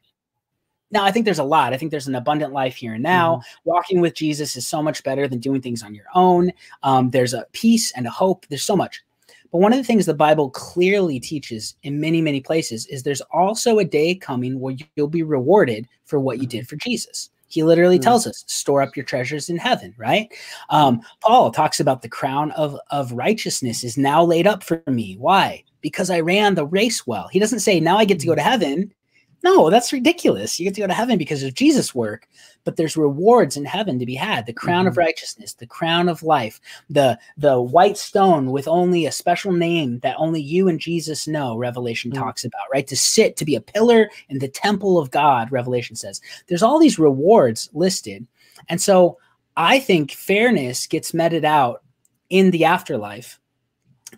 Now 0.91 1.05
i 1.05 1.11
think 1.11 1.25
there's 1.25 1.39
a 1.39 1.45
lot 1.45 1.73
i 1.73 1.77
think 1.77 1.91
there's 1.91 2.09
an 2.09 2.15
abundant 2.15 2.53
life 2.53 2.77
here 2.77 2.95
and 2.95 3.03
now 3.03 3.37
mm. 3.37 3.43
walking 3.65 4.01
with 4.01 4.15
jesus 4.15 4.57
is 4.57 4.67
so 4.67 4.83
much 4.83 5.03
better 5.05 5.29
than 5.29 5.39
doing 5.39 5.61
things 5.61 5.83
on 5.83 5.95
your 5.95 6.07
own 6.15 6.51
um, 6.83 7.11
there's 7.11 7.35
a 7.35 7.47
peace 7.53 7.93
and 7.93 8.07
a 8.07 8.11
hope 8.11 8.47
there's 8.49 8.63
so 8.63 8.77
much 8.77 9.03
but 9.51 9.59
one 9.59 9.73
of 9.73 9.79
the 9.79 9.85
things 9.85 10.07
the 10.07 10.15
Bible 10.15 10.51
clearly 10.51 11.19
teaches 11.19 11.75
in 11.83 12.01
many, 12.01 12.21
many 12.21 12.41
places 12.41 12.87
is 12.87 13.03
there's 13.03 13.23
also 13.33 13.79
a 13.79 13.85
day 13.85 14.15
coming 14.15 14.61
where 14.61 14.77
you'll 14.97 15.09
be 15.09 15.23
rewarded 15.23 15.89
for 16.05 16.21
what 16.21 16.39
you 16.39 16.47
did 16.47 16.69
for 16.69 16.77
Jesus. 16.77 17.31
He 17.49 17.63
literally 17.63 17.97
mm-hmm. 17.97 18.05
tells 18.05 18.27
us, 18.27 18.45
store 18.47 18.83
up 18.83 18.95
your 18.95 19.07
treasures 19.07 19.49
in 19.49 19.57
heaven, 19.57 19.95
right? 19.97 20.29
Um, 20.69 21.01
Paul 21.23 21.51
talks 21.51 21.81
about 21.81 22.03
the 22.03 22.09
crown 22.09 22.51
of, 22.53 22.79
of 22.91 23.13
righteousness 23.13 23.85
is 23.85 23.97
now 23.97 24.23
laid 24.23 24.47
up 24.47 24.63
for 24.63 24.83
me. 24.87 25.17
Why? 25.19 25.65
Because 25.81 26.11
I 26.11 26.21
ran 26.21 26.55
the 26.55 26.67
race 26.67 27.07
well. 27.07 27.29
He 27.29 27.39
doesn't 27.39 27.61
say, 27.61 27.81
now 27.81 27.97
I 27.97 28.05
get 28.05 28.21
to 28.21 28.27
go 28.27 28.35
to 28.35 28.43
heaven. 28.43 28.93
No, 29.45 29.71
that's 29.71 29.93
ridiculous. 29.93 30.59
You 30.59 30.65
get 30.65 30.75
to 30.75 30.81
go 30.81 30.87
to 30.89 30.95
heaven 30.95 31.17
because 31.17 31.43
of 31.43 31.55
Jesus' 31.55 31.95
work, 31.95 32.29
but 32.65 32.77
there's 32.77 32.97
rewards 32.97 33.57
in 33.57 33.65
heaven 33.65 33.99
to 33.99 34.07
be 34.07 34.17
had. 34.17 34.47
The 34.47 34.53
crown 34.53 34.81
mm-hmm. 34.81 34.89
of 34.89 34.97
righteousness, 34.97 35.55
the 35.55 35.67
crown 35.67 36.09
of 36.09 36.23
life, 36.23 36.61
the 36.91 37.19
the 37.37 37.61
white 37.61 37.97
stone 37.97 38.51
with 38.51 38.67
only 38.67 39.07
a 39.07 39.13
special 39.13 39.53
name 39.53 40.01
that 40.01 40.17
only 40.19 40.41
you 40.41 40.69
and 40.69 40.81
Jesus 40.81 41.29
know, 41.29 41.57
Revelation 41.57 42.11
mm-hmm. 42.11 42.23
talks 42.23 42.45
about, 42.45 42.67
right? 42.73 42.87
To 42.89 42.97
sit, 42.97 43.37
to 43.37 43.45
be 43.45 43.55
a 43.55 43.61
pillar 43.61 44.11
in 44.29 44.41
the 44.41 44.49
temple 44.49 44.99
of 44.99 45.11
God, 45.11 45.53
Revelation 45.53 45.95
says. 45.95 46.21
There's 46.49 46.63
all 46.63 46.81
these 46.81 46.99
rewards 46.99 47.71
listed. 47.73 48.27
And 48.69 48.81
so 48.81 49.19
I 49.57 49.79
think 49.79 50.11
fairness 50.11 50.87
gets 50.87 51.15
meted 51.15 51.45
out 51.45 51.83
in 52.29 52.51
the 52.51 52.65
afterlife 52.65 53.38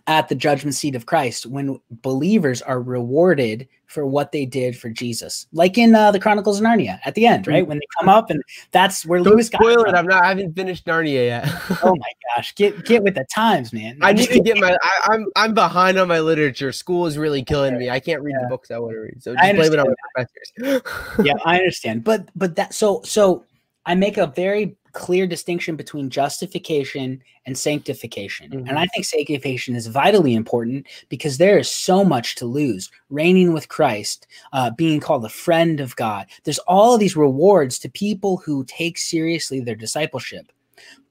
at 0.07 0.29
the 0.29 0.35
judgment 0.35 0.75
seat 0.75 0.95
of 0.95 1.05
Christ 1.05 1.45
when 1.45 1.79
believers 1.89 2.61
are 2.61 2.81
rewarded 2.81 3.67
for 3.87 4.05
what 4.05 4.31
they 4.31 4.45
did 4.45 4.77
for 4.77 4.89
Jesus, 4.89 5.47
like 5.51 5.77
in 5.77 5.93
uh, 5.93 6.11
the 6.11 6.19
Chronicles 6.19 6.59
of 6.59 6.65
Narnia 6.65 6.99
at 7.03 7.13
the 7.15 7.27
end, 7.27 7.45
right? 7.45 7.67
When 7.67 7.77
they 7.77 7.85
come 7.99 8.07
up, 8.07 8.29
and 8.29 8.41
that's 8.71 9.05
where 9.05 9.19
Don't 9.19 9.33
Lewis 9.33 9.49
got. 9.49 9.61
Spoil 9.61 9.83
it! 9.83 9.93
I'm 9.93 10.05
not. 10.05 10.23
I 10.23 10.29
haven't 10.29 10.55
finished 10.55 10.85
Narnia 10.85 11.25
yet. 11.25 11.43
oh 11.83 11.95
my 11.95 12.11
gosh, 12.35 12.55
get 12.55 12.85
get 12.85 13.03
with 13.03 13.15
the 13.15 13.25
times, 13.33 13.73
man. 13.73 13.97
I 14.01 14.13
need 14.13 14.29
to 14.29 14.39
get 14.39 14.57
my. 14.57 14.77
I, 14.81 15.13
am 15.13 15.21
I'm, 15.21 15.25
I'm 15.35 15.53
behind 15.53 15.97
on 15.97 16.07
my 16.07 16.21
literature. 16.21 16.71
School 16.71 17.05
is 17.05 17.17
really 17.17 17.43
killing 17.43 17.77
me. 17.77 17.89
I 17.89 17.99
can't 17.99 18.21
read 18.21 18.35
yeah. 18.37 18.43
the 18.43 18.49
books 18.49 18.71
I 18.71 18.77
want 18.77 18.93
to 18.93 18.99
read, 18.99 19.21
so 19.21 19.35
just 19.35 19.55
blame 19.55 19.73
it 19.73 19.79
on 19.79 19.87
my 19.87 20.25
professors. 20.25 21.15
yeah, 21.25 21.33
I 21.43 21.57
understand, 21.57 22.03
but 22.03 22.29
but 22.35 22.55
that 22.55 22.73
so 22.73 23.01
so 23.03 23.45
I 23.85 23.95
make 23.95 24.17
a 24.17 24.27
very 24.27 24.77
clear 24.93 25.27
distinction 25.27 25.75
between 25.75 26.09
justification 26.09 27.21
and 27.45 27.57
sanctification. 27.57 28.49
Mm-hmm. 28.49 28.67
And 28.67 28.79
I 28.79 28.85
think 28.87 29.05
sanctification 29.05 29.75
is 29.75 29.87
vitally 29.87 30.33
important 30.35 30.87
because 31.09 31.37
there 31.37 31.57
is 31.57 31.69
so 31.69 32.03
much 32.03 32.35
to 32.35 32.45
lose. 32.45 32.91
Reigning 33.09 33.53
with 33.53 33.69
Christ, 33.69 34.27
uh, 34.53 34.71
being 34.71 34.99
called 34.99 35.25
a 35.25 35.29
friend 35.29 35.79
of 35.79 35.95
God. 35.95 36.27
There's 36.43 36.59
all 36.59 36.93
of 36.93 36.99
these 36.99 37.15
rewards 37.15 37.79
to 37.79 37.89
people 37.89 38.37
who 38.37 38.63
take 38.65 38.97
seriously 38.97 39.59
their 39.59 39.75
discipleship. 39.75 40.51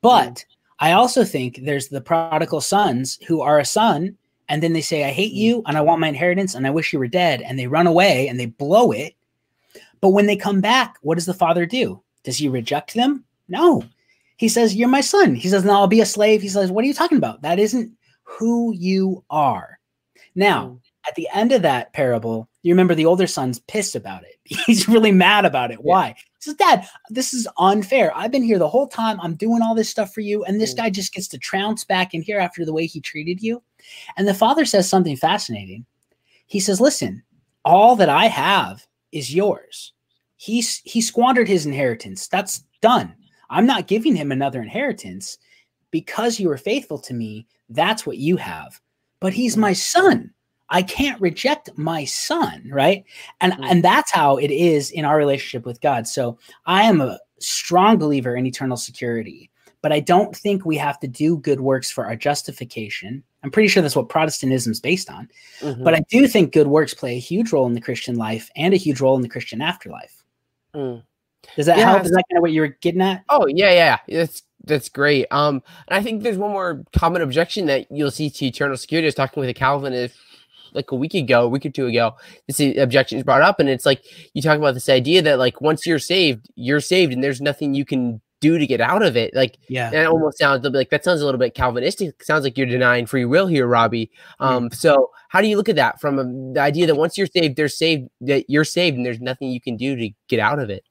But 0.01 0.35
mm-hmm. 0.35 0.87
I 0.87 0.93
also 0.93 1.25
think 1.25 1.61
there's 1.63 1.89
the 1.89 2.01
prodigal 2.01 2.61
sons 2.61 3.19
who 3.27 3.43
are 3.43 3.59
a 3.59 3.65
son 3.65 4.17
and 4.51 4.63
then 4.63 4.73
they 4.73 4.81
say, 4.81 5.05
I 5.05 5.11
hate 5.11 5.33
you 5.33 5.63
and 5.67 5.77
I 5.77 5.81
want 5.81 6.01
my 6.01 6.09
inheritance 6.09 6.57
and 6.57 6.67
I 6.67 6.71
wish 6.71 6.93
you 6.93 6.99
were 6.99 7.07
dead. 7.07 7.41
And 7.41 7.57
they 7.57 7.69
run 7.69 7.87
away 7.87 8.27
and 8.27 8.39
they 8.39 8.47
blow 8.47 8.91
it. 8.91 9.15
But 10.01 10.09
when 10.09 10.27
they 10.27 10.37
come 10.37 10.61
back, 10.61 10.97
what 11.03 11.15
does 11.15 11.27
the 11.27 11.35
father 11.35 11.67
do? 11.67 12.03
Does 12.25 12.39
he 12.39 12.49
reject 12.49 12.95
them? 12.95 13.25
No. 13.51 13.85
He 14.37 14.49
says, 14.49 14.75
You're 14.75 14.89
my 14.89 15.03
son. 15.03 15.35
He 15.35 15.49
says, 15.49 15.65
No, 15.65 15.73
I'll 15.73 15.87
be 15.87 16.01
a 16.01 16.07
slave. 16.07 16.41
He 16.41 16.49
says, 16.49 16.71
What 16.71 16.85
are 16.85 16.89
you 16.89 16.95
talking 16.95 17.19
about? 17.19 17.43
That 17.43 17.59
isn't 17.59 17.93
who 18.23 18.73
you 18.75 19.25
are. 19.29 19.79
Now, 20.35 20.67
mm. 20.67 20.81
at 21.09 21.15
the 21.15 21.29
end 21.35 21.53
of 21.53 21.63
that 21.63 21.93
parable, 21.93 22.49
you 22.63 22.73
remember 22.73 22.95
the 22.95 23.07
older 23.07 23.27
son's 23.27 23.59
pissed 23.59 23.97
about 23.97 24.23
it. 24.23 24.39
He's 24.67 24.89
really 24.89 25.13
mad 25.13 25.45
about 25.45 25.71
it. 25.71 25.79
Yeah. 25.81 25.85
Why? 25.85 26.15
He 26.17 26.25
says, 26.39 26.55
Dad, 26.55 26.87
this 27.11 27.35
is 27.35 27.49
unfair. 27.59 28.17
I've 28.17 28.31
been 28.31 28.43
here 28.43 28.59
the 28.59 28.69
whole 28.69 28.87
time. 28.87 29.21
I'm 29.21 29.35
doing 29.35 29.63
all 29.63 29.75
this 29.75 29.91
stuff 29.91 30.15
for 30.15 30.21
you. 30.21 30.45
And 30.45 30.61
this 30.61 30.75
mm. 30.75 30.79
guy 30.79 30.91
just 30.91 31.13
gets 31.13 31.29
to 31.29 31.39
trounce 31.39 31.85
back 31.85 32.15
in 32.15 32.23
here 32.23 32.39
after 32.39 32.65
the 32.65 32.73
way 32.73 32.87
he 32.87 33.01
treated 33.01 33.43
you. 33.43 33.63
And 34.17 34.27
the 34.27 34.35
father 34.35 34.65
says 34.65 34.89
something 34.89 35.17
fascinating. 35.17 35.85
He 36.47 36.61
says, 36.61 36.81
Listen, 36.81 37.23
all 37.65 37.97
that 37.97 38.09
I 38.09 38.27
have 38.27 38.87
is 39.13 39.35
yours. 39.35 39.93
He's 40.37 40.81
he 40.85 41.03
squandered 41.03 41.49
his 41.49 41.67
inheritance. 41.67 42.27
That's 42.29 42.65
done. 42.81 43.15
I'm 43.51 43.67
not 43.67 43.89
giving 43.89 44.15
him 44.15 44.33
another 44.33 44.63
inheritance 44.63 45.39
because 45.91 46.41
you 46.41 46.49
were 46.49 46.57
faithful 46.57 46.99
to 47.01 47.15
me. 47.15 47.47
That's 47.69 48.07
what 48.07 48.19
you 48.19 48.37
have. 48.37 48.81
But 49.21 49.35
he's 49.35 49.57
my 49.57 49.73
son. 49.73 50.33
I 50.71 50.83
can't 50.83 51.21
reject 51.21 51.71
my 51.77 52.05
son, 52.05 52.69
right? 52.73 53.05
And 53.41 53.53
mm-hmm. 53.53 53.65
and 53.65 53.85
that's 53.85 54.13
how 54.13 54.37
it 54.37 54.51
is 54.51 54.91
in 54.91 55.05
our 55.05 55.17
relationship 55.17 55.67
with 55.67 55.81
God. 55.81 56.07
So 56.07 56.39
I 56.65 56.85
am 56.85 57.01
a 57.01 57.19
strong 57.41 57.99
believer 57.99 58.37
in 58.37 58.47
eternal 58.47 58.77
security, 58.77 59.51
but 59.83 59.93
I 59.93 60.01
don't 60.01 60.35
think 60.35 60.65
we 60.65 60.77
have 60.77 61.01
to 61.01 61.09
do 61.09 61.39
good 61.39 61.61
works 61.61 61.91
for 61.91 62.07
our 62.07 62.17
justification. 62.17 63.23
I'm 63.43 63.51
pretty 63.51 63.69
sure 63.69 63.83
that's 63.83 63.97
what 63.97 64.09
Protestantism 64.09 64.71
is 64.71 64.81
based 64.81 65.11
on. 65.11 65.29
Mm-hmm. 65.61 65.83
But 65.83 65.95
I 65.95 66.03
do 66.09 66.29
think 66.29 66.53
good 66.53 66.69
works 66.69 66.95
play 66.95 67.17
a 67.17 67.21
huge 67.21 67.53
role 67.53 67.67
in 67.67 67.75
the 67.75 67.81
Christian 67.81 68.17
life 68.17 68.51
and 68.55 68.73
a 68.73 68.79
huge 68.79 69.01
role 69.01 69.17
in 69.17 69.23
the 69.23 69.29
Christian 69.29 69.61
afterlife. 69.61 70.23
Mm. 70.75 71.03
Does 71.57 71.67
that 71.67 71.79
yeah, 71.79 71.91
help? 71.91 72.05
Is 72.05 72.11
that 72.11 72.25
kind 72.31 72.39
of 72.39 72.43
what 72.43 72.53
you 72.53 72.61
were 72.61 72.77
getting 72.81 73.01
at? 73.01 73.25
Oh 73.29 73.47
yeah, 73.47 73.71
yeah. 73.71 73.99
That's 74.09 74.43
that's 74.65 74.89
great. 74.89 75.27
Um, 75.31 75.63
and 75.89 75.99
I 75.99 76.03
think 76.03 76.23
there's 76.23 76.39
one 76.39 76.53
more 76.53 76.85
common 76.93 77.23
objection 77.23 77.67
that 77.67 77.91
you'll 77.91 78.11
see 78.11 78.31
to 78.31 78.47
eternal 78.47 78.77
security. 78.77 79.07
I 79.07 79.09
was 79.09 79.15
talking 79.15 79.41
with 79.41 79.51
a 79.51 79.55
Calvinist 79.55 80.15
like 80.73 80.91
a 80.93 80.97
week 80.97 81.15
ago, 81.15 81.45
a 81.45 81.49
week 81.49 81.67
or 81.67 81.71
two 81.71 81.87
ago. 81.87 82.15
This 82.47 82.61
objection 82.79 83.19
is 83.19 83.25
brought 83.25 83.43
up, 83.43 83.61
and 83.61 83.69
it's 83.69 83.87
like 83.87 84.03
you 84.35 84.43
talk 84.43 84.59
about 84.59 84.75
this 84.75 84.89
idea 84.89 85.23
that 85.23 85.39
like 85.39 85.61
once 85.61 85.87
you're 85.87 85.99
saved, 85.99 86.49
you're 86.55 86.81
saved, 86.81 87.13
and 87.13 87.23
there's 87.23 87.41
nothing 87.41 87.75
you 87.75 87.85
can 87.85 88.21
do 88.41 88.59
to 88.59 88.67
get 88.67 88.81
out 88.81 89.03
of 89.03 89.17
it. 89.17 89.35
Like, 89.35 89.59
yeah, 89.69 89.91
that 89.91 90.07
almost 90.07 90.39
sounds 90.39 90.67
like 90.67 90.91
that 90.91 91.05
sounds 91.05 91.21
a 91.21 91.25
little 91.25 91.39
bit 91.39 91.55
Calvinistic. 91.55 92.09
It 92.09 92.25
sounds 92.25 92.45
like 92.45 92.57
you're 92.57 92.67
denying 92.67 93.07
free 93.07 93.25
will 93.25 93.47
here, 93.47 93.67
Robbie. 93.67 94.11
Um, 94.39 94.69
mm. 94.69 94.75
so 94.75 95.11
how 95.29 95.41
do 95.41 95.47
you 95.47 95.57
look 95.57 95.69
at 95.69 95.77
that 95.77 96.01
from 96.01 96.19
um, 96.19 96.53
the 96.55 96.61
idea 96.61 96.87
that 96.87 96.97
once 96.97 97.17
you're 97.17 97.27
saved, 97.27 97.57
they're 97.57 97.69
saved, 97.69 98.09
that 98.23 98.49
you're 98.49 98.65
saved, 98.65 98.97
and 98.97 99.05
there's 99.05 99.21
nothing 99.21 99.51
you 99.51 99.61
can 99.61 99.77
do 99.77 99.97
to 99.97 100.11
get 100.29 100.41
out 100.41 100.59
of 100.59 100.71
it? 100.71 100.85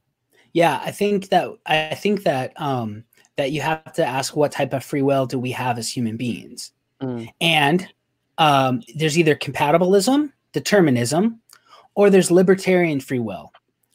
Yeah, 0.54 0.82
I 0.84 0.92
think 0.92 1.30
that 1.30 1.50
I 1.66 1.96
think 1.96 2.24
that 2.24 2.60
um, 2.60 3.04
that 3.38 3.52
you 3.52 3.62
have 3.62 3.94
to 3.94 4.06
ask 4.06 4.36
what 4.36 4.52
type 4.52 4.74
of 4.74 4.84
free 4.84 5.02
will 5.02 5.26
do 5.26 5.40
we 5.40 5.52
have 5.52 5.78
as 5.78 5.90
human 5.90 6.18
beings, 6.18 6.72
mm. 7.02 7.30
and 7.40 7.88
um, 8.38 8.82
there's 8.96 9.18
either 9.18 9.36
compatibilism, 9.36 10.32
determinism, 10.54 11.40
or 11.96 12.10
there's 12.10 12.32
libertarian 12.32 13.00
free 13.00 13.20
will. 13.20 13.52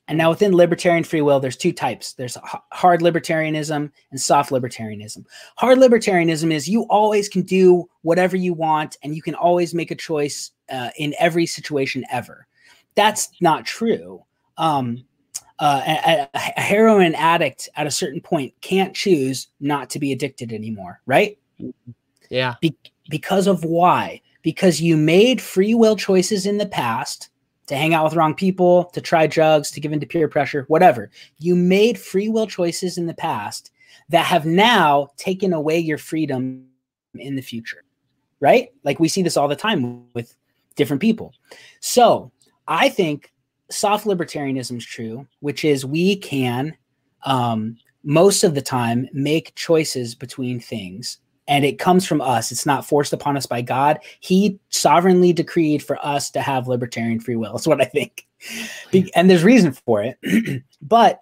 And 0.07 0.18
now 0.18 0.30
within 0.30 0.55
libertarian 0.55 1.02
free 1.02 1.22
will, 1.22 1.40
there's 1.40 1.57
two 1.57 1.72
types. 1.72 2.12
There's 2.12 2.36
hard 2.70 3.00
libertarianism 3.00 3.90
and 4.11 4.20
soft 4.20 4.50
libertarianism. 4.50 5.24
Hard 5.57 5.78
libertarianism 5.78 6.52
is 6.52 6.68
you 6.68 6.82
always 6.90 7.28
can 7.28 7.40
do 7.42 7.88
whatever 8.02 8.36
you 8.36 8.52
want 8.52 8.98
and 9.02 9.16
you 9.16 9.22
can 9.22 9.34
always 9.34 9.72
make 9.72 9.90
a 9.90 9.94
choice 9.94 10.50
uh, 10.70 10.90
in 10.98 11.14
every 11.18 11.46
situation 11.46 12.05
ever. 12.12 12.46
That's 12.96 13.30
not 13.40 13.64
true. 13.64 14.22
Um, 14.59 15.05
uh, 15.59 15.82
a, 15.86 16.28
a, 16.34 16.61
heroin 16.61 17.14
addict 17.14 17.68
at 17.76 17.86
a 17.86 17.90
certain 17.90 18.20
point 18.20 18.52
can't 18.61 18.94
choose 18.94 19.48
not 19.61 19.88
to 19.90 19.98
be 19.98 20.12
addicted 20.12 20.52
anymore, 20.52 21.00
right? 21.07 21.38
Yeah. 22.28 22.55
Be- 22.61 22.76
because 23.09 23.46
of 23.46 23.64
why? 23.64 24.20
Because 24.42 24.80
you 24.80 24.96
made 24.96 25.40
free 25.40 25.74
will 25.74 25.96
choices 25.96 26.46
in 26.46 26.59
the 26.59 26.66
past 26.66 27.30
to 27.66 27.76
hang 27.76 27.94
out 27.94 28.05
with 28.05 28.14
wrong 28.14 28.34
people, 28.34 28.84
to 28.92 29.00
try 29.00 29.26
drugs, 29.26 29.70
to 29.70 29.80
give 29.80 29.92
into 29.92 30.07
peer 30.07 30.28
pressure, 30.28 30.64
whatever. 30.68 31.11
You 31.38 31.55
made 31.55 31.98
free 31.98 32.28
will 32.28 32.46
choices 32.46 32.98
in 32.98 33.07
the 33.07 33.14
past 33.14 33.70
that 34.09 34.26
have 34.26 34.44
now 34.44 35.09
taken 35.16 35.52
away 35.52 35.78
your 35.78 35.98
freedom 35.98 36.66
in 37.14 37.36
the 37.36 37.42
future, 37.42 37.84
right? 38.40 38.68
Like 38.82 39.00
we 39.00 39.09
see 39.09 39.22
this 39.22 39.36
all 39.36 39.48
the 39.48 39.57
time 39.57 40.05
with 40.14 40.34
different 40.76 41.00
people. 41.00 41.32
So 41.80 42.32
I 42.66 42.88
think 42.88 43.32
soft 43.70 44.06
libertarianism 44.06 44.78
is 44.78 44.84
true, 44.84 45.26
which 45.40 45.64
is 45.64 45.84
we 45.84 46.16
can, 46.16 46.76
um, 47.24 47.76
most 48.02 48.44
of 48.44 48.54
the 48.54 48.62
time, 48.62 49.08
make 49.12 49.54
choices 49.54 50.14
between 50.14 50.60
things 50.60 51.18
and 51.46 51.64
it 51.64 51.78
comes 51.78 52.06
from 52.06 52.20
us. 52.20 52.50
It's 52.50 52.66
not 52.66 52.86
forced 52.86 53.12
upon 53.12 53.36
us 53.36 53.46
by 53.46 53.62
God. 53.62 53.98
He 54.20 54.58
sovereignly 54.70 55.32
decreed 55.32 55.82
for 55.82 56.04
us 56.04 56.30
to 56.30 56.40
have 56.40 56.68
libertarian 56.68 57.20
free 57.20 57.36
will. 57.36 57.52
That's 57.52 57.66
what 57.66 57.80
I 57.80 57.84
think. 57.84 58.26
and 59.14 59.28
there's 59.28 59.44
reason 59.44 59.72
for 59.72 60.02
it. 60.02 60.62
but 60.82 61.20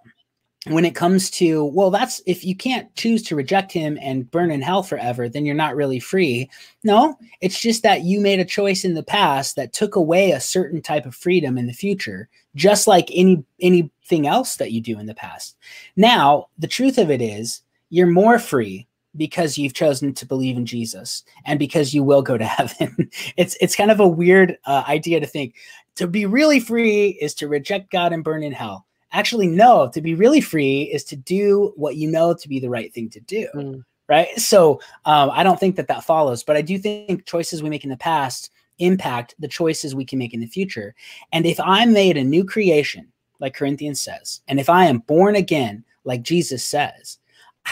when 0.65 0.85
it 0.85 0.95
comes 0.95 1.29
to, 1.29 1.65
well, 1.65 1.89
that's 1.89 2.21
if 2.25 2.45
you 2.45 2.55
can't 2.55 2.93
choose 2.95 3.21
to 3.23 3.35
reject 3.35 3.71
him 3.71 3.97
and 4.01 4.29
burn 4.31 4.49
in 4.49 4.61
hell 4.61 4.81
forever, 4.81 5.27
then 5.27 5.45
you're 5.45 5.55
not 5.55 5.75
really 5.75 5.99
free. 5.99 6.49
No, 6.83 7.17
it's 7.41 7.59
just 7.59 7.83
that 7.83 8.03
you 8.03 8.21
made 8.21 8.39
a 8.39 8.45
choice 8.45 8.85
in 8.85 8.93
the 8.93 9.03
past 9.03 9.57
that 9.57 9.73
took 9.73 9.95
away 9.95 10.31
a 10.31 10.39
certain 10.39 10.81
type 10.81 11.05
of 11.05 11.15
freedom 11.15 11.57
in 11.57 11.67
the 11.67 11.73
future, 11.73 12.29
just 12.55 12.87
like 12.87 13.09
any 13.11 13.43
anything 13.59 14.25
else 14.25 14.55
that 14.55 14.71
you 14.71 14.79
do 14.79 14.99
in 14.99 15.05
the 15.05 15.13
past. 15.13 15.57
Now, 15.97 16.47
the 16.57 16.67
truth 16.67 16.97
of 16.97 17.11
it 17.11 17.21
is, 17.21 17.61
you're 17.89 18.07
more 18.07 18.39
free 18.39 18.87
because 19.15 19.57
you've 19.57 19.73
chosen 19.73 20.13
to 20.13 20.25
believe 20.25 20.57
in 20.57 20.65
Jesus 20.65 21.23
and 21.45 21.59
because 21.59 21.93
you 21.93 22.03
will 22.03 22.21
go 22.21 22.37
to 22.37 22.45
heaven. 22.45 23.09
it's 23.35 23.57
it's 23.59 23.75
kind 23.75 23.91
of 23.91 23.99
a 23.99 24.07
weird 24.07 24.57
uh, 24.65 24.83
idea 24.87 25.19
to 25.19 25.27
think 25.27 25.55
to 25.95 26.07
be 26.07 26.25
really 26.25 26.59
free 26.59 27.09
is 27.21 27.33
to 27.35 27.47
reject 27.47 27.91
God 27.91 28.13
and 28.13 28.23
burn 28.23 28.43
in 28.43 28.53
hell. 28.53 28.85
Actually, 29.13 29.47
no. 29.47 29.89
To 29.93 30.01
be 30.01 30.15
really 30.15 30.41
free 30.41 30.83
is 30.83 31.03
to 31.05 31.15
do 31.15 31.71
what 31.75 31.95
you 31.95 32.11
know 32.11 32.33
to 32.33 32.49
be 32.49 32.59
the 32.59 32.69
right 32.69 32.93
thing 32.93 33.09
to 33.11 33.19
do. 33.21 33.47
Mm. 33.55 33.83
Right. 34.09 34.37
So 34.37 34.81
um, 35.05 35.31
I 35.31 35.43
don't 35.43 35.59
think 35.59 35.77
that 35.77 35.87
that 35.87 36.03
follows, 36.03 36.43
but 36.43 36.57
I 36.57 36.61
do 36.61 36.77
think 36.77 37.25
choices 37.25 37.63
we 37.63 37.69
make 37.69 37.85
in 37.85 37.89
the 37.89 37.97
past 37.97 38.51
impact 38.79 39.35
the 39.39 39.47
choices 39.47 39.95
we 39.95 40.03
can 40.03 40.19
make 40.19 40.33
in 40.33 40.41
the 40.41 40.47
future. 40.47 40.93
And 41.31 41.45
if 41.45 41.59
I'm 41.59 41.93
made 41.93 42.17
a 42.17 42.23
new 42.23 42.43
creation, 42.43 43.07
like 43.39 43.53
Corinthians 43.53 44.01
says, 44.01 44.41
and 44.47 44.59
if 44.59 44.69
I 44.69 44.85
am 44.85 44.99
born 44.99 45.35
again, 45.35 45.85
like 46.03 46.21
Jesus 46.21 46.63
says, 46.63 47.17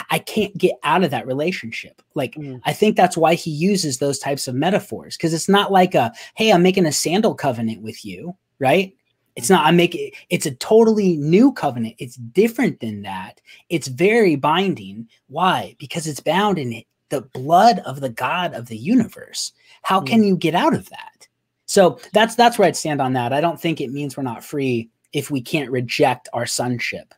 I 0.10 0.20
can't 0.20 0.58
get 0.58 0.76
out 0.84 1.04
of 1.04 1.12
that 1.12 1.28
relationship. 1.28 2.02
Like, 2.16 2.36
mm. 2.36 2.62
I 2.64 2.72
think 2.72 2.96
that's 2.96 3.18
why 3.18 3.34
he 3.34 3.52
uses 3.52 3.98
those 3.98 4.20
types 4.20 4.48
of 4.48 4.56
metaphors 4.56 5.18
because 5.18 5.34
it's 5.34 5.50
not 5.50 5.72
like 5.72 5.96
a, 5.96 6.14
hey, 6.36 6.54
I'm 6.54 6.64
making 6.64 6.86
a 6.86 6.94
sandal 6.94 7.36
covenant 7.36 7.82
with 7.82 8.06
you, 8.06 8.36
right? 8.60 8.96
It's 9.36 9.50
not, 9.50 9.66
I 9.66 9.72
make 9.72 9.96
it, 9.96 10.14
it's 10.30 10.46
a 10.46 10.56
totally 10.56 11.16
new 11.18 11.52
covenant. 11.54 11.96
It's 12.00 12.16
different 12.16 12.80
than 12.80 13.02
that. 13.04 13.40
It's 13.70 13.88
very 13.88 14.36
binding. 14.36 15.08
Why? 15.28 15.76
Because 15.80 16.08
it's 16.08 16.20
bound 16.20 16.58
in 16.58 16.74
it, 16.74 16.86
the 17.10 17.22
blood 17.22 17.80
of 17.80 18.02
the 18.02 18.10
God 18.10 18.54
of 18.54 18.68
the 18.68 18.78
universe. 18.78 19.54
How 19.84 20.02
mm. 20.02 20.08
can 20.08 20.24
you 20.24 20.36
get 20.36 20.56
out 20.56 20.74
of 20.74 20.90
that? 20.90 21.28
So 21.66 22.00
that's, 22.14 22.36
that's 22.36 22.60
where 22.60 22.68
I'd 22.68 22.76
stand 22.76 23.02
on 23.02 23.14
that. 23.14 23.32
I 23.32 23.42
don't 23.42 23.60
think 23.60 23.80
it 23.80 23.92
means 23.92 24.18
we're 24.18 24.24
not 24.24 24.44
free 24.44 24.90
if 25.14 25.32
we 25.32 25.42
can't 25.42 25.72
reject 25.72 26.28
our 26.34 26.46
sonship. 26.46 27.14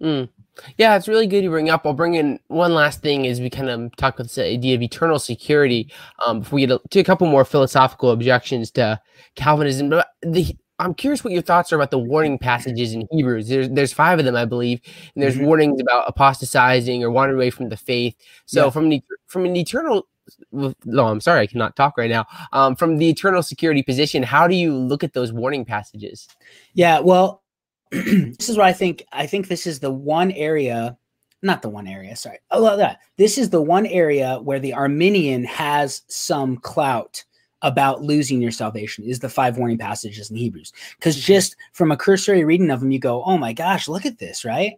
Mm. 0.00 0.28
Yeah, 0.76 0.96
it's 0.96 1.08
really 1.08 1.26
good 1.26 1.44
you 1.44 1.50
bring 1.50 1.70
up. 1.70 1.86
I'll 1.86 1.92
bring 1.92 2.14
in 2.14 2.38
one 2.48 2.74
last 2.74 3.00
thing 3.00 3.26
as 3.26 3.40
we 3.40 3.50
kind 3.50 3.68
of 3.68 3.94
talk 3.96 4.14
about 4.14 4.24
this 4.24 4.38
idea 4.38 4.74
of 4.74 4.82
eternal 4.82 5.18
security. 5.18 5.92
Um, 6.26 6.40
before 6.40 6.56
we 6.56 6.66
get 6.66 6.90
to 6.90 7.00
a 7.00 7.04
couple 7.04 7.28
more 7.28 7.44
philosophical 7.44 8.10
objections 8.10 8.70
to 8.72 9.00
Calvinism, 9.36 9.90
but 9.90 10.08
the, 10.22 10.56
I'm 10.78 10.94
curious 10.94 11.24
what 11.24 11.32
your 11.32 11.42
thoughts 11.42 11.72
are 11.72 11.76
about 11.76 11.90
the 11.90 11.98
warning 11.98 12.38
passages 12.38 12.92
in 12.92 13.06
Hebrews. 13.10 13.48
There's 13.48 13.68
there's 13.68 13.92
five 13.92 14.18
of 14.18 14.24
them, 14.24 14.36
I 14.36 14.44
believe, 14.44 14.80
and 15.14 15.22
there's 15.22 15.34
mm-hmm. 15.34 15.46
warnings 15.46 15.80
about 15.80 16.04
apostatizing 16.06 17.02
or 17.02 17.10
wandering 17.10 17.38
away 17.38 17.50
from 17.50 17.68
the 17.68 17.76
faith. 17.76 18.14
So 18.46 18.66
yeah. 18.66 18.70
from 18.70 18.92
an 18.92 19.02
from 19.26 19.44
an 19.44 19.56
eternal 19.56 20.06
no, 20.52 21.06
I'm 21.06 21.20
sorry, 21.20 21.40
I 21.40 21.46
cannot 21.46 21.76
talk 21.76 21.96
right 21.96 22.10
now. 22.10 22.26
Um, 22.52 22.76
from 22.76 22.98
the 22.98 23.08
eternal 23.08 23.42
security 23.42 23.82
position, 23.82 24.22
how 24.22 24.46
do 24.46 24.54
you 24.54 24.74
look 24.74 25.02
at 25.02 25.14
those 25.14 25.32
warning 25.32 25.64
passages? 25.64 26.28
Yeah, 26.74 27.00
well, 27.00 27.42
this 27.90 28.48
is 28.48 28.56
what 28.56 28.66
I 28.66 28.72
think. 28.72 29.04
I 29.12 29.26
think 29.26 29.48
this 29.48 29.66
is 29.66 29.80
the 29.80 29.90
one 29.90 30.30
area, 30.32 30.96
not 31.42 31.62
the 31.62 31.68
one 31.68 31.86
area, 31.86 32.14
sorry. 32.16 32.38
Oh, 32.50 32.76
that. 32.76 32.98
This 33.16 33.38
is 33.38 33.50
the 33.50 33.62
one 33.62 33.86
area 33.86 34.38
where 34.42 34.60
the 34.60 34.74
Arminian 34.74 35.44
has 35.44 36.02
some 36.08 36.58
clout 36.58 37.24
about 37.62 38.02
losing 38.02 38.40
your 38.40 38.50
salvation 38.50 39.04
is 39.04 39.18
the 39.18 39.28
five 39.28 39.58
warning 39.58 39.78
passages 39.78 40.30
in 40.30 40.36
Hebrews. 40.36 40.72
Because 40.98 41.16
mm-hmm. 41.16 41.26
just 41.26 41.56
from 41.72 41.90
a 41.90 41.96
cursory 41.96 42.44
reading 42.44 42.70
of 42.70 42.80
them, 42.80 42.90
you 42.90 42.98
go, 42.98 43.22
oh 43.24 43.38
my 43.38 43.52
gosh, 43.52 43.88
look 43.88 44.06
at 44.06 44.18
this, 44.18 44.44
right? 44.44 44.74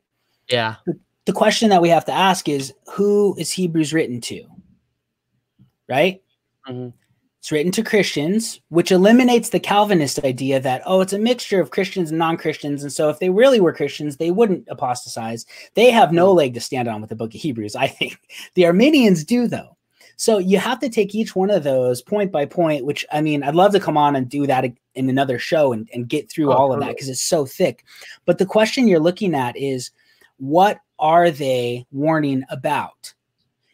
Yeah. 0.48 0.76
The 1.26 1.32
question 1.32 1.68
that 1.70 1.82
we 1.82 1.90
have 1.90 2.04
to 2.06 2.12
ask 2.12 2.48
is 2.48 2.72
who 2.92 3.34
is 3.38 3.52
Hebrews 3.52 3.92
written 3.92 4.20
to? 4.22 4.44
Right? 5.88 6.22
Mm-hmm. 6.68 6.96
It's 7.40 7.50
written 7.50 7.72
to 7.72 7.82
Christians, 7.82 8.60
which 8.68 8.92
eliminates 8.92 9.48
the 9.48 9.60
Calvinist 9.60 10.22
idea 10.24 10.60
that, 10.60 10.82
oh, 10.84 11.00
it's 11.00 11.14
a 11.14 11.18
mixture 11.18 11.58
of 11.58 11.70
Christians 11.70 12.10
and 12.10 12.18
non 12.18 12.36
Christians. 12.36 12.82
And 12.82 12.92
so 12.92 13.08
if 13.08 13.18
they 13.18 13.30
really 13.30 13.60
were 13.60 13.72
Christians, 13.72 14.18
they 14.18 14.30
wouldn't 14.30 14.68
apostatize. 14.68 15.46
They 15.74 15.90
have 15.90 16.12
no 16.12 16.32
leg 16.32 16.52
to 16.54 16.60
stand 16.60 16.86
on 16.86 17.00
with 17.00 17.08
the 17.08 17.16
book 17.16 17.34
of 17.34 17.40
Hebrews, 17.40 17.76
I 17.76 17.86
think. 17.86 18.18
The 18.54 18.66
Arminians 18.66 19.24
do, 19.24 19.48
though. 19.48 19.76
So 20.20 20.36
you 20.36 20.58
have 20.58 20.78
to 20.80 20.90
take 20.90 21.14
each 21.14 21.34
one 21.34 21.48
of 21.48 21.64
those 21.64 22.02
point 22.02 22.30
by 22.30 22.44
point, 22.44 22.84
which 22.84 23.06
I 23.10 23.22
mean, 23.22 23.42
I'd 23.42 23.54
love 23.54 23.72
to 23.72 23.80
come 23.80 23.96
on 23.96 24.16
and 24.16 24.28
do 24.28 24.46
that 24.46 24.66
in 24.94 25.08
another 25.08 25.38
show 25.38 25.72
and, 25.72 25.88
and 25.94 26.06
get 26.06 26.30
through 26.30 26.52
oh, 26.52 26.56
all 26.56 26.74
of 26.74 26.80
that 26.80 26.90
because 26.90 27.08
it's 27.08 27.22
so 27.22 27.46
thick. 27.46 27.86
But 28.26 28.36
the 28.36 28.44
question 28.44 28.86
you're 28.86 29.00
looking 29.00 29.34
at 29.34 29.56
is 29.56 29.92
what 30.36 30.78
are 30.98 31.30
they 31.30 31.86
warning 31.90 32.44
about? 32.50 33.14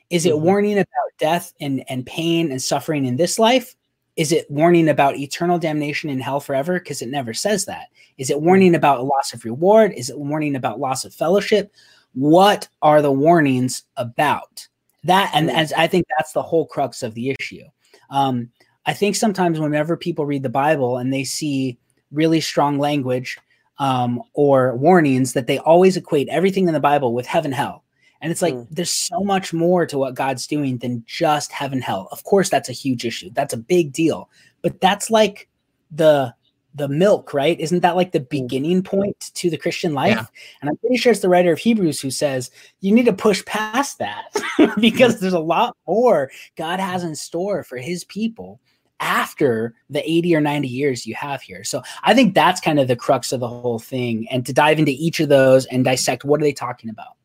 Is 0.08 0.24
it 0.24 0.34
mm-hmm. 0.34 0.44
warning 0.44 0.78
about 0.78 0.86
death 1.18 1.52
and, 1.60 1.82
and 1.88 2.06
pain 2.06 2.52
and 2.52 2.62
suffering 2.62 3.06
in 3.06 3.16
this 3.16 3.40
life? 3.40 3.74
Is 4.14 4.30
it 4.30 4.48
warning 4.48 4.88
about 4.88 5.16
eternal 5.16 5.58
damnation 5.58 6.10
in 6.10 6.20
hell 6.20 6.38
forever? 6.38 6.78
Because 6.78 7.02
it 7.02 7.08
never 7.08 7.34
says 7.34 7.64
that. 7.64 7.88
Is 8.18 8.30
it 8.30 8.40
warning 8.40 8.68
mm-hmm. 8.68 8.76
about 8.76 9.04
loss 9.04 9.34
of 9.34 9.44
reward? 9.44 9.94
Is 9.96 10.10
it 10.10 10.18
warning 10.20 10.54
about 10.54 10.78
loss 10.78 11.04
of 11.04 11.12
fellowship? 11.12 11.72
What 12.12 12.68
are 12.82 13.02
the 13.02 13.10
warnings 13.10 13.82
about? 13.96 14.68
That 15.06 15.30
and 15.34 15.50
as 15.50 15.72
I 15.72 15.86
think 15.86 16.06
that's 16.16 16.32
the 16.32 16.42
whole 16.42 16.66
crux 16.66 17.02
of 17.02 17.14
the 17.14 17.34
issue. 17.38 17.64
Um, 18.10 18.50
I 18.86 18.92
think 18.92 19.16
sometimes 19.16 19.58
whenever 19.58 19.96
people 19.96 20.26
read 20.26 20.42
the 20.42 20.48
Bible 20.48 20.98
and 20.98 21.12
they 21.12 21.24
see 21.24 21.78
really 22.12 22.40
strong 22.40 22.78
language 22.78 23.38
um, 23.78 24.22
or 24.34 24.76
warnings, 24.76 25.32
that 25.32 25.46
they 25.48 25.58
always 25.58 25.96
equate 25.96 26.28
everything 26.28 26.68
in 26.68 26.74
the 26.74 26.80
Bible 26.80 27.12
with 27.12 27.26
heaven, 27.26 27.52
hell. 27.52 27.82
And 28.20 28.32
it's 28.32 28.42
like 28.42 28.54
mm. 28.54 28.66
there's 28.70 28.90
so 28.90 29.20
much 29.20 29.52
more 29.52 29.86
to 29.86 29.98
what 29.98 30.14
God's 30.14 30.46
doing 30.46 30.78
than 30.78 31.04
just 31.06 31.52
heaven 31.52 31.80
hell. 31.80 32.08
Of 32.12 32.24
course 32.24 32.48
that's 32.48 32.68
a 32.68 32.72
huge 32.72 33.04
issue. 33.04 33.30
That's 33.34 33.54
a 33.54 33.58
big 33.58 33.92
deal. 33.92 34.30
But 34.62 34.80
that's 34.80 35.10
like 35.10 35.48
the 35.90 36.34
the 36.76 36.88
milk, 36.88 37.32
right? 37.32 37.58
Isn't 37.58 37.80
that 37.80 37.96
like 37.96 38.12
the 38.12 38.20
mm. 38.20 38.28
beginning 38.28 38.82
point 38.82 39.32
to 39.34 39.50
the 39.50 39.56
Christian 39.56 39.94
life? 39.94 40.16
Yeah. 40.16 40.26
And 40.60 40.70
I'm 40.70 40.76
pretty 40.76 40.96
sure 40.96 41.10
it's 41.10 41.22
the 41.22 41.28
writer 41.28 41.52
of 41.52 41.58
Hebrews 41.58 42.00
who 42.00 42.10
says 42.10 42.50
you 42.80 42.94
need 42.94 43.06
to 43.06 43.12
push 43.12 43.44
past 43.44 43.98
that 43.98 44.26
because 44.80 45.18
there's 45.18 45.32
a 45.32 45.40
lot 45.40 45.76
more 45.86 46.30
God 46.56 46.78
has 46.78 47.02
in 47.02 47.14
store 47.14 47.62
for 47.62 47.78
his 47.78 48.04
people 48.04 48.60
after 49.00 49.74
the 49.90 50.08
80 50.08 50.36
or 50.36 50.40
90 50.40 50.68
years 50.68 51.06
you 51.06 51.14
have 51.14 51.42
here. 51.42 51.64
So 51.64 51.82
I 52.02 52.14
think 52.14 52.34
that's 52.34 52.60
kind 52.60 52.78
of 52.78 52.88
the 52.88 52.96
crux 52.96 53.32
of 53.32 53.40
the 53.40 53.48
whole 53.48 53.78
thing. 53.78 54.26
And 54.30 54.44
to 54.46 54.52
dive 54.52 54.78
into 54.78 54.92
each 54.92 55.20
of 55.20 55.28
those 55.28 55.66
and 55.66 55.84
dissect 55.84 56.24
what 56.24 56.40
are 56.40 56.44
they 56.44 56.52
talking 56.52 56.90
about? 56.90 57.16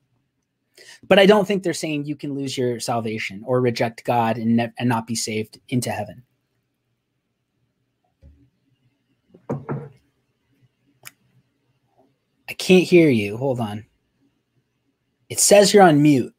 But 1.07 1.19
I 1.19 1.25
don't 1.25 1.47
think 1.47 1.63
they're 1.63 1.73
saying 1.73 2.05
you 2.05 2.15
can 2.15 2.35
lose 2.35 2.57
your 2.57 2.79
salvation 2.79 3.41
or 3.45 3.59
reject 3.59 4.03
God 4.03 4.37
and, 4.37 4.57
ne- 4.57 4.73
and 4.77 4.87
not 4.87 5.07
be 5.07 5.15
saved 5.15 5.59
into 5.69 5.91
heaven. 5.91 6.23
I 12.49 12.53
can't 12.53 12.83
hear 12.83 13.09
you. 13.09 13.37
Hold 13.37 13.59
on. 13.59 13.85
It 15.29 15.39
says 15.39 15.73
you're 15.73 15.83
on 15.83 16.01
mute. 16.01 16.33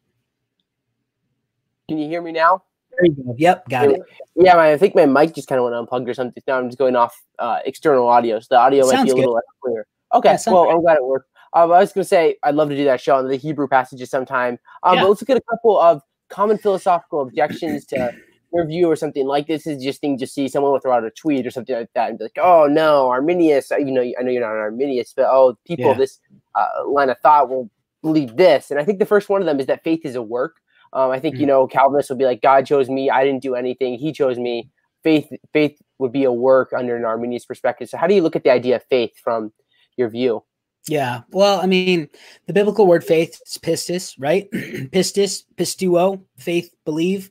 Can 1.89 1.99
you 1.99 2.09
hear 2.09 2.21
me 2.23 2.33
now? 2.33 2.63
There 2.91 3.07
you 3.07 3.25
go. 3.25 3.35
Yep, 3.39 3.69
got 3.69 3.91
it. 3.91 4.03
Yeah, 4.37 4.59
I 4.59 4.77
think 4.77 4.95
my 4.95 5.07
mic 5.07 5.35
just 5.35 5.49
kind 5.49 5.59
of 5.59 5.65
went 5.65 5.75
unplugged 5.75 6.09
or 6.09 6.15
something. 6.15 6.43
Now 6.47 6.59
I'm 6.59 6.69
just 6.69 6.79
going 6.79 6.97
off 6.97 7.19
uh, 7.39 7.61
external 7.65 8.07
audio, 8.07 8.39
so 8.41 8.49
the 8.51 8.59
audio 8.59 8.87
might 8.87 9.05
be 9.05 9.11
a 9.11 9.15
good. 9.15 9.21
little 9.21 9.35
less 9.35 9.45
clear. 9.63 9.87
Okay, 10.15 10.37
well, 10.47 10.69
I'm 10.69 10.83
glad 10.83 10.99
it 10.99 11.05
worked. 11.05 11.31
Um, 11.55 11.73
I 11.73 11.81
was 11.81 11.93
going 11.93 12.03
to 12.05 12.09
say 12.09 12.37
I'd 12.43 12.55
love 12.55 12.69
to 12.69 12.77
do 12.77 12.85
that 12.85 13.01
show 13.01 13.17
on 13.17 13.29
the 13.29 13.37
Hebrew 13.37 13.69
passages 13.69 14.11
sometime. 14.11 14.59
Um, 14.83 14.97
yeah. 14.97 15.03
But 15.03 15.09
let's 15.09 15.23
look 15.23 15.31
at 15.31 15.37
a 15.37 15.43
couple 15.51 15.79
of 15.79 16.03
common 16.29 16.59
philosophical 16.59 17.23
objections 17.23 17.87
to 17.87 18.13
your 18.53 18.67
view 18.67 18.91
or 18.91 18.97
something 18.97 19.27
like 19.27 19.47
this. 19.47 19.67
Is 19.67 19.83
just 19.83 20.01
thing 20.01 20.19
to 20.19 20.27
see 20.27 20.49
someone 20.49 20.73
will 20.73 20.81
throw 20.81 20.93
out 20.93 21.05
a 21.05 21.11
tweet 21.11 21.47
or 21.47 21.51
something 21.51 21.75
like 21.75 21.91
that 21.95 22.11
and 22.11 22.19
be 22.19 22.25
like, 22.25 22.39
"Oh 22.41 22.67
no, 22.67 23.09
Arminian." 23.09 23.63
Uh, 23.71 23.77
you 23.77 23.93
know, 23.93 24.03
I 24.03 24.23
know 24.23 24.31
you're 24.31 24.43
not 24.43 24.53
an 24.53 24.59
Arminian, 24.59 25.05
but 25.17 25.27
oh, 25.27 25.57
people 25.65 25.87
yeah. 25.87 25.95
this 25.95 26.21
uh, 26.55 26.87
line 26.87 27.11
of 27.11 27.19
thought 27.21 27.49
will 27.49 27.71
believe 28.03 28.37
this. 28.37 28.71
And 28.71 28.79
I 28.79 28.85
think 28.85 28.99
the 28.99 29.07
first 29.07 29.29
one 29.29 29.41
of 29.41 29.47
them 29.47 29.61
is 29.61 29.67
that 29.67 29.85
faith 29.85 30.01
is 30.05 30.17
a 30.17 30.23
work. 30.23 30.57
Um, 30.93 31.11
I 31.11 31.19
think 31.19 31.35
mm-hmm. 31.35 31.43
you 31.43 31.47
know 31.47 31.67
Calvinists 31.67 32.11
will 32.11 32.19
be 32.19 32.25
like, 32.25 32.43
God 32.43 32.67
chose 32.67 32.89
me, 32.89 33.09
I 33.09 33.25
didn't 33.25 33.43
do 33.43 33.55
anything, 33.55 33.99
He 33.99 34.13
chose 34.13 34.39
me. 34.39 34.71
Faith, 35.03 35.33
faith 35.53 35.81
would 35.99 36.13
be 36.13 36.23
a 36.23 36.33
work 36.33 36.73
under 36.73 36.97
an 36.97 37.05
Arminian 37.05 37.41
perspective. 37.47 37.89
So, 37.89 37.99
how 37.99 38.07
do 38.07 38.15
you 38.15 38.23
look 38.23 38.37
at 38.37 38.45
the 38.45 38.51
idea 38.51 38.77
of 38.77 38.85
faith 38.85 39.13
from 39.23 39.53
your 39.97 40.09
view? 40.09 40.45
Yeah. 40.89 41.23
Well, 41.31 41.61
I 41.61 41.67
mean, 41.67 42.09
the 42.47 42.53
biblical 42.53 42.87
word 42.87 43.05
faith 43.05 43.41
is 43.47 43.59
pistis, 43.59 44.15
right? 44.19 44.51
pistis, 44.53 45.45
pisteuo, 45.57 46.23
faith, 46.37 46.75
believe. 46.85 47.31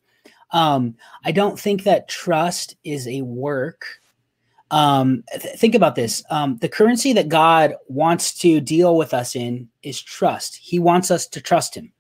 Um, 0.51 0.95
I 1.23 1.31
don't 1.31 1.59
think 1.59 1.83
that 1.83 2.07
trust 2.07 2.75
is 2.83 3.07
a 3.07 3.21
work. 3.21 3.85
Um, 4.69 5.23
th- 5.31 5.55
think 5.57 5.75
about 5.75 5.95
this. 5.95 6.23
Um, 6.29 6.57
the 6.57 6.69
currency 6.69 7.13
that 7.13 7.29
God 7.29 7.75
wants 7.87 8.33
to 8.39 8.61
deal 8.61 8.95
with 8.95 9.13
us 9.13 9.35
in 9.35 9.69
is 9.83 10.01
trust. 10.01 10.55
He 10.55 10.79
wants 10.79 11.11
us 11.11 11.27
to 11.27 11.41
trust 11.41 11.75
him. 11.75 11.91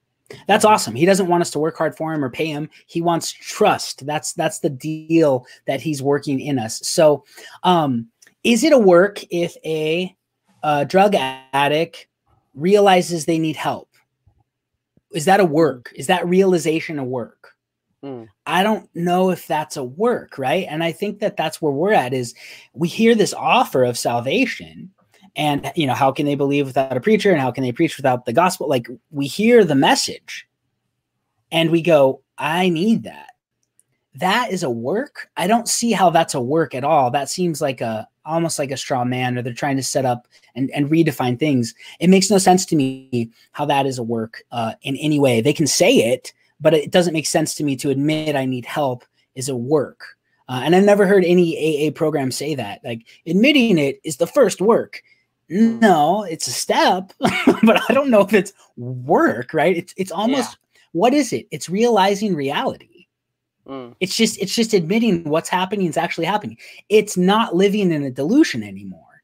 That's 0.47 0.65
awesome. 0.65 0.95
He 0.95 1.05
doesn't 1.05 1.27
want 1.27 1.41
us 1.41 1.51
to 1.51 1.59
work 1.59 1.77
hard 1.77 1.95
for 1.95 2.13
him 2.13 2.23
or 2.23 2.29
pay 2.29 2.45
him. 2.45 2.69
He 2.87 3.01
wants 3.01 3.31
trust. 3.31 4.05
That's 4.05 4.33
that's 4.33 4.59
the 4.59 4.69
deal 4.69 5.45
that 5.67 5.81
he's 5.81 6.01
working 6.01 6.39
in 6.39 6.57
us. 6.57 6.79
So, 6.87 7.25
um, 7.63 8.07
is 8.43 8.63
it 8.63 8.73
a 8.73 8.79
work 8.79 9.21
if 9.29 9.55
a, 9.65 10.15
a 10.63 10.85
drug 10.85 11.15
addict 11.15 12.07
realizes 12.55 13.25
they 13.25 13.39
need 13.39 13.55
help? 13.55 13.89
Is 15.11 15.25
that 15.25 15.39
a 15.39 15.45
work? 15.45 15.91
Is 15.95 16.07
that 16.07 16.27
realization 16.27 16.97
a 16.97 17.03
work? 17.03 17.40
Mm. 18.03 18.27
I 18.47 18.63
don't 18.63 18.89
know 18.95 19.29
if 19.29 19.45
that's 19.47 19.77
a 19.77 19.83
work, 19.83 20.37
right? 20.37 20.65
And 20.69 20.83
I 20.83 20.91
think 20.91 21.19
that 21.19 21.37
that's 21.37 21.61
where 21.61 21.71
we're 21.71 21.93
at 21.93 22.13
is 22.13 22.33
we 22.73 22.87
hear 22.87 23.13
this 23.13 23.33
offer 23.33 23.83
of 23.83 23.97
salvation 23.97 24.89
and 25.35 25.71
you 25.75 25.87
know 25.87 25.93
how 25.93 26.11
can 26.11 26.25
they 26.25 26.35
believe 26.35 26.65
without 26.65 26.97
a 26.97 26.99
preacher 26.99 27.31
and 27.31 27.39
how 27.39 27.51
can 27.51 27.63
they 27.63 27.71
preach 27.71 27.95
without 27.95 28.25
the 28.25 28.33
gospel 28.33 28.67
like 28.67 28.87
we 29.11 29.27
hear 29.27 29.63
the 29.63 29.75
message 29.75 30.45
and 31.53 31.71
we 31.71 31.81
go 31.81 32.21
I 32.41 32.69
need 32.69 33.03
that. 33.03 33.29
That 34.15 34.51
is 34.51 34.63
a 34.63 34.69
work. 34.69 35.29
I 35.37 35.45
don't 35.45 35.69
see 35.69 35.91
how 35.91 36.09
that's 36.09 36.33
a 36.33 36.41
work 36.41 36.73
at 36.73 36.83
all. 36.83 37.11
That 37.11 37.29
seems 37.29 37.61
like 37.61 37.81
a 37.81 38.07
almost 38.25 38.57
like 38.59 38.71
a 38.71 38.77
straw 38.77 39.05
man 39.05 39.37
or 39.37 39.41
they're 39.41 39.53
trying 39.53 39.77
to 39.77 39.83
set 39.83 40.05
up 40.05 40.27
and, 40.55 40.69
and 40.71 40.89
redefine 40.89 41.39
things. 41.39 41.73
It 41.99 42.09
makes 42.09 42.29
no 42.29 42.39
sense 42.39 42.65
to 42.67 42.75
me 42.75 43.29
how 43.51 43.65
that 43.65 43.85
is 43.85 43.99
a 43.99 44.03
work 44.03 44.43
uh, 44.51 44.73
in 44.81 44.95
any 44.97 45.19
way. 45.19 45.39
They 45.39 45.53
can 45.53 45.67
say 45.67 45.91
it, 45.93 46.33
but 46.61 46.73
it 46.73 46.91
doesn't 46.91 47.13
make 47.13 47.27
sense 47.27 47.55
to 47.55 47.63
me 47.63 47.75
to 47.77 47.89
admit 47.89 48.35
I 48.35 48.45
need 48.45 48.65
help 48.65 49.03
is 49.35 49.49
a 49.49 49.55
work. 49.55 50.05
Uh, 50.47 50.61
and 50.63 50.75
I've 50.75 50.83
never 50.83 51.07
heard 51.07 51.25
any 51.25 51.87
AA 51.87 51.91
program 51.91 52.31
say 52.31 52.55
that. 52.55 52.81
Like 52.83 53.07
admitting 53.25 53.77
it 53.77 53.99
is 54.03 54.17
the 54.17 54.27
first 54.27 54.61
work. 54.61 55.01
No, 55.49 56.23
it's 56.23 56.47
a 56.47 56.51
step, 56.51 57.11
but 57.19 57.81
I 57.89 57.93
don't 57.93 58.09
know 58.09 58.21
if 58.21 58.33
it's 58.33 58.53
work, 58.77 59.53
right? 59.53 59.75
It's 59.75 59.93
it's 59.97 60.11
almost 60.11 60.51
yeah. 60.51 60.79
what 60.93 61.13
is 61.13 61.33
it? 61.33 61.47
It's 61.51 61.67
realizing 61.67 62.35
reality. 62.35 63.07
Mm. 63.67 63.95
It's 63.99 64.15
just 64.15 64.39
it's 64.39 64.55
just 64.55 64.73
admitting 64.73 65.25
what's 65.25 65.49
happening 65.49 65.87
is 65.87 65.97
actually 65.97 66.25
happening. 66.25 66.57
It's 66.89 67.17
not 67.17 67.55
living 67.55 67.91
in 67.91 68.03
a 68.03 68.11
delusion 68.11 68.63
anymore. 68.63 69.23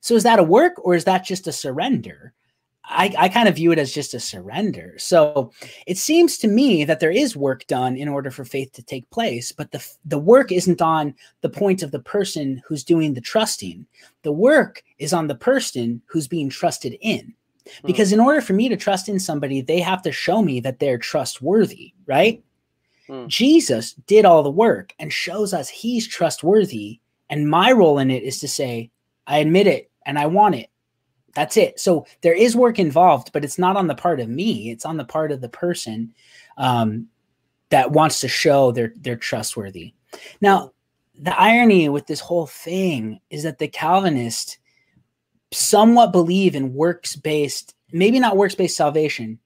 So 0.00 0.14
is 0.14 0.22
that 0.22 0.38
a 0.38 0.42
work 0.42 0.74
or 0.78 0.94
is 0.94 1.04
that 1.04 1.24
just 1.24 1.46
a 1.46 1.52
surrender? 1.52 2.32
I, 2.90 3.14
I 3.18 3.28
kind 3.28 3.48
of 3.48 3.56
view 3.56 3.70
it 3.70 3.78
as 3.78 3.92
just 3.92 4.14
a 4.14 4.20
surrender. 4.20 4.94
So 4.98 5.52
it 5.86 5.98
seems 5.98 6.38
to 6.38 6.48
me 6.48 6.84
that 6.84 7.00
there 7.00 7.10
is 7.10 7.36
work 7.36 7.66
done 7.66 7.96
in 7.96 8.08
order 8.08 8.30
for 8.30 8.44
faith 8.44 8.72
to 8.72 8.82
take 8.82 9.08
place, 9.10 9.52
but 9.52 9.70
the 9.72 9.86
the 10.04 10.18
work 10.18 10.50
isn't 10.50 10.80
on 10.80 11.14
the 11.42 11.50
point 11.50 11.82
of 11.82 11.90
the 11.90 12.00
person 12.00 12.62
who's 12.66 12.84
doing 12.84 13.14
the 13.14 13.20
trusting. 13.20 13.86
The 14.22 14.32
work 14.32 14.82
is 14.98 15.12
on 15.12 15.26
the 15.26 15.34
person 15.34 16.00
who's 16.06 16.28
being 16.28 16.48
trusted 16.48 16.96
in. 17.00 17.34
Hmm. 17.80 17.86
Because 17.86 18.12
in 18.12 18.20
order 18.20 18.40
for 18.40 18.54
me 18.54 18.68
to 18.68 18.76
trust 18.76 19.08
in 19.08 19.20
somebody, 19.20 19.60
they 19.60 19.80
have 19.80 20.02
to 20.02 20.12
show 20.12 20.40
me 20.40 20.60
that 20.60 20.78
they're 20.78 20.98
trustworthy, 20.98 21.92
right? 22.06 22.42
Mm. 23.08 23.26
Jesus 23.26 23.94
did 24.06 24.24
all 24.24 24.42
the 24.42 24.50
work 24.50 24.94
and 24.98 25.12
shows 25.12 25.54
us 25.54 25.68
he's 25.68 26.06
trustworthy. 26.06 27.00
And 27.30 27.48
my 27.48 27.72
role 27.72 27.98
in 27.98 28.10
it 28.10 28.22
is 28.22 28.38
to 28.40 28.48
say, 28.48 28.90
I 29.26 29.38
admit 29.38 29.66
it 29.66 29.90
and 30.04 30.18
I 30.18 30.26
want 30.26 30.54
it 30.56 30.68
that's 31.38 31.56
it. 31.56 31.78
So 31.78 32.04
there 32.22 32.34
is 32.34 32.56
work 32.56 32.80
involved, 32.80 33.30
but 33.32 33.44
it's 33.44 33.60
not 33.60 33.76
on 33.76 33.86
the 33.86 33.94
part 33.94 34.18
of 34.18 34.28
me. 34.28 34.72
It's 34.72 34.84
on 34.84 34.96
the 34.96 35.04
part 35.04 35.30
of 35.30 35.40
the 35.40 35.48
person 35.48 36.12
um, 36.56 37.06
that 37.70 37.92
wants 37.92 38.18
to 38.20 38.28
show 38.28 38.72
they're 38.72 38.92
they're 38.96 39.14
trustworthy. 39.14 39.94
Now, 40.40 40.72
the 41.16 41.40
irony 41.40 41.88
with 41.90 42.08
this 42.08 42.18
whole 42.18 42.46
thing 42.46 43.20
is 43.30 43.44
that 43.44 43.58
the 43.58 43.68
Calvinists 43.68 44.58
somewhat 45.52 46.10
believe 46.10 46.56
in 46.56 46.74
works 46.74 47.14
based, 47.14 47.72
maybe 47.92 48.18
not 48.18 48.36
works 48.36 48.56
based 48.56 48.76
salvation, 48.76 49.38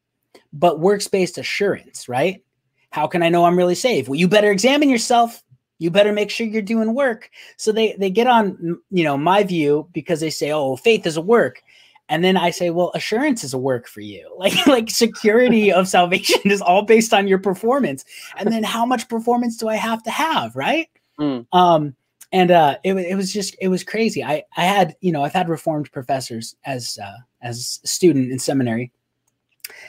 but 0.51 0.81
works 0.81 1.09
based 1.09 1.37
assurance, 1.37 2.09
right? 2.09 2.43
How 2.89 3.07
can 3.07 3.23
I 3.23 3.29
know 3.29 3.45
I'm 3.45 3.59
really 3.59 3.75
saved? 3.75 4.09
Well, 4.09 4.19
you 4.19 4.29
better 4.29 4.51
examine 4.51 4.89
yourself 4.89 5.43
you 5.83 5.91
better 5.91 6.13
make 6.13 6.31
sure 6.31 6.47
you're 6.47 6.63
doing 6.63 6.95
work 6.95 7.29
so 7.57 7.73
they 7.73 7.97
they 7.99 8.09
get 8.09 8.29
on 8.29 8.79
you 8.91 9.03
know 9.03 9.19
my 9.19 9.43
view 9.43 9.89
because 9.93 10.21
they 10.21 10.31
say 10.31 10.53
oh 10.53 10.77
faith 10.77 11.07
is 11.07 11.17
a 11.17 11.21
work 11.21 11.61
and 12.09 12.23
then 12.23 12.37
i 12.37 12.51
say 12.51 12.71
well 12.71 12.91
assurance 12.95 13.45
is 13.45 13.55
a 13.55 13.59
work 13.59 13.87
for 13.87 14.01
you 14.01 14.33
like 14.39 14.67
like 14.67 14.91
security 14.91 15.73
of 15.81 15.89
salvation 15.89 16.41
is 16.51 16.61
all 16.61 16.83
based 16.83 17.13
on 17.13 17.29
your 17.29 17.39
performance 17.39 18.05
and 18.37 18.53
then 18.53 18.63
how 18.63 18.85
much 18.85 19.09
performance 19.09 19.57
do 19.57 19.69
i 19.69 19.77
have 19.77 20.03
to 20.03 20.11
have 20.11 20.55
right 20.57 20.89
mm. 21.19 21.47
um 21.53 21.95
and 22.33 22.51
uh 22.51 22.77
it, 22.85 22.95
it 22.95 23.17
was 23.17 23.33
just 23.33 23.57
it 23.61 23.69
was 23.69 23.85
crazy 23.85 24.23
i 24.23 24.43
i 24.57 24.65
had 24.65 24.97
you 25.01 25.13
know 25.13 25.23
i've 25.25 25.33
had 25.33 25.49
reformed 25.49 25.91
professors 25.93 26.57
as 26.65 26.99
uh 27.03 27.17
as 27.41 27.81
a 27.83 27.87
student 27.87 28.31
in 28.31 28.39
seminary 28.39 28.93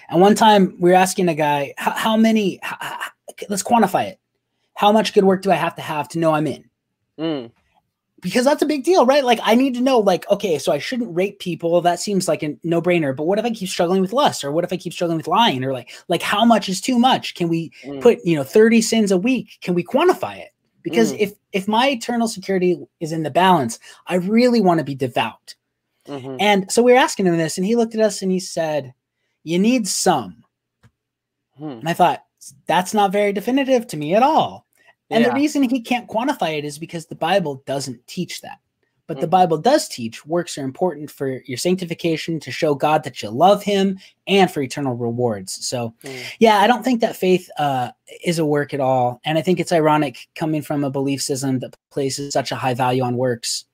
and 0.09 0.21
one 0.21 0.35
time 0.35 0.75
we 0.79 0.91
were 0.91 0.95
asking 0.95 1.27
a 1.29 1.35
guy 1.35 1.73
how, 1.77 2.15
many 2.15 2.59
how, 2.61 2.77
how, 2.79 3.09
let's 3.49 3.63
quantify 3.63 4.05
it 4.05 4.19
how 4.75 4.91
much 4.91 5.13
good 5.13 5.23
work 5.23 5.41
do 5.41 5.51
I 5.51 5.55
have 5.55 5.75
to 5.75 5.81
have 5.81 6.07
to 6.09 6.19
know 6.19 6.33
I'm 6.33 6.47
in? 6.47 6.69
Mm. 7.19 7.51
Because 8.23 8.45
that's 8.45 8.61
a 8.61 8.65
big 8.65 8.83
deal, 8.83 9.05
right? 9.05 9.23
Like, 9.23 9.39
I 9.43 9.53
need 9.53 9.75
to 9.75 9.81
know, 9.81 9.99
like, 9.99 10.27
okay, 10.31 10.57
so 10.57 10.71
I 10.71 10.79
shouldn't 10.79 11.13
rape 11.13 11.39
people. 11.39 11.81
That 11.81 11.99
seems 11.99 12.27
like 12.27 12.41
a 12.41 12.57
no 12.63 12.81
brainer. 12.81 13.15
But 13.15 13.27
what 13.27 13.37
if 13.37 13.45
I 13.45 13.51
keep 13.51 13.69
struggling 13.69 14.01
with 14.01 14.13
lust, 14.13 14.43
or 14.43 14.51
what 14.51 14.63
if 14.63 14.71
I 14.73 14.77
keep 14.77 14.93
struggling 14.93 15.17
with 15.17 15.27
lying, 15.27 15.63
or 15.63 15.73
like, 15.73 15.91
like 16.07 16.21
how 16.21 16.45
much 16.45 16.69
is 16.69 16.81
too 16.81 16.97
much? 16.97 17.35
Can 17.35 17.49
we 17.49 17.71
mm. 17.83 18.01
put, 18.01 18.19
you 18.25 18.35
know, 18.35 18.43
thirty 18.43 18.81
sins 18.81 19.11
a 19.11 19.17
week? 19.17 19.57
Can 19.61 19.73
we 19.73 19.83
quantify 19.83 20.37
it? 20.37 20.49
Because 20.83 21.13
mm. 21.13 21.19
if 21.19 21.33
if 21.51 21.67
my 21.67 21.89
eternal 21.89 22.27
security 22.27 22.79
is 22.99 23.11
in 23.11 23.23
the 23.23 23.29
balance, 23.29 23.77
I 24.07 24.15
really 24.15 24.61
want 24.61 24.79
to 24.79 24.85
be 24.85 24.95
devout. 24.95 25.55
Mm-hmm. 26.07 26.37
And 26.39 26.71
so 26.71 26.81
we 26.81 26.93
were 26.93 26.99
asking 26.99 27.27
him 27.27 27.37
this, 27.37 27.57
and 27.57 27.65
he 27.65 27.75
looked 27.75 27.95
at 27.95 28.01
us 28.01 28.21
and 28.21 28.31
he 28.31 28.39
said, 28.39 28.93
"You 29.43 29.59
need 29.59 29.87
some." 29.87 30.43
Hmm. 31.57 31.65
And 31.65 31.89
I 31.89 31.93
thought, 31.93 32.23
that's 32.67 32.93
not 32.93 33.11
very 33.11 33.31
definitive 33.31 33.87
to 33.87 33.97
me 33.97 34.15
at 34.15 34.23
all. 34.23 34.65
And 35.13 35.23
yeah. 35.23 35.29
the 35.29 35.35
reason 35.35 35.63
he 35.63 35.81
can't 35.81 36.09
quantify 36.09 36.57
it 36.57 36.65
is 36.65 36.79
because 36.79 37.05
the 37.05 37.15
Bible 37.15 37.63
doesn't 37.65 38.05
teach 38.07 38.41
that. 38.41 38.59
But 39.05 39.15
mm-hmm. 39.15 39.21
the 39.21 39.27
Bible 39.27 39.57
does 39.57 39.87
teach 39.87 40.25
works 40.25 40.57
are 40.57 40.63
important 40.63 41.11
for 41.11 41.41
your 41.45 41.57
sanctification 41.57 42.39
to 42.39 42.51
show 42.51 42.73
God 42.73 43.03
that 43.03 43.21
you 43.21 43.29
love 43.29 43.61
him 43.61 43.99
and 44.27 44.49
for 44.49 44.61
eternal 44.61 44.95
rewards. 44.95 45.65
So, 45.67 45.93
mm. 46.03 46.19
yeah, 46.39 46.59
I 46.59 46.67
don't 46.67 46.83
think 46.83 47.01
that 47.01 47.15
faith 47.15 47.49
uh, 47.57 47.91
is 48.23 48.39
a 48.39 48.45
work 48.45 48.73
at 48.73 48.79
all. 48.79 49.19
And 49.25 49.37
I 49.37 49.41
think 49.41 49.59
it's 49.59 49.73
ironic 49.73 50.27
coming 50.35 50.61
from 50.61 50.83
a 50.83 50.89
belief 50.89 51.21
system 51.21 51.59
that 51.59 51.75
places 51.91 52.33
such 52.33 52.51
a 52.51 52.55
high 52.55 52.73
value 52.73 53.03
on 53.03 53.17
works. 53.17 53.65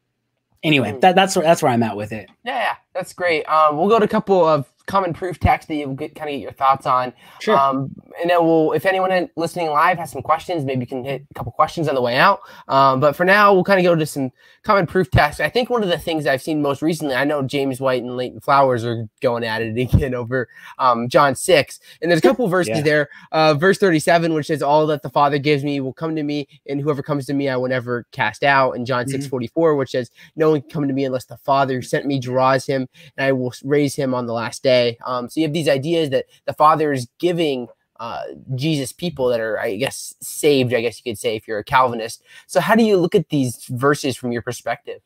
Anyway, 0.64 0.92
mm. 0.92 1.02
that, 1.02 1.16
that's, 1.16 1.36
where, 1.36 1.46
that's 1.46 1.62
where 1.62 1.72
I'm 1.72 1.84
at 1.84 1.96
with 1.96 2.12
it. 2.12 2.30
Yeah, 2.44 2.58
yeah 2.58 2.76
that's 2.94 3.14
great. 3.14 3.46
Um, 3.46 3.78
we'll 3.78 3.88
go 3.88 4.00
to 4.00 4.06
a 4.06 4.10
couple 4.10 4.44
of 4.44 4.68
common 4.90 5.14
proof 5.14 5.40
text 5.40 5.68
that 5.68 5.76
you'll 5.76 5.94
get 5.94 6.16
kind 6.16 6.30
of 6.30 6.34
get 6.34 6.42
your 6.42 6.52
thoughts 6.52 6.88
on. 6.88 7.14
Sure. 7.40 7.58
Um, 7.58 7.94
and 8.20 8.30
then 8.30 8.44
we'll, 8.44 8.74
if 8.74 8.86
anyone 8.86 9.30
listening 9.38 9.68
live 9.70 10.00
has 10.00 10.12
some 10.12 10.24
questions, 10.24 10.66
maybe 10.66 10.82
you 10.82 10.88
can 10.88 11.06
hit 11.06 11.26
a 11.30 11.34
couple 11.36 11.52
questions 11.52 11.88
on 11.88 11.96
the 11.96 12.02
way 12.02 12.18
out. 12.18 12.42
Um, 12.68 13.00
but 13.00 13.16
for 13.16 13.24
now, 13.24 13.54
we'll 13.54 13.64
kind 13.64 13.80
of 13.80 13.84
go 13.84 13.96
to 13.96 14.06
some 14.06 14.32
common 14.64 14.88
proof 14.88 15.10
text. 15.12 15.40
I 15.40 15.50
think 15.50 15.70
one 15.70 15.84
of 15.84 15.90
the 15.90 15.98
things 15.98 16.26
I've 16.26 16.42
seen 16.42 16.62
most 16.62 16.82
recently, 16.82 17.14
I 17.14 17.24
know 17.24 17.44
James 17.44 17.80
White 17.80 18.02
and 18.02 18.18
Leighton 18.18 18.42
Flowers 18.42 18.84
are 18.84 19.08
going 19.22 19.44
at 19.44 19.62
it 19.62 19.78
again 19.94 20.16
over 20.16 20.50
um, 20.80 21.08
John 21.08 21.36
6. 21.36 21.80
And 22.02 22.10
there's 22.10 22.20
a 22.20 22.28
couple 22.28 22.48
verses 22.58 22.78
yeah. 22.78 22.82
there. 22.82 23.10
Uh, 23.32 23.54
verse 23.54 23.78
37, 23.78 24.34
which 24.34 24.48
says, 24.48 24.64
All 24.64 24.88
that 24.88 25.04
the 25.04 25.10
Father 25.10 25.38
gives 25.38 25.64
me 25.64 25.80
will 25.82 25.94
come 25.94 26.16
to 26.16 26.24
me, 26.24 26.48
and 26.68 26.82
whoever 26.82 27.04
comes 27.04 27.28
to 27.28 27.34
me, 27.34 27.48
I 27.48 27.56
will 27.56 27.70
never 27.70 28.08
cast 28.12 28.44
out. 28.44 28.72
And 28.72 28.88
John 28.88 29.06
mm-hmm. 29.06 29.22
6 29.22 29.28
44, 29.28 29.76
which 29.76 29.92
says, 29.92 30.10
No 30.36 30.50
one 30.50 30.62
can 30.62 30.72
come 30.72 30.88
to 30.88 30.94
me 30.94 31.06
unless 31.06 31.26
the 31.26 31.38
Father 31.38 31.76
who 31.76 31.82
sent 31.84 32.08
me 32.08 32.20
draws 32.20 32.66
him, 32.66 32.90
and 33.18 33.26
I 33.26 33.32
will 33.32 33.54
raise 33.64 33.96
him 33.96 34.16
on 34.16 34.26
the 34.26 34.34
last 34.34 34.64
day. 34.64 34.79
Um, 35.06 35.30
so 35.30 35.40
you 35.40 35.46
have 35.46 35.54
these 35.54 35.70
ideas 35.70 36.10
that 36.10 36.26
the 36.46 36.54
Father 36.54 36.92
is 36.92 37.08
giving 37.20 37.68
uh, 38.00 38.24
Jesus 38.56 38.94
people 38.94 39.28
that 39.28 39.40
are, 39.40 39.60
I 39.60 39.76
guess, 39.76 40.16
saved, 40.22 40.74
I 40.74 40.82
guess 40.82 40.98
you 40.98 41.12
could 41.12 41.20
say, 41.20 41.36
if 41.36 41.48
you're 41.48 41.60
a 41.60 41.64
Calvinist. 41.64 42.24
So, 42.48 42.60
how 42.62 42.76
do 42.76 42.84
you 42.84 42.98
look 42.98 43.14
at 43.14 43.30
these 43.30 43.66
verses 43.66 44.16
from 44.16 44.32
your 44.32 44.42
perspective? 44.42 45.02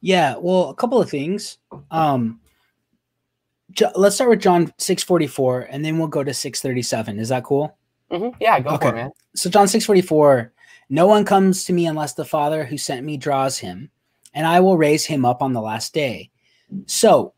Yeah, 0.00 0.36
well, 0.38 0.70
a 0.70 0.74
couple 0.74 1.00
of 1.00 1.10
things. 1.10 1.58
Um, 1.90 2.40
let's 3.94 4.14
start 4.14 4.30
with 4.30 4.40
John 4.40 4.72
644 4.78 5.68
and 5.70 5.84
then 5.84 5.98
we'll 5.98 6.08
go 6.08 6.24
to 6.24 6.32
637. 6.32 7.18
Is 7.18 7.28
that 7.28 7.44
cool? 7.44 7.76
Mm-hmm. 8.10 8.36
Yeah, 8.40 8.58
go 8.60 8.70
okay. 8.70 8.88
for 8.88 8.94
it, 8.94 8.96
man. 8.96 9.10
So, 9.36 9.50
John 9.50 9.68
644 9.68 10.52
No 10.88 11.06
one 11.06 11.24
comes 11.24 11.64
to 11.66 11.74
me 11.74 11.86
unless 11.86 12.14
the 12.14 12.24
Father 12.24 12.64
who 12.64 12.78
sent 12.78 13.04
me 13.04 13.18
draws 13.18 13.58
him, 13.58 13.90
and 14.32 14.46
I 14.46 14.60
will 14.60 14.78
raise 14.78 15.04
him 15.04 15.26
up 15.26 15.42
on 15.42 15.52
the 15.52 15.60
last 15.60 15.92
day. 15.92 16.30
So, 16.86 17.34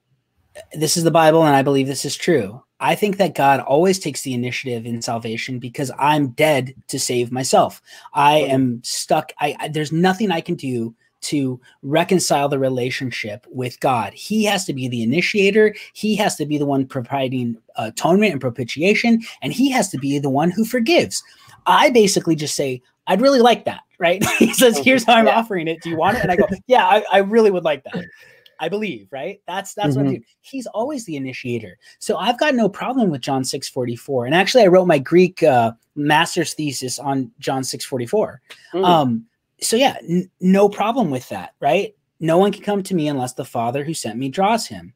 this 0.74 0.96
is 0.96 1.04
the 1.04 1.10
Bible, 1.10 1.44
and 1.44 1.56
I 1.56 1.62
believe 1.62 1.86
this 1.86 2.04
is 2.04 2.16
true. 2.16 2.62
I 2.80 2.94
think 2.94 3.16
that 3.18 3.34
God 3.34 3.60
always 3.60 3.98
takes 3.98 4.22
the 4.22 4.34
initiative 4.34 4.86
in 4.86 5.02
salvation 5.02 5.58
because 5.58 5.90
I'm 5.98 6.28
dead 6.30 6.74
to 6.88 6.98
save 6.98 7.30
myself. 7.30 7.80
I 8.12 8.38
am 8.38 8.82
stuck. 8.82 9.32
I, 9.40 9.56
I, 9.60 9.68
there's 9.68 9.92
nothing 9.92 10.30
I 10.30 10.40
can 10.40 10.56
do 10.56 10.94
to 11.22 11.60
reconcile 11.82 12.48
the 12.48 12.58
relationship 12.58 13.46
with 13.48 13.78
God. 13.78 14.12
He 14.12 14.44
has 14.44 14.64
to 14.64 14.72
be 14.72 14.88
the 14.88 15.02
initiator. 15.02 15.74
He 15.92 16.16
has 16.16 16.34
to 16.36 16.46
be 16.46 16.58
the 16.58 16.66
one 16.66 16.84
providing 16.84 17.56
atonement 17.76 18.32
and 18.32 18.40
propitiation, 18.40 19.22
and 19.40 19.52
he 19.52 19.70
has 19.70 19.88
to 19.90 19.98
be 19.98 20.18
the 20.18 20.30
one 20.30 20.50
who 20.50 20.64
forgives. 20.64 21.22
I 21.66 21.90
basically 21.90 22.34
just 22.34 22.56
say, 22.56 22.82
I'd 23.06 23.20
really 23.20 23.40
like 23.40 23.64
that, 23.64 23.82
right? 23.98 24.24
he 24.38 24.52
says, 24.52 24.78
Here's 24.78 25.04
how 25.04 25.14
I'm 25.14 25.26
yeah. 25.26 25.38
offering 25.38 25.68
it. 25.68 25.80
Do 25.82 25.90
you 25.90 25.96
want 25.96 26.16
it? 26.16 26.22
And 26.22 26.32
I 26.32 26.36
go, 26.36 26.46
Yeah, 26.66 26.84
I, 26.84 27.04
I 27.12 27.18
really 27.18 27.50
would 27.52 27.64
like 27.64 27.84
that. 27.84 28.04
I 28.60 28.68
believe, 28.68 29.08
right? 29.10 29.40
That's 29.46 29.74
that's 29.74 29.96
mm-hmm. 29.96 30.06
what 30.06 30.12
I 30.12 30.16
do. 30.16 30.24
He's 30.40 30.66
always 30.68 31.04
the 31.04 31.16
initiator. 31.16 31.78
So 31.98 32.16
I've 32.16 32.38
got 32.38 32.54
no 32.54 32.68
problem 32.68 33.10
with 33.10 33.20
John 33.20 33.44
644. 33.44 34.26
And 34.26 34.34
actually 34.34 34.64
I 34.64 34.68
wrote 34.68 34.86
my 34.86 34.98
Greek 34.98 35.42
uh, 35.42 35.72
master's 35.94 36.54
thesis 36.54 36.98
on 36.98 37.30
John 37.38 37.64
644. 37.64 38.40
Mm. 38.74 38.84
Um 38.84 39.26
so 39.60 39.76
yeah, 39.76 39.96
n- 40.08 40.30
no 40.40 40.68
problem 40.68 41.10
with 41.10 41.28
that, 41.28 41.54
right? 41.60 41.94
No 42.20 42.38
one 42.38 42.52
can 42.52 42.62
come 42.62 42.82
to 42.84 42.94
me 42.94 43.08
unless 43.08 43.34
the 43.34 43.44
Father 43.44 43.84
who 43.84 43.94
sent 43.94 44.18
me 44.18 44.28
draws 44.28 44.66
him. 44.66 44.94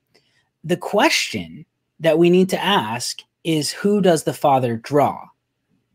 The 0.64 0.76
question 0.76 1.66
that 2.00 2.18
we 2.18 2.30
need 2.30 2.48
to 2.50 2.62
ask 2.62 3.20
is 3.44 3.72
who 3.72 4.00
does 4.00 4.24
the 4.24 4.34
Father 4.34 4.76
draw? 4.76 5.26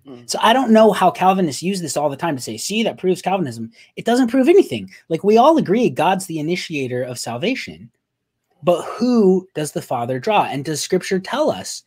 Mm. 0.07 0.29
So 0.29 0.39
I 0.41 0.53
don't 0.53 0.71
know 0.71 0.91
how 0.91 1.11
Calvinists 1.11 1.63
use 1.63 1.81
this 1.81 1.97
all 1.97 2.09
the 2.09 2.17
time 2.17 2.35
to 2.35 2.41
say, 2.41 2.57
see, 2.57 2.83
that 2.83 2.97
proves 2.97 3.21
Calvinism. 3.21 3.71
It 3.95 4.05
doesn't 4.05 4.29
prove 4.29 4.49
anything. 4.49 4.89
Like 5.09 5.23
we 5.23 5.37
all 5.37 5.57
agree 5.57 5.89
God's 5.89 6.25
the 6.25 6.39
initiator 6.39 7.03
of 7.03 7.19
salvation. 7.19 7.91
But 8.63 8.83
who 8.83 9.47
does 9.55 9.71
the 9.71 9.81
Father 9.81 10.19
draw? 10.19 10.43
And 10.43 10.63
does 10.65 10.81
scripture 10.81 11.19
tell 11.19 11.49
us? 11.49 11.83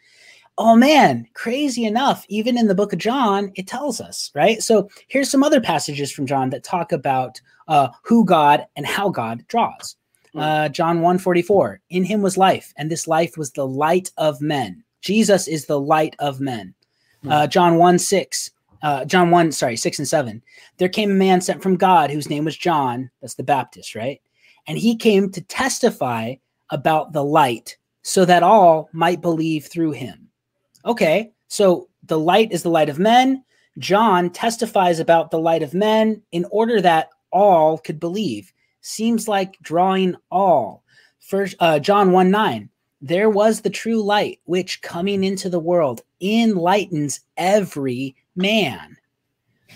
Oh 0.57 0.77
man, 0.77 1.27
crazy 1.35 1.85
enough, 1.85 2.25
even 2.29 2.57
in 2.57 2.69
the 2.69 2.75
book 2.77 2.93
of 2.93 3.01
John, 3.01 3.51
it 3.57 3.67
tells 3.67 4.01
us, 4.01 4.31
right? 4.35 4.63
So 4.63 4.89
here's 5.09 5.31
some 5.31 5.43
other 5.43 5.61
passages 5.61 6.13
from 6.13 6.27
John 6.27 6.51
that 6.51 6.63
talk 6.63 6.93
about 6.93 7.41
uh, 7.67 7.89
who 8.03 8.25
God 8.25 8.65
and 8.77 8.87
how 8.87 9.09
God 9.09 9.45
draws. 9.49 9.97
Mm. 10.35 10.43
Uh, 10.43 10.69
John 10.69 11.01
1 11.01 11.19
44, 11.19 11.81
in 11.91 12.05
him 12.05 12.23
was 12.23 12.37
life, 12.37 12.73
and 12.77 12.89
this 12.89 13.09
life 13.09 13.37
was 13.37 13.51
the 13.51 13.67
light 13.67 14.13
of 14.17 14.41
men. 14.41 14.85
Jesus 15.01 15.49
is 15.49 15.67
the 15.67 15.81
light 15.81 16.15
of 16.21 16.41
men. 16.41 16.73
Uh, 17.29 17.47
John 17.47 17.77
1 17.77 17.99
6. 17.99 18.51
Uh, 18.83 19.05
John 19.07 19.31
1, 19.31 19.53
sorry, 19.53 19.77
6 19.77 19.99
and 19.99 20.09
7. 20.09 20.43
There 20.77 20.91
came 20.91 21.11
a 21.11 21.15
man 21.15 21.41
sent 21.41 21.63
from 21.63 21.77
God 21.77 22.11
whose 22.11 22.29
name 22.29 22.45
was 22.45 22.57
John. 22.57 23.11
That's 23.21 23.35
the 23.35 23.43
Baptist, 23.43 23.95
right? 23.95 24.21
And 24.67 24.77
he 24.77 24.95
came 24.95 25.31
to 25.33 25.41
testify 25.41 26.35
about 26.71 27.13
the 27.13 27.25
light 27.25 27.79
so 28.03 28.27
that 28.27 28.43
all 28.43 28.91
might 28.93 29.23
believe 29.23 29.67
through 29.67 29.93
him. 29.93 30.29
Okay, 30.85 31.33
so 31.49 31.89
the 32.03 32.19
light 32.19 32.53
is 32.53 32.63
the 32.63 32.71
light 32.71 32.91
of 32.91 32.99
men. 32.99 33.43
John 33.79 34.29
testifies 34.29 35.01
about 35.01 35.31
the 35.31 35.39
light 35.39 35.63
of 35.63 35.73
men 35.73 36.21
in 36.33 36.45
order 36.51 36.83
that 36.83 37.09
all 37.31 37.79
could 37.79 37.99
believe. 37.99 38.53
Seems 38.83 39.27
like 39.29 39.57
drawing 39.63 40.15
all. 40.31 40.85
First, 41.21 41.57
uh, 41.59 41.79
John 41.79 42.13
1 42.13 42.31
9 42.31 42.69
there 43.05 43.29
was 43.29 43.61
the 43.61 43.69
true 43.69 44.03
light, 44.03 44.41
which 44.45 44.81
coming 44.81 45.25
into 45.25 45.51
the 45.51 45.61
world 45.61 46.01
enlightens 46.25 47.21
every 47.37 48.17
man. 48.37 48.97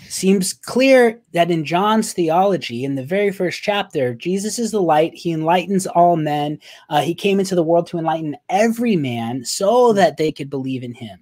Seems 0.07 0.53
clear 0.53 1.21
that 1.33 1.51
in 1.51 1.65
John's 1.65 2.13
theology, 2.13 2.83
in 2.83 2.95
the 2.95 3.03
very 3.03 3.31
first 3.31 3.61
chapter, 3.61 4.15
Jesus 4.15 4.57
is 4.57 4.71
the 4.71 4.81
light. 4.81 5.13
He 5.13 5.31
enlightens 5.31 5.85
all 5.85 6.15
men. 6.15 6.59
Uh, 6.89 7.01
he 7.01 7.13
came 7.13 7.39
into 7.39 7.53
the 7.53 7.63
world 7.63 7.85
to 7.87 7.97
enlighten 7.97 8.37
every 8.49 8.95
man 8.95 9.45
so 9.45 9.93
that 9.93 10.17
they 10.17 10.31
could 10.31 10.49
believe 10.49 10.83
in 10.83 10.93
him. 10.93 11.19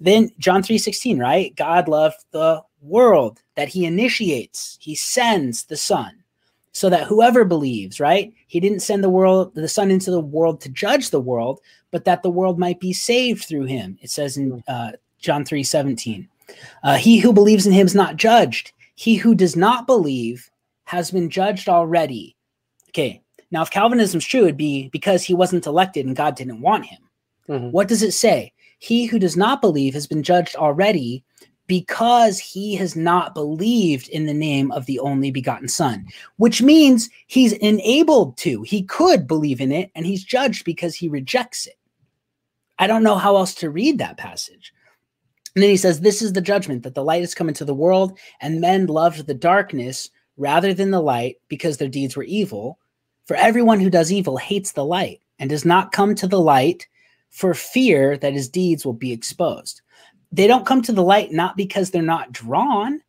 Then 0.00 0.30
John 0.38 0.62
3:16, 0.62 1.20
right? 1.20 1.54
God 1.54 1.86
loved 1.86 2.24
the 2.32 2.62
world 2.80 3.40
that 3.54 3.68
he 3.68 3.84
initiates. 3.84 4.76
He 4.80 4.96
sends 4.96 5.64
the 5.64 5.76
Son 5.76 6.21
so 6.72 6.88
that 6.88 7.06
whoever 7.06 7.44
believes, 7.44 8.00
right? 8.00 8.32
He 8.46 8.58
didn't 8.58 8.80
send 8.80 9.04
the 9.04 9.10
world, 9.10 9.54
the 9.54 9.68
Son 9.68 9.90
into 9.90 10.10
the 10.10 10.20
world 10.20 10.60
to 10.62 10.68
judge 10.70 11.10
the 11.10 11.20
world, 11.20 11.60
but 11.90 12.04
that 12.06 12.22
the 12.22 12.30
world 12.30 12.58
might 12.58 12.80
be 12.80 12.92
saved 12.92 13.44
through 13.44 13.64
him. 13.64 13.98
It 14.00 14.10
says 14.10 14.36
in 14.36 14.50
hmm. 14.50 14.58
uh, 14.66 14.92
John 15.18 15.44
3 15.44 15.62
17. 15.62 16.28
Uh, 16.82 16.96
he 16.96 17.18
who 17.18 17.32
believes 17.32 17.66
in 17.66 17.72
him 17.72 17.86
is 17.86 17.94
not 17.94 18.16
judged. 18.16 18.72
He 18.94 19.16
who 19.16 19.34
does 19.34 19.56
not 19.56 19.86
believe 19.86 20.50
has 20.84 21.10
been 21.10 21.30
judged 21.30 21.68
already. 21.68 22.36
Okay. 22.88 23.22
Now, 23.50 23.62
if 23.62 23.70
Calvinism's 23.70 24.24
true, 24.24 24.44
it'd 24.44 24.56
be 24.56 24.88
because 24.88 25.22
he 25.22 25.34
wasn't 25.34 25.66
elected 25.66 26.06
and 26.06 26.16
God 26.16 26.34
didn't 26.34 26.60
want 26.60 26.86
him. 26.86 26.98
Mm-hmm. 27.48 27.70
What 27.70 27.88
does 27.88 28.02
it 28.02 28.12
say? 28.12 28.52
He 28.78 29.06
who 29.06 29.18
does 29.18 29.36
not 29.36 29.60
believe 29.60 29.94
has 29.94 30.06
been 30.06 30.22
judged 30.22 30.56
already 30.56 31.22
because 31.72 32.38
he 32.38 32.74
has 32.74 32.94
not 32.94 33.32
believed 33.32 34.06
in 34.10 34.26
the 34.26 34.34
name 34.34 34.70
of 34.72 34.84
the 34.84 34.98
only 34.98 35.30
begotten 35.30 35.66
Son, 35.66 36.06
which 36.36 36.60
means 36.60 37.08
he's 37.28 37.54
enabled 37.54 38.36
to. 38.36 38.60
He 38.60 38.82
could 38.82 39.26
believe 39.26 39.58
in 39.58 39.72
it, 39.72 39.90
and 39.94 40.04
he's 40.04 40.22
judged 40.22 40.66
because 40.66 40.94
he 40.94 41.08
rejects 41.08 41.66
it. 41.66 41.78
I 42.78 42.86
don't 42.86 43.02
know 43.02 43.16
how 43.16 43.36
else 43.36 43.54
to 43.54 43.70
read 43.70 43.96
that 43.96 44.18
passage. 44.18 44.74
And 45.54 45.62
then 45.62 45.70
he 45.70 45.78
says, 45.78 46.00
This 46.02 46.20
is 46.20 46.34
the 46.34 46.42
judgment 46.42 46.82
that 46.82 46.94
the 46.94 47.02
light 47.02 47.22
has 47.22 47.34
come 47.34 47.48
into 47.48 47.64
the 47.64 47.72
world, 47.72 48.18
and 48.42 48.60
men 48.60 48.84
loved 48.84 49.26
the 49.26 49.32
darkness 49.32 50.10
rather 50.36 50.74
than 50.74 50.90
the 50.90 51.00
light 51.00 51.36
because 51.48 51.78
their 51.78 51.88
deeds 51.88 52.16
were 52.16 52.24
evil. 52.24 52.78
For 53.24 53.34
everyone 53.34 53.80
who 53.80 53.88
does 53.88 54.12
evil 54.12 54.36
hates 54.36 54.72
the 54.72 54.84
light 54.84 55.22
and 55.38 55.48
does 55.48 55.64
not 55.64 55.92
come 55.92 56.14
to 56.16 56.26
the 56.26 56.38
light 56.38 56.86
for 57.30 57.54
fear 57.54 58.18
that 58.18 58.34
his 58.34 58.50
deeds 58.50 58.84
will 58.84 58.92
be 58.92 59.10
exposed 59.10 59.80
they 60.32 60.46
don't 60.46 60.66
come 60.66 60.82
to 60.82 60.92
the 60.92 61.02
light 61.02 61.30
not 61.30 61.56
because 61.56 61.90
they're 61.90 62.02
not 62.02 62.32
drawn. 62.32 63.02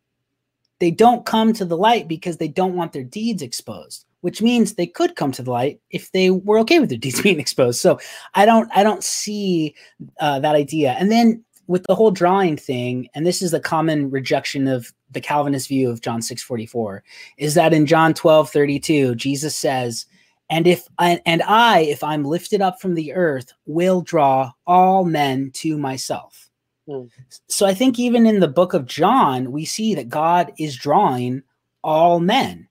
They 0.80 0.90
don't 0.90 1.24
come 1.24 1.52
to 1.54 1.64
the 1.64 1.76
light 1.76 2.06
because 2.08 2.36
they 2.36 2.48
don't 2.48 2.76
want 2.76 2.92
their 2.92 3.04
deeds 3.04 3.42
exposed, 3.42 4.04
which 4.20 4.42
means 4.42 4.74
they 4.74 4.86
could 4.86 5.16
come 5.16 5.32
to 5.32 5.42
the 5.42 5.50
light 5.50 5.80
if 5.90 6.12
they 6.12 6.30
were 6.30 6.58
okay 6.60 6.80
with 6.80 6.90
their 6.90 6.98
deeds 7.04 7.22
being 7.22 7.40
exposed. 7.40 7.80
So 7.80 7.98
I 8.34 8.44
don't 8.44 8.70
I 8.74 8.82
don't 8.82 9.02
see 9.02 9.74
uh, 10.20 10.40
that 10.40 10.54
idea. 10.54 10.92
And 10.92 11.10
then 11.10 11.44
with 11.66 11.84
the 11.84 11.94
whole 11.94 12.10
drawing 12.10 12.56
thing, 12.56 13.08
and 13.14 13.24
this 13.24 13.40
is 13.40 13.52
the 13.52 13.60
common 13.60 14.10
rejection 14.10 14.68
of 14.68 14.92
the 15.10 15.20
Calvinist 15.20 15.68
view 15.68 15.90
of 15.90 16.02
John 16.02 16.20
6:44, 16.20 17.00
is 17.38 17.54
that 17.54 17.72
in 17.72 17.86
John 17.86 18.12
12, 18.12 18.50
32, 18.50 19.14
Jesus 19.14 19.56
says, 19.56 20.06
and 20.50 20.66
if 20.66 20.86
I, 20.98 21.20
and 21.24 21.42
I, 21.42 21.80
if 21.80 22.04
I'm 22.04 22.24
lifted 22.24 22.60
up 22.60 22.80
from 22.80 22.94
the 22.94 23.14
earth, 23.14 23.52
will 23.66 24.02
draw 24.02 24.52
all 24.66 25.04
men 25.04 25.50
to 25.54 25.78
myself. 25.78 26.43
Hmm. 26.88 27.04
So 27.48 27.66
I 27.66 27.74
think 27.74 27.98
even 27.98 28.26
in 28.26 28.40
the 28.40 28.48
book 28.48 28.74
of 28.74 28.86
John, 28.86 29.52
we 29.52 29.64
see 29.64 29.94
that 29.94 30.08
God 30.08 30.52
is 30.58 30.76
drawing 30.76 31.42
all 31.82 32.20
men. 32.20 32.68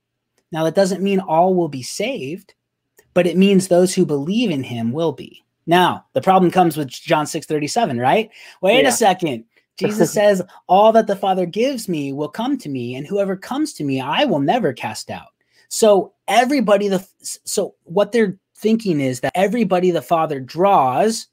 Now, 0.51 0.63
that 0.63 0.75
doesn't 0.75 1.03
mean 1.03 1.19
all 1.19 1.55
will 1.55 1.69
be 1.69 1.81
saved, 1.81 2.53
but 3.13 3.25
it 3.25 3.37
means 3.37 3.67
those 3.67 3.93
who 3.93 4.05
believe 4.05 4.51
in 4.51 4.63
him 4.63 4.91
will 4.91 5.11
be. 5.11 5.43
Now, 5.65 6.05
the 6.13 6.21
problem 6.21 6.51
comes 6.51 6.77
with 6.77 6.89
John 6.89 7.25
6 7.25 7.47
37, 7.47 7.97
right? 7.97 8.29
Wait 8.61 8.83
yeah. 8.83 8.89
a 8.89 8.91
second. 8.91 9.45
Jesus 9.77 10.13
says, 10.13 10.43
All 10.67 10.91
that 10.91 11.07
the 11.07 11.15
Father 11.15 11.45
gives 11.45 11.89
me 11.89 12.13
will 12.13 12.29
come 12.29 12.57
to 12.59 12.69
me, 12.69 12.95
and 12.95 13.07
whoever 13.07 13.35
comes 13.35 13.73
to 13.73 13.83
me, 13.83 13.99
I 13.99 14.25
will 14.25 14.39
never 14.39 14.73
cast 14.73 15.09
out. 15.09 15.29
So, 15.69 16.13
everybody, 16.27 16.87
the 16.87 17.05
so 17.21 17.73
what 17.85 18.11
they're 18.11 18.37
thinking 18.55 19.01
is 19.01 19.21
that 19.21 19.31
everybody 19.33 19.89
the 19.89 20.01
Father 20.01 20.39
draws 20.39 21.27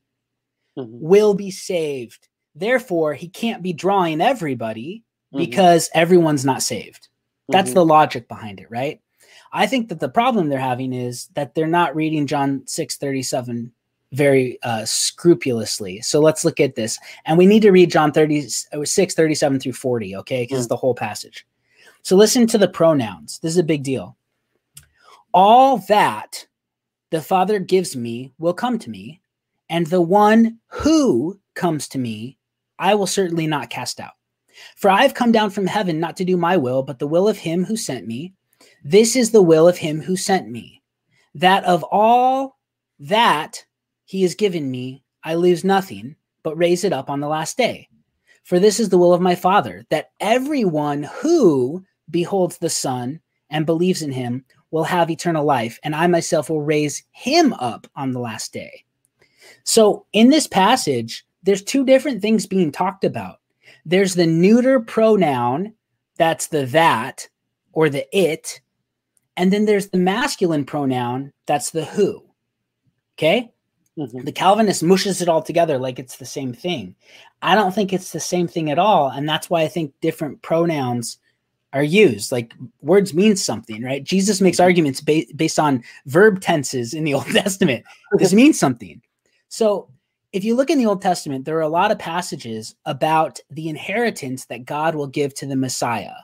mm-hmm. 0.78 0.98
will 0.98 1.34
be 1.34 1.50
saved 1.50 2.29
Therefore, 2.60 3.14
he 3.14 3.28
can't 3.28 3.62
be 3.62 3.72
drawing 3.72 4.20
everybody 4.20 5.02
mm-hmm. 5.32 5.38
because 5.38 5.88
everyone's 5.94 6.44
not 6.44 6.62
saved. 6.62 7.08
That's 7.48 7.70
mm-hmm. 7.70 7.74
the 7.74 7.86
logic 7.86 8.28
behind 8.28 8.60
it, 8.60 8.70
right? 8.70 9.00
I 9.52 9.66
think 9.66 9.88
that 9.88 9.98
the 9.98 10.08
problem 10.08 10.48
they're 10.48 10.60
having 10.60 10.92
is 10.92 11.28
that 11.34 11.54
they're 11.54 11.66
not 11.66 11.96
reading 11.96 12.26
John 12.26 12.62
6 12.66 12.96
37 12.98 13.72
very 14.12 14.58
uh, 14.62 14.84
scrupulously. 14.84 16.00
So 16.02 16.20
let's 16.20 16.44
look 16.44 16.60
at 16.60 16.74
this. 16.74 16.98
And 17.24 17.38
we 17.38 17.46
need 17.46 17.62
to 17.62 17.70
read 17.70 17.90
John 17.90 18.12
36, 18.12 19.14
37 19.14 19.60
through 19.60 19.72
40, 19.72 20.16
okay? 20.16 20.42
Because 20.42 20.58
mm. 20.58 20.60
it's 20.60 20.68
the 20.68 20.76
whole 20.76 20.94
passage. 20.94 21.46
So 22.02 22.16
listen 22.16 22.46
to 22.48 22.58
the 22.58 22.68
pronouns. 22.68 23.38
This 23.38 23.52
is 23.52 23.58
a 23.58 23.64
big 23.64 23.84
deal. 23.84 24.16
All 25.32 25.78
that 25.88 26.46
the 27.10 27.22
Father 27.22 27.58
gives 27.58 27.96
me 27.96 28.32
will 28.38 28.52
come 28.52 28.78
to 28.80 28.90
me, 28.90 29.20
and 29.68 29.86
the 29.86 30.00
one 30.00 30.58
who 30.68 31.38
comes 31.54 31.88
to 31.88 31.98
me 31.98 32.36
I 32.80 32.94
will 32.94 33.06
certainly 33.06 33.46
not 33.46 33.70
cast 33.70 34.00
out. 34.00 34.14
For 34.76 34.90
I 34.90 35.02
have 35.02 35.14
come 35.14 35.30
down 35.30 35.50
from 35.50 35.66
heaven 35.66 36.00
not 36.00 36.16
to 36.16 36.24
do 36.24 36.36
my 36.36 36.56
will, 36.56 36.82
but 36.82 36.98
the 36.98 37.06
will 37.06 37.28
of 37.28 37.38
him 37.38 37.64
who 37.64 37.76
sent 37.76 38.06
me. 38.06 38.34
This 38.82 39.14
is 39.14 39.30
the 39.30 39.42
will 39.42 39.68
of 39.68 39.78
him 39.78 40.00
who 40.00 40.16
sent 40.16 40.50
me, 40.50 40.82
that 41.34 41.64
of 41.64 41.84
all 41.84 42.58
that 42.98 43.64
he 44.06 44.22
has 44.22 44.34
given 44.34 44.70
me, 44.70 45.04
I 45.22 45.34
lose 45.34 45.62
nothing, 45.62 46.16
but 46.42 46.56
raise 46.56 46.82
it 46.82 46.92
up 46.92 47.10
on 47.10 47.20
the 47.20 47.28
last 47.28 47.56
day. 47.56 47.88
For 48.42 48.58
this 48.58 48.80
is 48.80 48.88
the 48.88 48.98
will 48.98 49.12
of 49.12 49.20
my 49.20 49.34
Father, 49.34 49.84
that 49.90 50.10
everyone 50.18 51.04
who 51.20 51.84
beholds 52.10 52.58
the 52.58 52.70
Son 52.70 53.20
and 53.50 53.66
believes 53.66 54.02
in 54.02 54.12
him 54.12 54.44
will 54.70 54.84
have 54.84 55.10
eternal 55.10 55.44
life, 55.44 55.78
and 55.82 55.94
I 55.94 56.06
myself 56.06 56.48
will 56.48 56.62
raise 56.62 57.04
him 57.12 57.52
up 57.54 57.86
on 57.94 58.12
the 58.12 58.20
last 58.20 58.52
day. 58.52 58.84
So, 59.64 60.06
in 60.12 60.30
this 60.30 60.46
passage, 60.46 61.24
there's 61.42 61.62
two 61.62 61.84
different 61.84 62.22
things 62.22 62.46
being 62.46 62.72
talked 62.72 63.04
about. 63.04 63.40
There's 63.84 64.14
the 64.14 64.26
neuter 64.26 64.80
pronoun, 64.80 65.74
that's 66.16 66.48
the 66.48 66.66
that 66.66 67.28
or 67.72 67.88
the 67.88 68.06
it, 68.16 68.60
and 69.36 69.52
then 69.52 69.64
there's 69.64 69.88
the 69.88 69.98
masculine 69.98 70.64
pronoun, 70.64 71.32
that's 71.46 71.70
the 71.70 71.84
who. 71.84 72.22
Okay? 73.16 73.50
Mm-hmm. 73.98 74.24
The 74.24 74.32
Calvinist 74.32 74.82
mushes 74.82 75.20
it 75.20 75.28
all 75.28 75.42
together 75.42 75.78
like 75.78 75.98
it's 75.98 76.16
the 76.16 76.26
same 76.26 76.52
thing. 76.52 76.94
I 77.42 77.54
don't 77.54 77.74
think 77.74 77.92
it's 77.92 78.12
the 78.12 78.20
same 78.20 78.48
thing 78.48 78.70
at 78.70 78.78
all. 78.78 79.08
And 79.08 79.28
that's 79.28 79.50
why 79.50 79.62
I 79.62 79.68
think 79.68 79.92
different 80.00 80.42
pronouns 80.42 81.18
are 81.72 81.82
used. 81.82 82.32
Like 82.32 82.54
words 82.80 83.14
mean 83.14 83.36
something, 83.36 83.82
right? 83.82 84.02
Jesus 84.02 84.40
makes 84.40 84.60
arguments 84.60 85.00
ba- 85.00 85.26
based 85.36 85.58
on 85.58 85.82
verb 86.06 86.40
tenses 86.40 86.94
in 86.94 87.04
the 87.04 87.14
Old 87.14 87.26
Testament. 87.26 87.84
This 88.12 88.32
means 88.32 88.58
something. 88.58 89.00
So 89.48 89.88
if 90.32 90.44
you 90.44 90.54
look 90.54 90.70
in 90.70 90.78
the 90.78 90.86
Old 90.86 91.02
Testament, 91.02 91.44
there 91.44 91.56
are 91.56 91.62
a 91.62 91.68
lot 91.68 91.90
of 91.90 91.98
passages 91.98 92.74
about 92.86 93.40
the 93.50 93.68
inheritance 93.68 94.44
that 94.46 94.64
God 94.64 94.94
will 94.94 95.06
give 95.06 95.34
to 95.34 95.46
the 95.46 95.56
Messiah. 95.56 96.14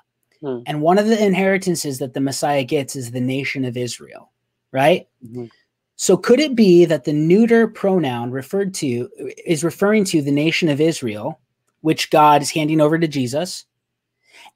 Hmm. 0.40 0.60
And 0.66 0.80
one 0.80 0.98
of 0.98 1.06
the 1.06 1.24
inheritances 1.24 1.98
that 1.98 2.14
the 2.14 2.20
Messiah 2.20 2.64
gets 2.64 2.94
is 2.94 3.10
the 3.10 3.20
nation 3.20 3.64
of 3.64 3.76
Israel, 3.76 4.30
right? 4.70 5.08
Mm-hmm. 5.24 5.46
So 5.96 6.16
could 6.16 6.40
it 6.40 6.54
be 6.54 6.84
that 6.84 7.04
the 7.04 7.12
neuter 7.12 7.66
pronoun 7.66 8.30
referred 8.30 8.74
to 8.74 9.08
is 9.46 9.64
referring 9.64 10.04
to 10.06 10.20
the 10.20 10.30
nation 10.30 10.68
of 10.68 10.80
Israel, 10.80 11.40
which 11.80 12.10
God 12.10 12.42
is 12.42 12.50
handing 12.50 12.80
over 12.80 12.98
to 12.98 13.08
Jesus? 13.08 13.64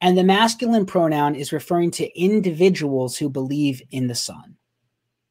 And 0.03 0.17
the 0.17 0.25
masculine 0.25 0.87
pronoun 0.87 1.35
is 1.35 1.53
referring 1.53 1.91
to 1.93 2.19
individuals 2.19 3.17
who 3.17 3.31
believe 3.31 3.83
in 3.91 4.07
the 4.07 4.15
Son. 4.15 4.57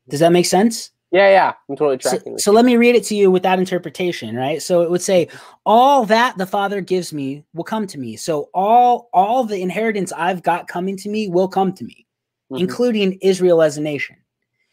Does 0.10 0.20
that 0.20 0.32
make 0.32 0.48
sense? 0.48 0.92
Yeah, 1.12 1.30
yeah, 1.30 1.54
I'm 1.68 1.76
totally 1.76 1.98
tracking. 1.98 2.38
So, 2.38 2.52
so, 2.52 2.52
let 2.52 2.66
me 2.66 2.78
read 2.78 2.94
it 2.96 3.04
to 3.06 3.16
you 3.16 3.32
with 3.32 3.42
that 3.42 3.58
interpretation, 3.58 4.36
right? 4.36 4.62
So 4.62 4.82
it 4.82 4.92
would 4.92 5.02
say, 5.02 5.28
"All 5.66 6.06
that 6.06 6.38
the 6.38 6.46
Father 6.46 6.82
gives 6.82 7.12
me 7.12 7.44
will 7.54 7.64
come 7.64 7.88
to 7.88 7.98
me." 7.98 8.16
So 8.16 8.50
all 8.54 9.10
all 9.12 9.44
the 9.44 9.60
inheritance 9.60 10.12
I've 10.12 10.44
got 10.44 10.68
coming 10.68 10.96
to 10.98 11.10
me 11.10 11.28
will 11.28 11.48
come 11.48 11.74
to 11.74 11.84
me, 11.84 12.06
mm-hmm. 12.52 12.62
including 12.62 13.18
Israel 13.22 13.64
as 13.64 13.78
a 13.78 13.82
nation. 13.82 14.18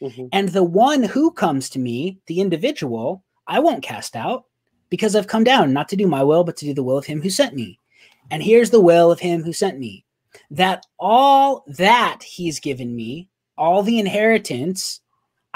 Mm-hmm. 0.02 0.26
And 0.32 0.50
the 0.50 0.62
one 0.62 1.02
who 1.02 1.30
comes 1.30 1.70
to 1.70 1.78
me, 1.78 2.18
the 2.26 2.40
individual, 2.40 3.24
I 3.46 3.60
won't 3.60 3.82
cast 3.82 4.14
out 4.14 4.44
because 4.90 5.16
I've 5.16 5.28
come 5.28 5.44
down 5.44 5.72
not 5.72 5.88
to 5.88 5.96
do 5.96 6.06
my 6.06 6.22
will, 6.22 6.44
but 6.44 6.56
to 6.58 6.66
do 6.66 6.74
the 6.74 6.82
will 6.82 6.98
of 6.98 7.06
him 7.06 7.22
who 7.22 7.30
sent 7.30 7.54
me. 7.54 7.78
And 8.30 8.42
here's 8.42 8.70
the 8.70 8.80
will 8.80 9.10
of 9.10 9.20
him 9.20 9.42
who 9.42 9.52
sent 9.52 9.78
me 9.78 10.04
that 10.50 10.84
all 10.98 11.64
that 11.66 12.22
he's 12.22 12.60
given 12.60 12.94
me, 12.94 13.30
all 13.56 13.82
the 13.82 13.98
inheritance, 13.98 15.00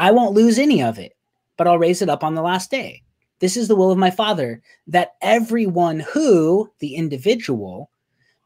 I 0.00 0.10
won't 0.12 0.32
lose 0.34 0.58
any 0.58 0.82
of 0.82 0.98
it, 0.98 1.14
but 1.58 1.68
I'll 1.68 1.78
raise 1.78 2.00
it 2.00 2.08
up 2.08 2.24
on 2.24 2.34
the 2.34 2.42
last 2.42 2.70
day. 2.70 3.02
This 3.38 3.54
is 3.54 3.68
the 3.68 3.76
will 3.76 3.90
of 3.90 3.98
my 3.98 4.10
Father, 4.10 4.62
that 4.86 5.14
everyone 5.20 6.00
who, 6.00 6.70
the 6.78 6.94
individual, 6.94 7.90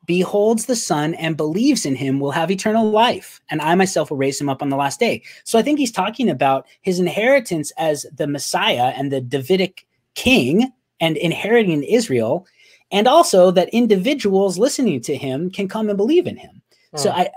beholds 0.05 0.67
the 0.67 0.75
Son 0.75 1.15
and 1.15 1.37
believes 1.37 1.87
in 1.87 1.95
him 1.95 2.19
will 2.19 2.33
have 2.33 2.51
eternal 2.51 2.91
life, 2.91 3.41
and 3.51 3.63
I 3.63 3.77
myself 3.77 4.11
will 4.11 4.17
raise 4.17 4.41
him 4.41 4.49
up 4.49 4.63
on 4.63 4.69
the 4.69 4.77
last 4.77 4.99
day. 4.99 5.23
So 5.45 5.57
I 5.57 5.63
think 5.63 5.79
he's 5.79 5.93
talking 5.93 6.29
about 6.29 6.67
his 6.83 6.99
inheritance 6.99 7.71
as 7.79 8.05
the 8.13 8.27
Messiah 8.27 8.93
and 8.97 9.13
the 9.13 9.21
Davidic 9.21 9.87
king 10.17 10.73
and 11.01 11.17
inheriting 11.17 11.85
Israel, 11.85 12.47
and 12.91 13.07
also 13.07 13.53
that 13.53 13.69
individuals 13.69 14.59
listening 14.59 15.01
to 15.03 15.17
him 15.17 15.51
can 15.51 15.69
come 15.69 15.89
and 15.89 15.97
believe 15.97 16.27
in 16.27 16.37
him. 16.37 16.63
Hmm. 16.91 16.99
So 16.99 17.11
I, 17.11 17.31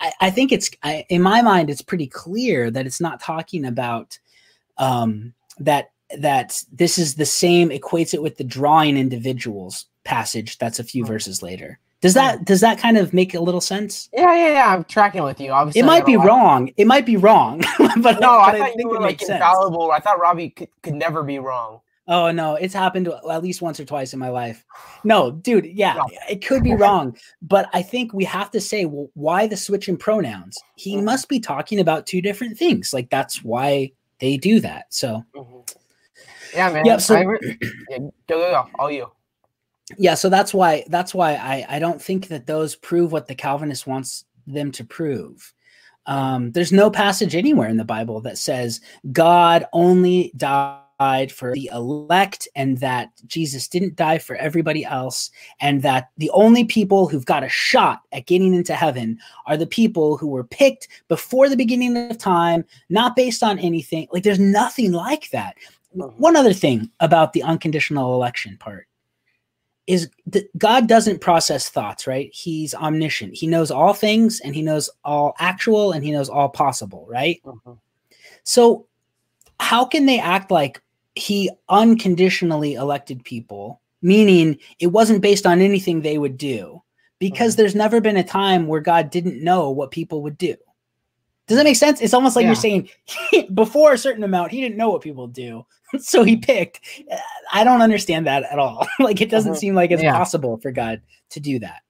I, 0.00 0.12
I, 0.20 0.30
think 0.30 0.52
it's 0.52 0.70
I, 0.82 1.04
in 1.08 1.22
my 1.22 1.42
mind 1.42 1.70
it's 1.70 1.82
pretty 1.82 2.06
clear 2.06 2.70
that 2.70 2.86
it's 2.86 3.00
not 3.00 3.20
talking 3.20 3.64
about 3.64 4.18
um, 4.78 5.34
that 5.58 5.90
that 6.18 6.62
this 6.72 6.98
is 6.98 7.14
the 7.14 7.26
same 7.26 7.70
equates 7.70 8.14
it 8.14 8.22
with 8.22 8.36
the 8.36 8.44
drawing 8.44 8.96
individuals 8.96 9.86
passage 10.04 10.58
that's 10.58 10.78
a 10.78 10.84
few 10.84 11.04
hmm. 11.04 11.12
verses 11.12 11.42
later 11.42 11.78
does 12.02 12.14
that 12.14 12.44
does 12.44 12.60
that 12.60 12.78
kind 12.78 12.98
of 12.98 13.14
make 13.14 13.34
a 13.34 13.40
little 13.40 13.60
sense? 13.60 14.08
Yeah, 14.12 14.32
yeah, 14.34 14.52
yeah. 14.52 14.74
I'm 14.74 14.84
tracking 14.84 15.22
with 15.22 15.40
you. 15.40 15.50
Obviously, 15.50 15.80
it 15.80 15.86
might 15.86 16.04
be 16.04 16.16
wrong. 16.16 16.70
It 16.76 16.86
might 16.86 17.06
be 17.06 17.16
wrong. 17.16 17.62
but 17.78 18.20
no, 18.20 18.32
I, 18.32 18.52
I 18.52 18.58
thought 18.58 18.76
you 18.76 18.88
were 18.88 19.00
like 19.00 19.22
infallible. 19.22 19.90
I 19.90 20.00
thought 20.00 20.20
Robbie 20.20 20.50
could, 20.50 20.68
could 20.82 20.94
never 20.94 21.22
be 21.22 21.38
wrong. 21.38 21.80
Oh 22.08 22.30
no, 22.30 22.54
it's 22.54 22.74
happened 22.74 23.08
at 23.08 23.42
least 23.42 23.62
once 23.62 23.80
or 23.80 23.84
twice 23.84 24.12
in 24.12 24.18
my 24.18 24.28
life. 24.28 24.64
No, 25.02 25.32
dude, 25.32 25.66
yeah, 25.66 26.00
it 26.30 26.44
could 26.46 26.62
be 26.62 26.74
wrong, 26.74 27.16
but 27.42 27.68
I 27.72 27.82
think 27.82 28.12
we 28.12 28.24
have 28.24 28.50
to 28.52 28.60
say, 28.60 28.84
well, 28.84 29.10
why 29.14 29.46
the 29.48 29.56
switch 29.56 29.88
in 29.88 29.96
pronouns? 29.96 30.56
He 30.76 30.96
mm-hmm. 30.96 31.04
must 31.04 31.28
be 31.28 31.40
talking 31.40 31.80
about 31.80 32.06
two 32.06 32.22
different 32.22 32.56
things. 32.56 32.94
Like 32.94 33.10
that's 33.10 33.42
why 33.42 33.92
they 34.20 34.36
do 34.36 34.60
that. 34.60 34.86
So, 34.90 35.24
mm-hmm. 35.34 35.60
yeah, 36.54 36.72
man. 36.72 36.84
Yeah, 36.84 36.98
so 36.98 37.20
re- 37.20 37.58
yeah, 37.90 37.98
go, 37.98 38.10
go, 38.28 38.68
all 38.78 38.90
you 38.90 39.10
yeah 39.98 40.14
so 40.14 40.28
that's 40.28 40.52
why 40.52 40.84
that's 40.88 41.14
why 41.14 41.34
i 41.34 41.64
i 41.68 41.78
don't 41.78 42.02
think 42.02 42.28
that 42.28 42.46
those 42.46 42.74
prove 42.74 43.12
what 43.12 43.28
the 43.28 43.34
calvinist 43.34 43.86
wants 43.86 44.24
them 44.46 44.72
to 44.72 44.84
prove 44.84 45.52
um, 46.08 46.52
there's 46.52 46.70
no 46.70 46.88
passage 46.88 47.34
anywhere 47.34 47.68
in 47.68 47.76
the 47.76 47.84
bible 47.84 48.20
that 48.20 48.38
says 48.38 48.80
god 49.12 49.64
only 49.72 50.32
died 50.36 50.80
for 51.30 51.52
the 51.52 51.70
elect 51.72 52.48
and 52.54 52.78
that 52.78 53.10
jesus 53.26 53.68
didn't 53.68 53.96
die 53.96 54.18
for 54.18 54.36
everybody 54.36 54.84
else 54.84 55.30
and 55.60 55.82
that 55.82 56.10
the 56.16 56.30
only 56.30 56.64
people 56.64 57.08
who've 57.08 57.26
got 57.26 57.44
a 57.44 57.48
shot 57.48 58.02
at 58.12 58.26
getting 58.26 58.54
into 58.54 58.74
heaven 58.74 59.18
are 59.46 59.56
the 59.56 59.66
people 59.66 60.16
who 60.16 60.28
were 60.28 60.44
picked 60.44 60.88
before 61.08 61.48
the 61.48 61.56
beginning 61.56 61.96
of 61.96 62.18
time 62.18 62.64
not 62.88 63.16
based 63.16 63.42
on 63.42 63.58
anything 63.58 64.08
like 64.12 64.22
there's 64.22 64.38
nothing 64.38 64.92
like 64.92 65.30
that 65.30 65.56
uh-huh. 65.98 66.10
one 66.16 66.36
other 66.36 66.52
thing 66.54 66.90
about 67.00 67.32
the 67.32 67.42
unconditional 67.42 68.14
election 68.14 68.56
part 68.58 68.86
is 69.86 70.10
that 70.26 70.56
God 70.58 70.88
doesn't 70.88 71.20
process 71.20 71.68
thoughts, 71.68 72.06
right? 72.06 72.30
He's 72.32 72.74
omniscient. 72.74 73.36
He 73.36 73.46
knows 73.46 73.70
all 73.70 73.94
things 73.94 74.40
and 74.40 74.54
he 74.54 74.62
knows 74.62 74.90
all 75.04 75.34
actual 75.38 75.92
and 75.92 76.04
he 76.04 76.10
knows 76.10 76.28
all 76.28 76.48
possible, 76.48 77.06
right? 77.08 77.40
Uh-huh. 77.44 77.74
So, 78.42 78.86
how 79.58 79.84
can 79.84 80.06
they 80.06 80.18
act 80.18 80.50
like 80.50 80.82
he 81.16 81.50
unconditionally 81.68 82.74
elected 82.74 83.24
people, 83.24 83.80
meaning 84.02 84.58
it 84.78 84.88
wasn't 84.88 85.22
based 85.22 85.46
on 85.46 85.60
anything 85.60 86.00
they 86.00 86.18
would 86.18 86.38
do? 86.38 86.82
Because 87.18 87.54
uh-huh. 87.54 87.62
there's 87.62 87.74
never 87.74 88.00
been 88.00 88.16
a 88.16 88.24
time 88.24 88.66
where 88.66 88.80
God 88.80 89.10
didn't 89.10 89.42
know 89.42 89.70
what 89.70 89.90
people 89.90 90.22
would 90.22 90.38
do. 90.38 90.54
Does 91.46 91.56
that 91.56 91.64
make 91.64 91.76
sense? 91.76 92.00
It's 92.00 92.14
almost 92.14 92.36
like 92.36 92.42
yeah. 92.42 92.48
you're 92.48 92.56
saying 92.56 92.88
before 93.54 93.92
a 93.92 93.98
certain 93.98 94.24
amount, 94.24 94.52
he 94.52 94.60
didn't 94.60 94.76
know 94.76 94.90
what 94.90 95.02
people 95.02 95.26
do. 95.26 95.64
so 95.98 96.22
he 96.24 96.36
picked. 96.36 96.80
I 97.52 97.64
don't 97.64 97.82
understand 97.82 98.26
that 98.26 98.42
at 98.44 98.58
all. 98.58 98.86
like 98.98 99.20
it 99.20 99.30
doesn't 99.30 99.52
mm-hmm. 99.52 99.58
seem 99.58 99.74
like 99.74 99.90
it's 99.90 100.02
yeah. 100.02 100.16
possible 100.16 100.58
for 100.58 100.72
God 100.72 101.00
to 101.30 101.40
do 101.40 101.58
that. 101.60 101.82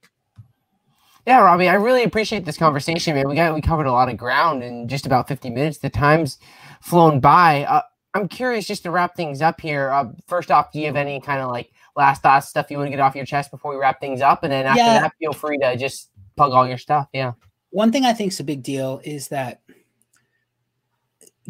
Yeah, 1.27 1.41
Robbie, 1.41 1.69
I 1.69 1.75
really 1.75 2.05
appreciate 2.05 2.45
this 2.45 2.57
conversation, 2.57 3.17
man. 3.17 3.29
We 3.29 3.35
got 3.35 3.53
we 3.53 3.61
covered 3.61 3.87
a 3.87 3.93
lot 3.93 4.09
of 4.09 4.17
ground 4.17 4.63
in 4.63 4.87
just 4.87 5.07
about 5.07 5.27
50 5.27 5.51
minutes. 5.51 5.79
The 5.79 5.91
time's 5.91 6.39
flown 6.81 7.19
by. 7.19 7.65
Uh, 7.65 7.83
I'm 8.17 8.29
curious 8.29 8.67
just 8.67 8.83
to 8.85 8.91
wrap 8.91 9.15
things 9.15 9.43
up 9.43 9.61
here. 9.61 9.91
Uh, 9.91 10.09
first 10.27 10.51
off, 10.51 10.73
do 10.73 10.81
you 10.81 10.87
have 10.87 10.97
any 10.97 11.21
kind 11.21 11.41
of 11.41 11.51
like 11.51 11.71
last 11.95 12.23
thoughts, 12.23 12.49
stuff 12.49 12.71
you 12.71 12.79
want 12.79 12.87
to 12.87 12.91
get 12.91 13.01
off 13.01 13.15
your 13.15 13.27
chest 13.27 13.51
before 13.51 13.73
we 13.73 13.77
wrap 13.77 14.01
things 14.01 14.21
up? 14.21 14.43
And 14.43 14.53
then 14.53 14.67
after 14.67 14.79
yeah. 14.79 15.01
that, 15.01 15.13
feel 15.19 15.33
free 15.33 15.59
to 15.59 15.77
just 15.77 16.11
plug 16.37 16.53
all 16.53 16.67
your 16.67 16.79
stuff. 16.79 17.09
Yeah. 17.13 17.33
One 17.71 17.93
thing 17.93 18.05
I 18.05 18.13
think 18.13 18.33
is 18.33 18.41
a 18.41 18.45
big 18.45 18.63
deal 18.63 19.01
is 19.05 19.29
that 19.29 19.61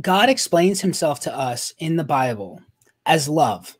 God 0.00 0.28
explains 0.28 0.80
himself 0.80 1.20
to 1.20 1.34
us 1.34 1.72
in 1.78 1.96
the 1.96 2.04
Bible 2.04 2.60
as 3.06 3.28
love. 3.28 3.76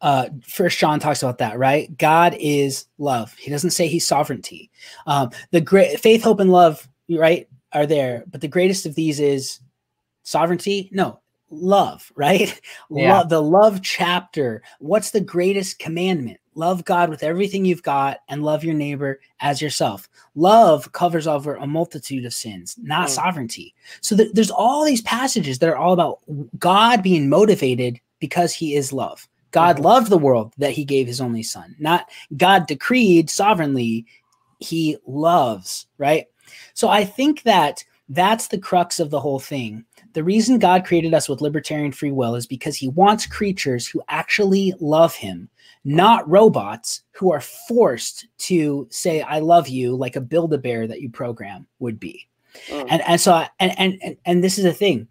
Uh, 0.00 0.28
First 0.42 0.78
John 0.78 1.00
talks 1.00 1.22
about 1.22 1.38
that, 1.38 1.58
right? 1.58 1.96
God 1.96 2.36
is 2.38 2.86
love. 2.98 3.32
He 3.34 3.50
doesn't 3.50 3.70
say 3.70 3.88
he's 3.88 4.06
sovereignty. 4.06 4.70
Um, 5.06 5.30
the 5.50 5.60
great 5.60 5.98
faith, 5.98 6.22
hope, 6.22 6.38
and 6.40 6.52
love, 6.52 6.86
right, 7.10 7.48
are 7.72 7.86
there, 7.86 8.24
but 8.30 8.40
the 8.42 8.48
greatest 8.48 8.86
of 8.86 8.94
these 8.94 9.18
is 9.18 9.58
sovereignty. 10.22 10.90
No, 10.92 11.20
love, 11.50 12.10
right? 12.14 12.60
Yeah. 12.90 13.18
Love, 13.18 13.28
the 13.28 13.42
love 13.42 13.82
chapter. 13.82 14.62
What's 14.78 15.10
the 15.10 15.20
greatest 15.20 15.78
commandment? 15.78 16.38
Love 16.54 16.84
God 16.84 17.10
with 17.10 17.22
everything 17.22 17.64
you've 17.64 17.82
got 17.82 18.20
and 18.28 18.42
love 18.42 18.64
your 18.64 18.74
neighbor 18.74 19.20
as 19.40 19.60
yourself. 19.60 20.08
Love 20.34 20.90
covers 20.92 21.26
over 21.26 21.56
a 21.56 21.66
multitude 21.66 22.24
of 22.24 22.32
sins, 22.32 22.76
not 22.80 23.08
mm. 23.08 23.10
sovereignty. 23.10 23.74
So 24.00 24.16
th- 24.16 24.32
there's 24.32 24.50
all 24.50 24.84
these 24.84 25.02
passages 25.02 25.58
that 25.58 25.68
are 25.68 25.76
all 25.76 25.92
about 25.92 26.20
God 26.58 27.02
being 27.02 27.28
motivated 27.28 28.00
because 28.20 28.52
he 28.52 28.74
is 28.74 28.92
love. 28.92 29.28
God 29.50 29.76
mm-hmm. 29.76 29.84
loved 29.84 30.10
the 30.10 30.18
world 30.18 30.52
that 30.58 30.72
he 30.72 30.84
gave 30.84 31.06
his 31.06 31.20
only 31.20 31.42
son. 31.42 31.74
Not 31.78 32.08
God 32.36 32.66
decreed 32.66 33.30
sovereignly, 33.30 34.06
he 34.58 34.96
loves, 35.06 35.86
right? 35.98 36.26
So 36.74 36.88
I 36.88 37.04
think 37.04 37.42
that 37.42 37.84
that's 38.08 38.48
the 38.48 38.58
crux 38.58 39.00
of 39.00 39.10
the 39.10 39.20
whole 39.20 39.40
thing. 39.40 39.84
The 40.16 40.24
reason 40.24 40.58
God 40.58 40.86
created 40.86 41.12
us 41.12 41.28
with 41.28 41.42
libertarian 41.42 41.92
free 41.92 42.10
will 42.10 42.36
is 42.36 42.46
because 42.46 42.74
he 42.74 42.88
wants 42.88 43.26
creatures 43.26 43.86
who 43.86 44.02
actually 44.08 44.72
love 44.80 45.14
him, 45.14 45.50
not 45.84 46.26
robots 46.26 47.02
who 47.10 47.30
are 47.30 47.42
forced 47.42 48.26
to 48.38 48.86
say, 48.88 49.20
I 49.20 49.40
love 49.40 49.68
you, 49.68 49.94
like 49.94 50.16
a 50.16 50.22
build 50.22 50.54
a 50.54 50.58
bear 50.58 50.86
that 50.86 51.02
you 51.02 51.10
program 51.10 51.66
would 51.80 52.00
be. 52.00 52.26
Mm. 52.68 52.86
And, 52.88 53.02
and 53.02 53.20
so, 53.20 53.44
and, 53.60 53.78
and, 53.78 54.16
and 54.24 54.42
this 54.42 54.56
is 54.56 54.64
a 54.64 54.72
thing 54.72 55.06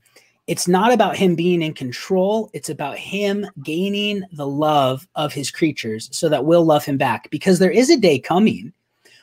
it's 0.48 0.68
not 0.68 0.92
about 0.92 1.16
him 1.16 1.36
being 1.36 1.62
in 1.62 1.76
control. 1.76 2.50
It's 2.54 2.70
about 2.70 2.98
him 2.98 3.46
gaining 3.64 4.24
the 4.32 4.48
love 4.48 5.08
of 5.14 5.34
his 5.34 5.52
creatures 5.52 6.10
so 6.12 6.30
that 6.30 6.46
we'll 6.46 6.66
love 6.66 6.84
him 6.84 6.98
back. 6.98 7.30
Because 7.30 7.60
there 7.60 7.70
is 7.70 7.92
a 7.92 7.98
day 7.98 8.18
coming 8.18 8.74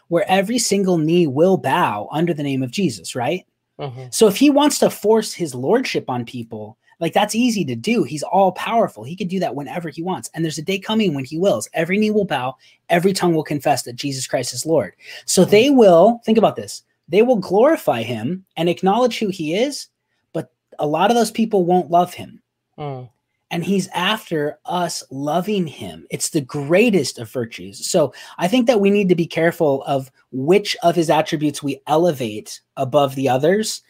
where 0.07 0.25
every 0.29 0.61
single 0.61 0.99
knee 0.99 1.27
will 1.27 1.57
bow 1.57 2.09
under 2.13 2.33
the 2.33 2.45
name 2.45 2.63
of 2.63 2.71
Jesus, 2.71 3.17
right? 3.17 3.45
Mm-hmm. 3.81 4.07
So 4.11 4.27
if 4.29 4.37
he 4.37 4.51
wants 4.51 4.79
to 4.79 4.91
force 4.91 5.33
his 5.33 5.55
lordship 5.55 6.09
on 6.09 6.25
people, 6.25 6.79
like 7.01 7.13
that's 7.13 7.35
easy 7.35 7.65
to 7.65 7.75
do. 7.75 8.05
He's 8.05 8.23
all 8.23 8.53
powerful. 8.53 9.03
He 9.03 9.17
can 9.17 9.27
do 9.27 9.41
that 9.41 9.57
whenever 9.57 9.89
he 9.89 10.03
wants. 10.03 10.31
And 10.35 10.45
there's 10.45 10.59
a 10.59 10.63
day 10.63 10.79
coming 10.79 11.15
when 11.15 11.25
he 11.25 11.39
wills. 11.39 11.69
Every 11.75 11.99
knee 11.99 12.11
will 12.11 12.25
bow, 12.25 12.57
every 12.89 13.13
tongue 13.13 13.35
will 13.35 13.43
confess 13.43 13.83
that 13.83 13.97
Jesus 13.97 14.27
Christ 14.27 14.55
is 14.55 14.67
Lord. 14.67 14.95
So 15.25 15.43
mm-hmm. 15.43 15.51
they 15.51 15.71
will, 15.71 16.21
think 16.25 16.39
about 16.39 16.57
this, 16.57 16.83
they 17.09 17.23
will 17.23 17.37
glorify 17.37 18.03
him 18.03 18.45
and 18.57 18.69
acknowledge 18.69 19.19
who 19.19 19.29
he 19.29 19.55
is 19.55 19.89
but 20.33 20.53
a 20.79 20.87
lot 20.87 21.11
of 21.11 21.17
those 21.17 21.31
people 21.31 21.65
won't 21.65 21.91
love 21.91 22.15
him. 22.15 22.41
Mm. 22.79 23.09
And 23.53 23.63
he's 23.63 23.87
after 23.89 24.59
us 24.65 25.05
loving 25.11 25.67
him. 25.67 26.07
It's 26.11 26.31
the 26.31 26.41
greatest 26.41 27.19
of 27.19 27.31
virtues. 27.31 27.87
So 27.87 28.15
I 28.39 28.49
think 28.49 28.67
that 28.67 28.81
we 28.81 28.91
need 28.91 29.11
to 29.11 29.15
be 29.15 29.27
careful 29.27 29.85
of 29.85 30.11
which 30.33 30.75
of 30.83 30.97
his 30.97 31.11
attributes 31.11 31.63
we 31.63 31.83
elevate 31.87 32.63
above 32.77 33.15
the 33.15 33.29
others. 33.29 33.83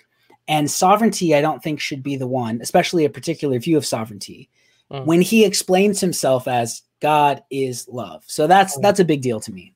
And 0.49 0.69
sovereignty, 0.69 1.35
I 1.35 1.41
don't 1.41 1.63
think, 1.63 1.79
should 1.79 2.03
be 2.03 2.17
the 2.17 2.27
one, 2.27 2.61
especially 2.61 3.05
a 3.05 3.11
particular 3.11 3.59
view 3.61 3.77
of 3.77 3.87
sovereignty. 3.87 4.51
Mm. 4.91 5.07
When 5.07 5.23
he 5.23 5.45
explains 5.45 6.01
himself 6.01 6.49
as 6.49 6.83
God 7.01 7.43
is 7.49 7.89
love. 7.89 8.25
So 8.27 8.47
that's 8.47 8.77
mm. 8.77 8.83
that's 8.83 9.01
a 9.01 9.05
big 9.05 9.23
deal 9.23 9.41
to 9.41 9.53
me. 9.53 9.75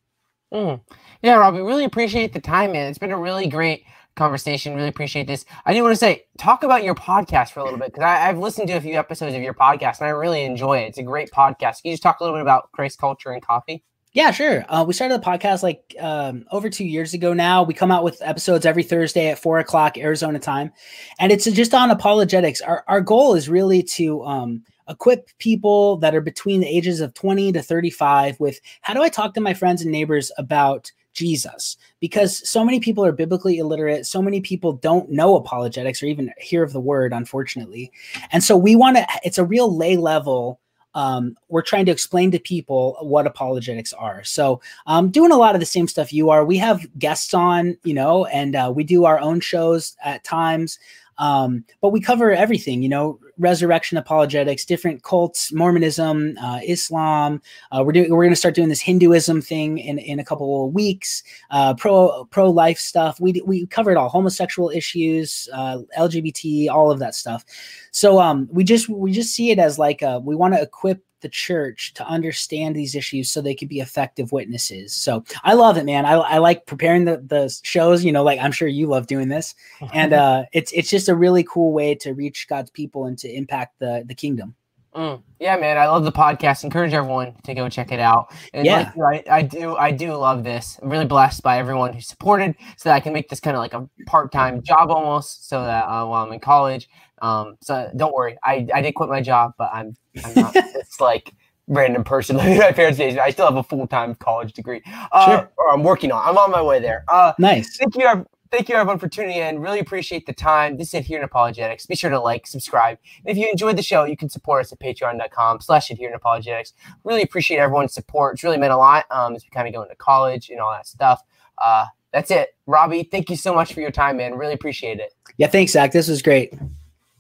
Mm. 0.53 0.81
Yeah, 1.23 1.49
we 1.51 1.61
really 1.61 1.85
appreciate 1.85 2.33
the 2.33 2.41
time, 2.41 2.73
man. 2.73 2.89
It's 2.89 2.99
been 2.99 3.13
a 3.13 3.19
really 3.19 3.49
great 3.49 3.85
conversation. 4.17 4.75
Really 4.75 4.89
appreciate 4.89 5.27
this. 5.27 5.45
I 5.65 5.75
do 5.75 5.83
want 5.83 5.93
to 5.93 5.99
say, 5.99 6.25
talk 6.39 6.63
about 6.63 6.83
your 6.83 6.95
podcast 6.95 7.51
for 7.51 7.61
a 7.61 7.65
little 7.65 7.79
bit 7.79 7.93
because 7.93 8.03
I've 8.03 8.39
listened 8.39 8.69
to 8.69 8.75
a 8.75 8.81
few 8.81 8.99
episodes 8.99 9.35
of 9.35 9.43
your 9.43 9.55
podcast 9.55 10.01
and 10.01 10.09
I 10.09 10.11
really 10.11 10.45
enjoy 10.45 10.79
it. 10.79 10.89
It's 10.89 10.99
a 10.99 11.03
great 11.03 11.31
podcast. 11.31 11.83
Can 11.83 11.91
you 11.91 11.93
just 11.93 12.03
talk 12.03 12.21
a 12.21 12.25
little 12.25 12.37
bit 12.37 12.43
about 12.43 12.73
Christ 12.73 12.99
culture 12.99 13.31
and 13.31 13.45
coffee? 13.45 13.85
Yeah, 14.17 14.31
sure. 14.31 14.65
Uh, 14.71 14.83
we 14.83 14.95
started 14.95 15.21
the 15.21 15.27
podcast 15.27 15.63
like 15.63 15.95
um, 16.01 16.47
over 16.51 16.71
two 16.71 16.87
years 16.87 17.13
ago 17.13 17.35
now. 17.35 17.63
We 17.63 17.75
come 17.75 17.93
out 17.93 18.03
with 18.03 18.23
episodes 18.23 18.65
every 18.65 18.83
Thursday 18.83 19.29
at 19.29 19.39
four 19.39 19.59
o'clock 19.59 19.99
Arizona 19.99 20.39
time, 20.39 20.73
and 21.19 21.31
it's 21.31 21.45
just 21.45 21.75
on 21.75 21.91
apologetics. 21.91 22.63
Our 22.63 22.83
our 22.89 23.03
goal 23.03 23.35
is 23.35 23.51
really 23.51 23.83
to 23.83 24.25
um, 24.25 24.63
equip 24.89 25.29
people 25.37 25.99
that 25.99 26.15
are 26.15 26.23
between 26.23 26.61
the 26.61 26.67
ages 26.67 27.03
of 27.03 27.13
20 27.13 27.53
to 27.53 27.63
35 27.63 28.41
with 28.41 28.59
how 28.81 28.95
do 28.95 29.03
I 29.03 29.11
talk 29.11 29.35
to 29.35 29.41
my 29.43 29.53
friends 29.53 29.83
and 29.83 29.93
neighbors 29.93 30.33
about 30.39 30.91
Jesus 31.17 31.77
because 32.01 32.49
so 32.49 32.65
many 32.65 32.79
people 32.79 33.05
are 33.05 33.13
biblically 33.13 33.59
illiterate. 33.59 34.07
So 34.07 34.23
many 34.23 34.41
people 34.41 34.75
don't 34.75 35.11
know 35.11 35.35
apologetics 35.37 36.03
or 36.03 36.07
even 36.07 36.33
hear 36.39 36.63
of 36.63 36.73
the 36.73 36.81
word, 36.81 37.13
unfortunately. 37.13 37.91
And 38.31 38.45
so 38.45 38.57
we 38.57 38.77
want 38.77 38.99
to, 38.99 39.07
it's 39.25 39.39
a 39.39 39.45
real 39.45 39.75
lay 39.75 39.97
level. 39.97 40.61
Um, 40.95 41.37
we're 41.49 41.63
trying 41.63 41.87
to 41.87 41.93
explain 41.93 42.31
to 42.31 42.39
people 42.39 42.97
what 43.01 43.27
apologetics 43.27 43.93
are. 43.93 44.25
So, 44.25 44.63
um, 44.87 45.11
doing 45.11 45.31
a 45.31 45.37
lot 45.37 45.55
of 45.55 45.61
the 45.61 45.67
same 45.67 45.89
stuff 45.89 46.11
you 46.11 46.31
are. 46.31 46.43
We 46.43 46.57
have 46.57 46.87
guests 46.99 47.35
on, 47.35 47.77
you 47.85 47.93
know, 47.93 48.25
and 48.27 48.57
uh, 48.57 48.73
we 48.75 48.83
do 48.83 49.05
our 49.05 49.19
own 49.19 49.41
shows 49.41 49.95
at 50.03 50.25
times. 50.25 50.79
Um, 51.19 51.65
but 51.81 51.91
we 51.91 52.01
cover 52.01 52.33
everything, 52.33 52.83
you 52.83 52.89
know, 52.89 53.19
resurrection 53.39 53.99
apologetics, 53.99 54.65
different 54.65 55.03
cults, 55.03 55.53
Mormonism, 55.53 56.37
uh, 56.39 56.61
Islam. 56.67 57.41
Uh, 57.71 57.83
we're 57.85 57.93
doing 57.93 58.11
we're 58.11 58.25
going 58.25 58.31
to 58.31 58.37
start 58.37 58.55
doing 58.55 58.69
this 58.69 58.81
Hinduism 58.81 59.43
thing 59.43 59.79
in, 59.79 59.99
in 59.99 60.19
a 60.19 60.25
couple 60.25 60.67
of 60.67 60.73
weeks. 60.73 61.23
Uh, 61.51 61.75
pro 61.75 62.25
pro 62.27 62.51
life 62.51 62.79
stuff. 62.79 63.21
We 63.21 63.41
we 63.45 63.67
covered 63.67 63.97
all 63.97 64.09
homosexual 64.09 64.71
issues, 64.71 65.49
uh, 65.53 65.79
LGBT, 65.99 66.69
all 66.71 66.91
of 66.91 66.99
that 66.99 67.15
stuff. 67.15 67.45
So 67.91 68.21
um, 68.21 68.49
we 68.51 68.65
just 68.65 68.89
we 68.89 69.13
just 69.13 69.35
see 69.35 69.51
it 69.51 69.59
as 69.59 69.79
like 69.79 70.03
we 70.23 70.35
want 70.35 70.55
to 70.55 70.63
equip 70.63 71.06
the 71.21 71.29
church 71.29 71.95
to 71.95 72.07
understand 72.07 72.75
these 72.75 72.95
issues 72.95 73.31
so 73.31 73.41
they 73.41 73.55
could 73.55 73.69
be 73.69 73.81
effective 73.81 74.33
witnesses. 74.33 74.93
So 74.93 75.25
I 75.45 75.55
love 75.55 75.77
it, 75.77 75.85
man. 75.85 76.07
I, 76.07 76.15
I 76.15 76.39
like 76.39 76.67
preparing 76.67 77.05
the, 77.05 77.19
the 77.27 77.55
shows, 77.63 78.05
you 78.05 78.13
know, 78.13 78.23
like 78.23 78.41
I'm 78.41 78.53
sure 78.53 78.69
you 78.69 78.87
love 78.87 79.07
doing 79.07 79.29
this. 79.29 79.55
And 79.93 80.13
uh, 80.13 80.45
it's 80.53 80.73
it's 80.73 80.91
just 80.91 81.09
a 81.09 81.15
really 81.15 81.45
cool 81.45 81.73
way 81.73 81.95
to 81.97 82.13
reach 82.13 82.49
God's 82.49 82.71
people 82.71 83.07
and 83.07 83.17
to 83.19 83.33
impact 83.33 83.79
the 83.79 84.05
the 84.07 84.15
kingdom. 84.15 84.55
Mm. 84.97 85.23
Yeah, 85.39 85.57
man, 85.57 85.77
I 85.77 85.87
love 85.89 86.05
the 86.05 86.13
podcast. 86.13 86.65
Encourage 86.65 86.95
everyone 86.95 87.35
to 87.45 87.55
go 87.55 87.69
check 87.69 87.93
it 87.93 88.01
out. 88.01 88.33
And 88.55 88.65
yeah, 88.65 88.93
like, 88.97 89.29
I, 89.29 89.37
I 89.37 89.43
do, 89.43 89.77
I 89.77 89.91
do 89.91 90.15
love 90.15 90.43
this. 90.43 90.79
I'm 90.83 90.89
really 90.89 91.05
blessed 91.05 91.43
by 91.43 91.59
everyone 91.59 91.93
who 91.93 92.01
supported, 92.01 92.55
so 92.79 92.89
that 92.89 92.95
I 92.95 93.01
can 93.01 93.13
make 93.13 93.29
this 93.29 93.39
kind 93.39 93.55
of 93.55 93.61
like 93.61 93.75
a 93.75 93.87
part-time 94.07 94.63
job 94.63 94.91
almost, 94.91 95.49
so 95.49 95.63
that 95.63 95.85
uh, 95.85 96.07
while 96.07 96.25
I'm 96.25 96.33
in 96.33 96.41
college. 96.41 96.89
Um, 97.23 97.57
so 97.61 97.91
don't 97.97 98.15
worry, 98.15 98.37
I, 98.45 98.67
I 98.75 98.83
did 98.83 98.93
quit 98.93 99.09
my 99.09 99.21
job, 99.21 99.53
but 99.59 99.71
I'm, 99.73 99.97
I'm 100.25 100.35
not. 100.35 100.53
it's 100.57 101.01
like 101.01 101.33
random 101.67 102.05
person 102.05 102.37
like 102.37 102.59
my 102.59 102.73
parents' 102.73 102.99
days. 102.99 103.17
I 103.17 103.31
still 103.31 103.47
have 103.47 103.57
a 103.57 103.63
full-time 103.63 104.15
college 104.17 104.53
degree. 104.53 104.83
Uh, 105.13 105.27
sure. 105.27 105.53
Or 105.57 105.73
I'm 105.73 105.83
working 105.83 106.13
on. 106.13 106.23
I'm 106.27 106.39
on 106.39 106.51
my 106.51 106.63
way 106.63 106.81
there. 106.81 107.05
Uh, 107.09 107.33
nice. 107.39 107.77
Thank 107.77 107.97
you 107.97 108.27
thank 108.51 108.69
you 108.69 108.75
everyone 108.75 108.99
for 108.99 109.09
tuning 109.09 109.37
in. 109.37 109.59
Really 109.59 109.81
appreciate 109.81 110.27
the 110.27 110.33
time. 110.33 110.77
This 110.77 110.89
is 110.89 110.95
Adherent 110.95 111.25
Apologetics. 111.25 111.87
Be 111.87 111.95
sure 111.95 112.11
to 112.11 112.21
like, 112.21 112.47
subscribe. 112.47 112.99
And 113.25 113.31
if 113.31 113.37
you 113.37 113.51
enjoyed 113.51 113.77
the 113.77 113.83
show, 113.83 114.05
you 114.05 114.17
can 114.17 114.29
support 114.29 114.65
us 114.65 114.73
at 114.73 114.81
patreon.com 114.81 115.61
slash 115.61 115.91
adherent 115.91 116.17
apologetics. 116.17 116.73
Really 117.05 117.23
appreciate 117.23 117.59
everyone's 117.59 117.93
support. 117.93 118.35
It's 118.35 118.45
really 118.45 118.59
meant 118.59 118.73
a 118.73 118.77
lot 118.77 119.05
um, 119.11 119.35
as 119.35 119.45
we 119.45 119.51
kind 119.51 119.69
of 119.69 119.75
go 119.75 119.83
into 119.83 119.97
college 119.97 120.51
and 120.51 120.61
all 120.61 120.73
that 120.73 120.87
stuff. 120.87 121.23
Uh, 121.59 121.87
that's 122.13 122.31
it. 122.31 122.55
Robbie, 122.67 123.03
thank 123.03 123.31
you 123.31 123.37
so 123.37 123.55
much 123.55 123.75
for 123.75 123.81
your 123.81 123.91
time, 123.91 124.19
man. 124.19 124.35
Really 124.35 124.55
appreciate 124.55 125.01
it. 125.01 125.15
Yeah, 125.37 125.49
thanks, 125.49 125.73
Zach. 125.73 125.93
This 125.93 126.09
was 126.09 126.23
great. 126.23 126.55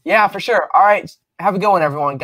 Yeah, 0.06 0.28
for 0.28 0.40
sure. 0.40 0.68
All 0.74 0.84
right. 0.84 1.10
Have 1.40 1.56
a 1.56 1.60
good 1.60 1.70
one, 1.70 1.82
everyone. 1.82 2.14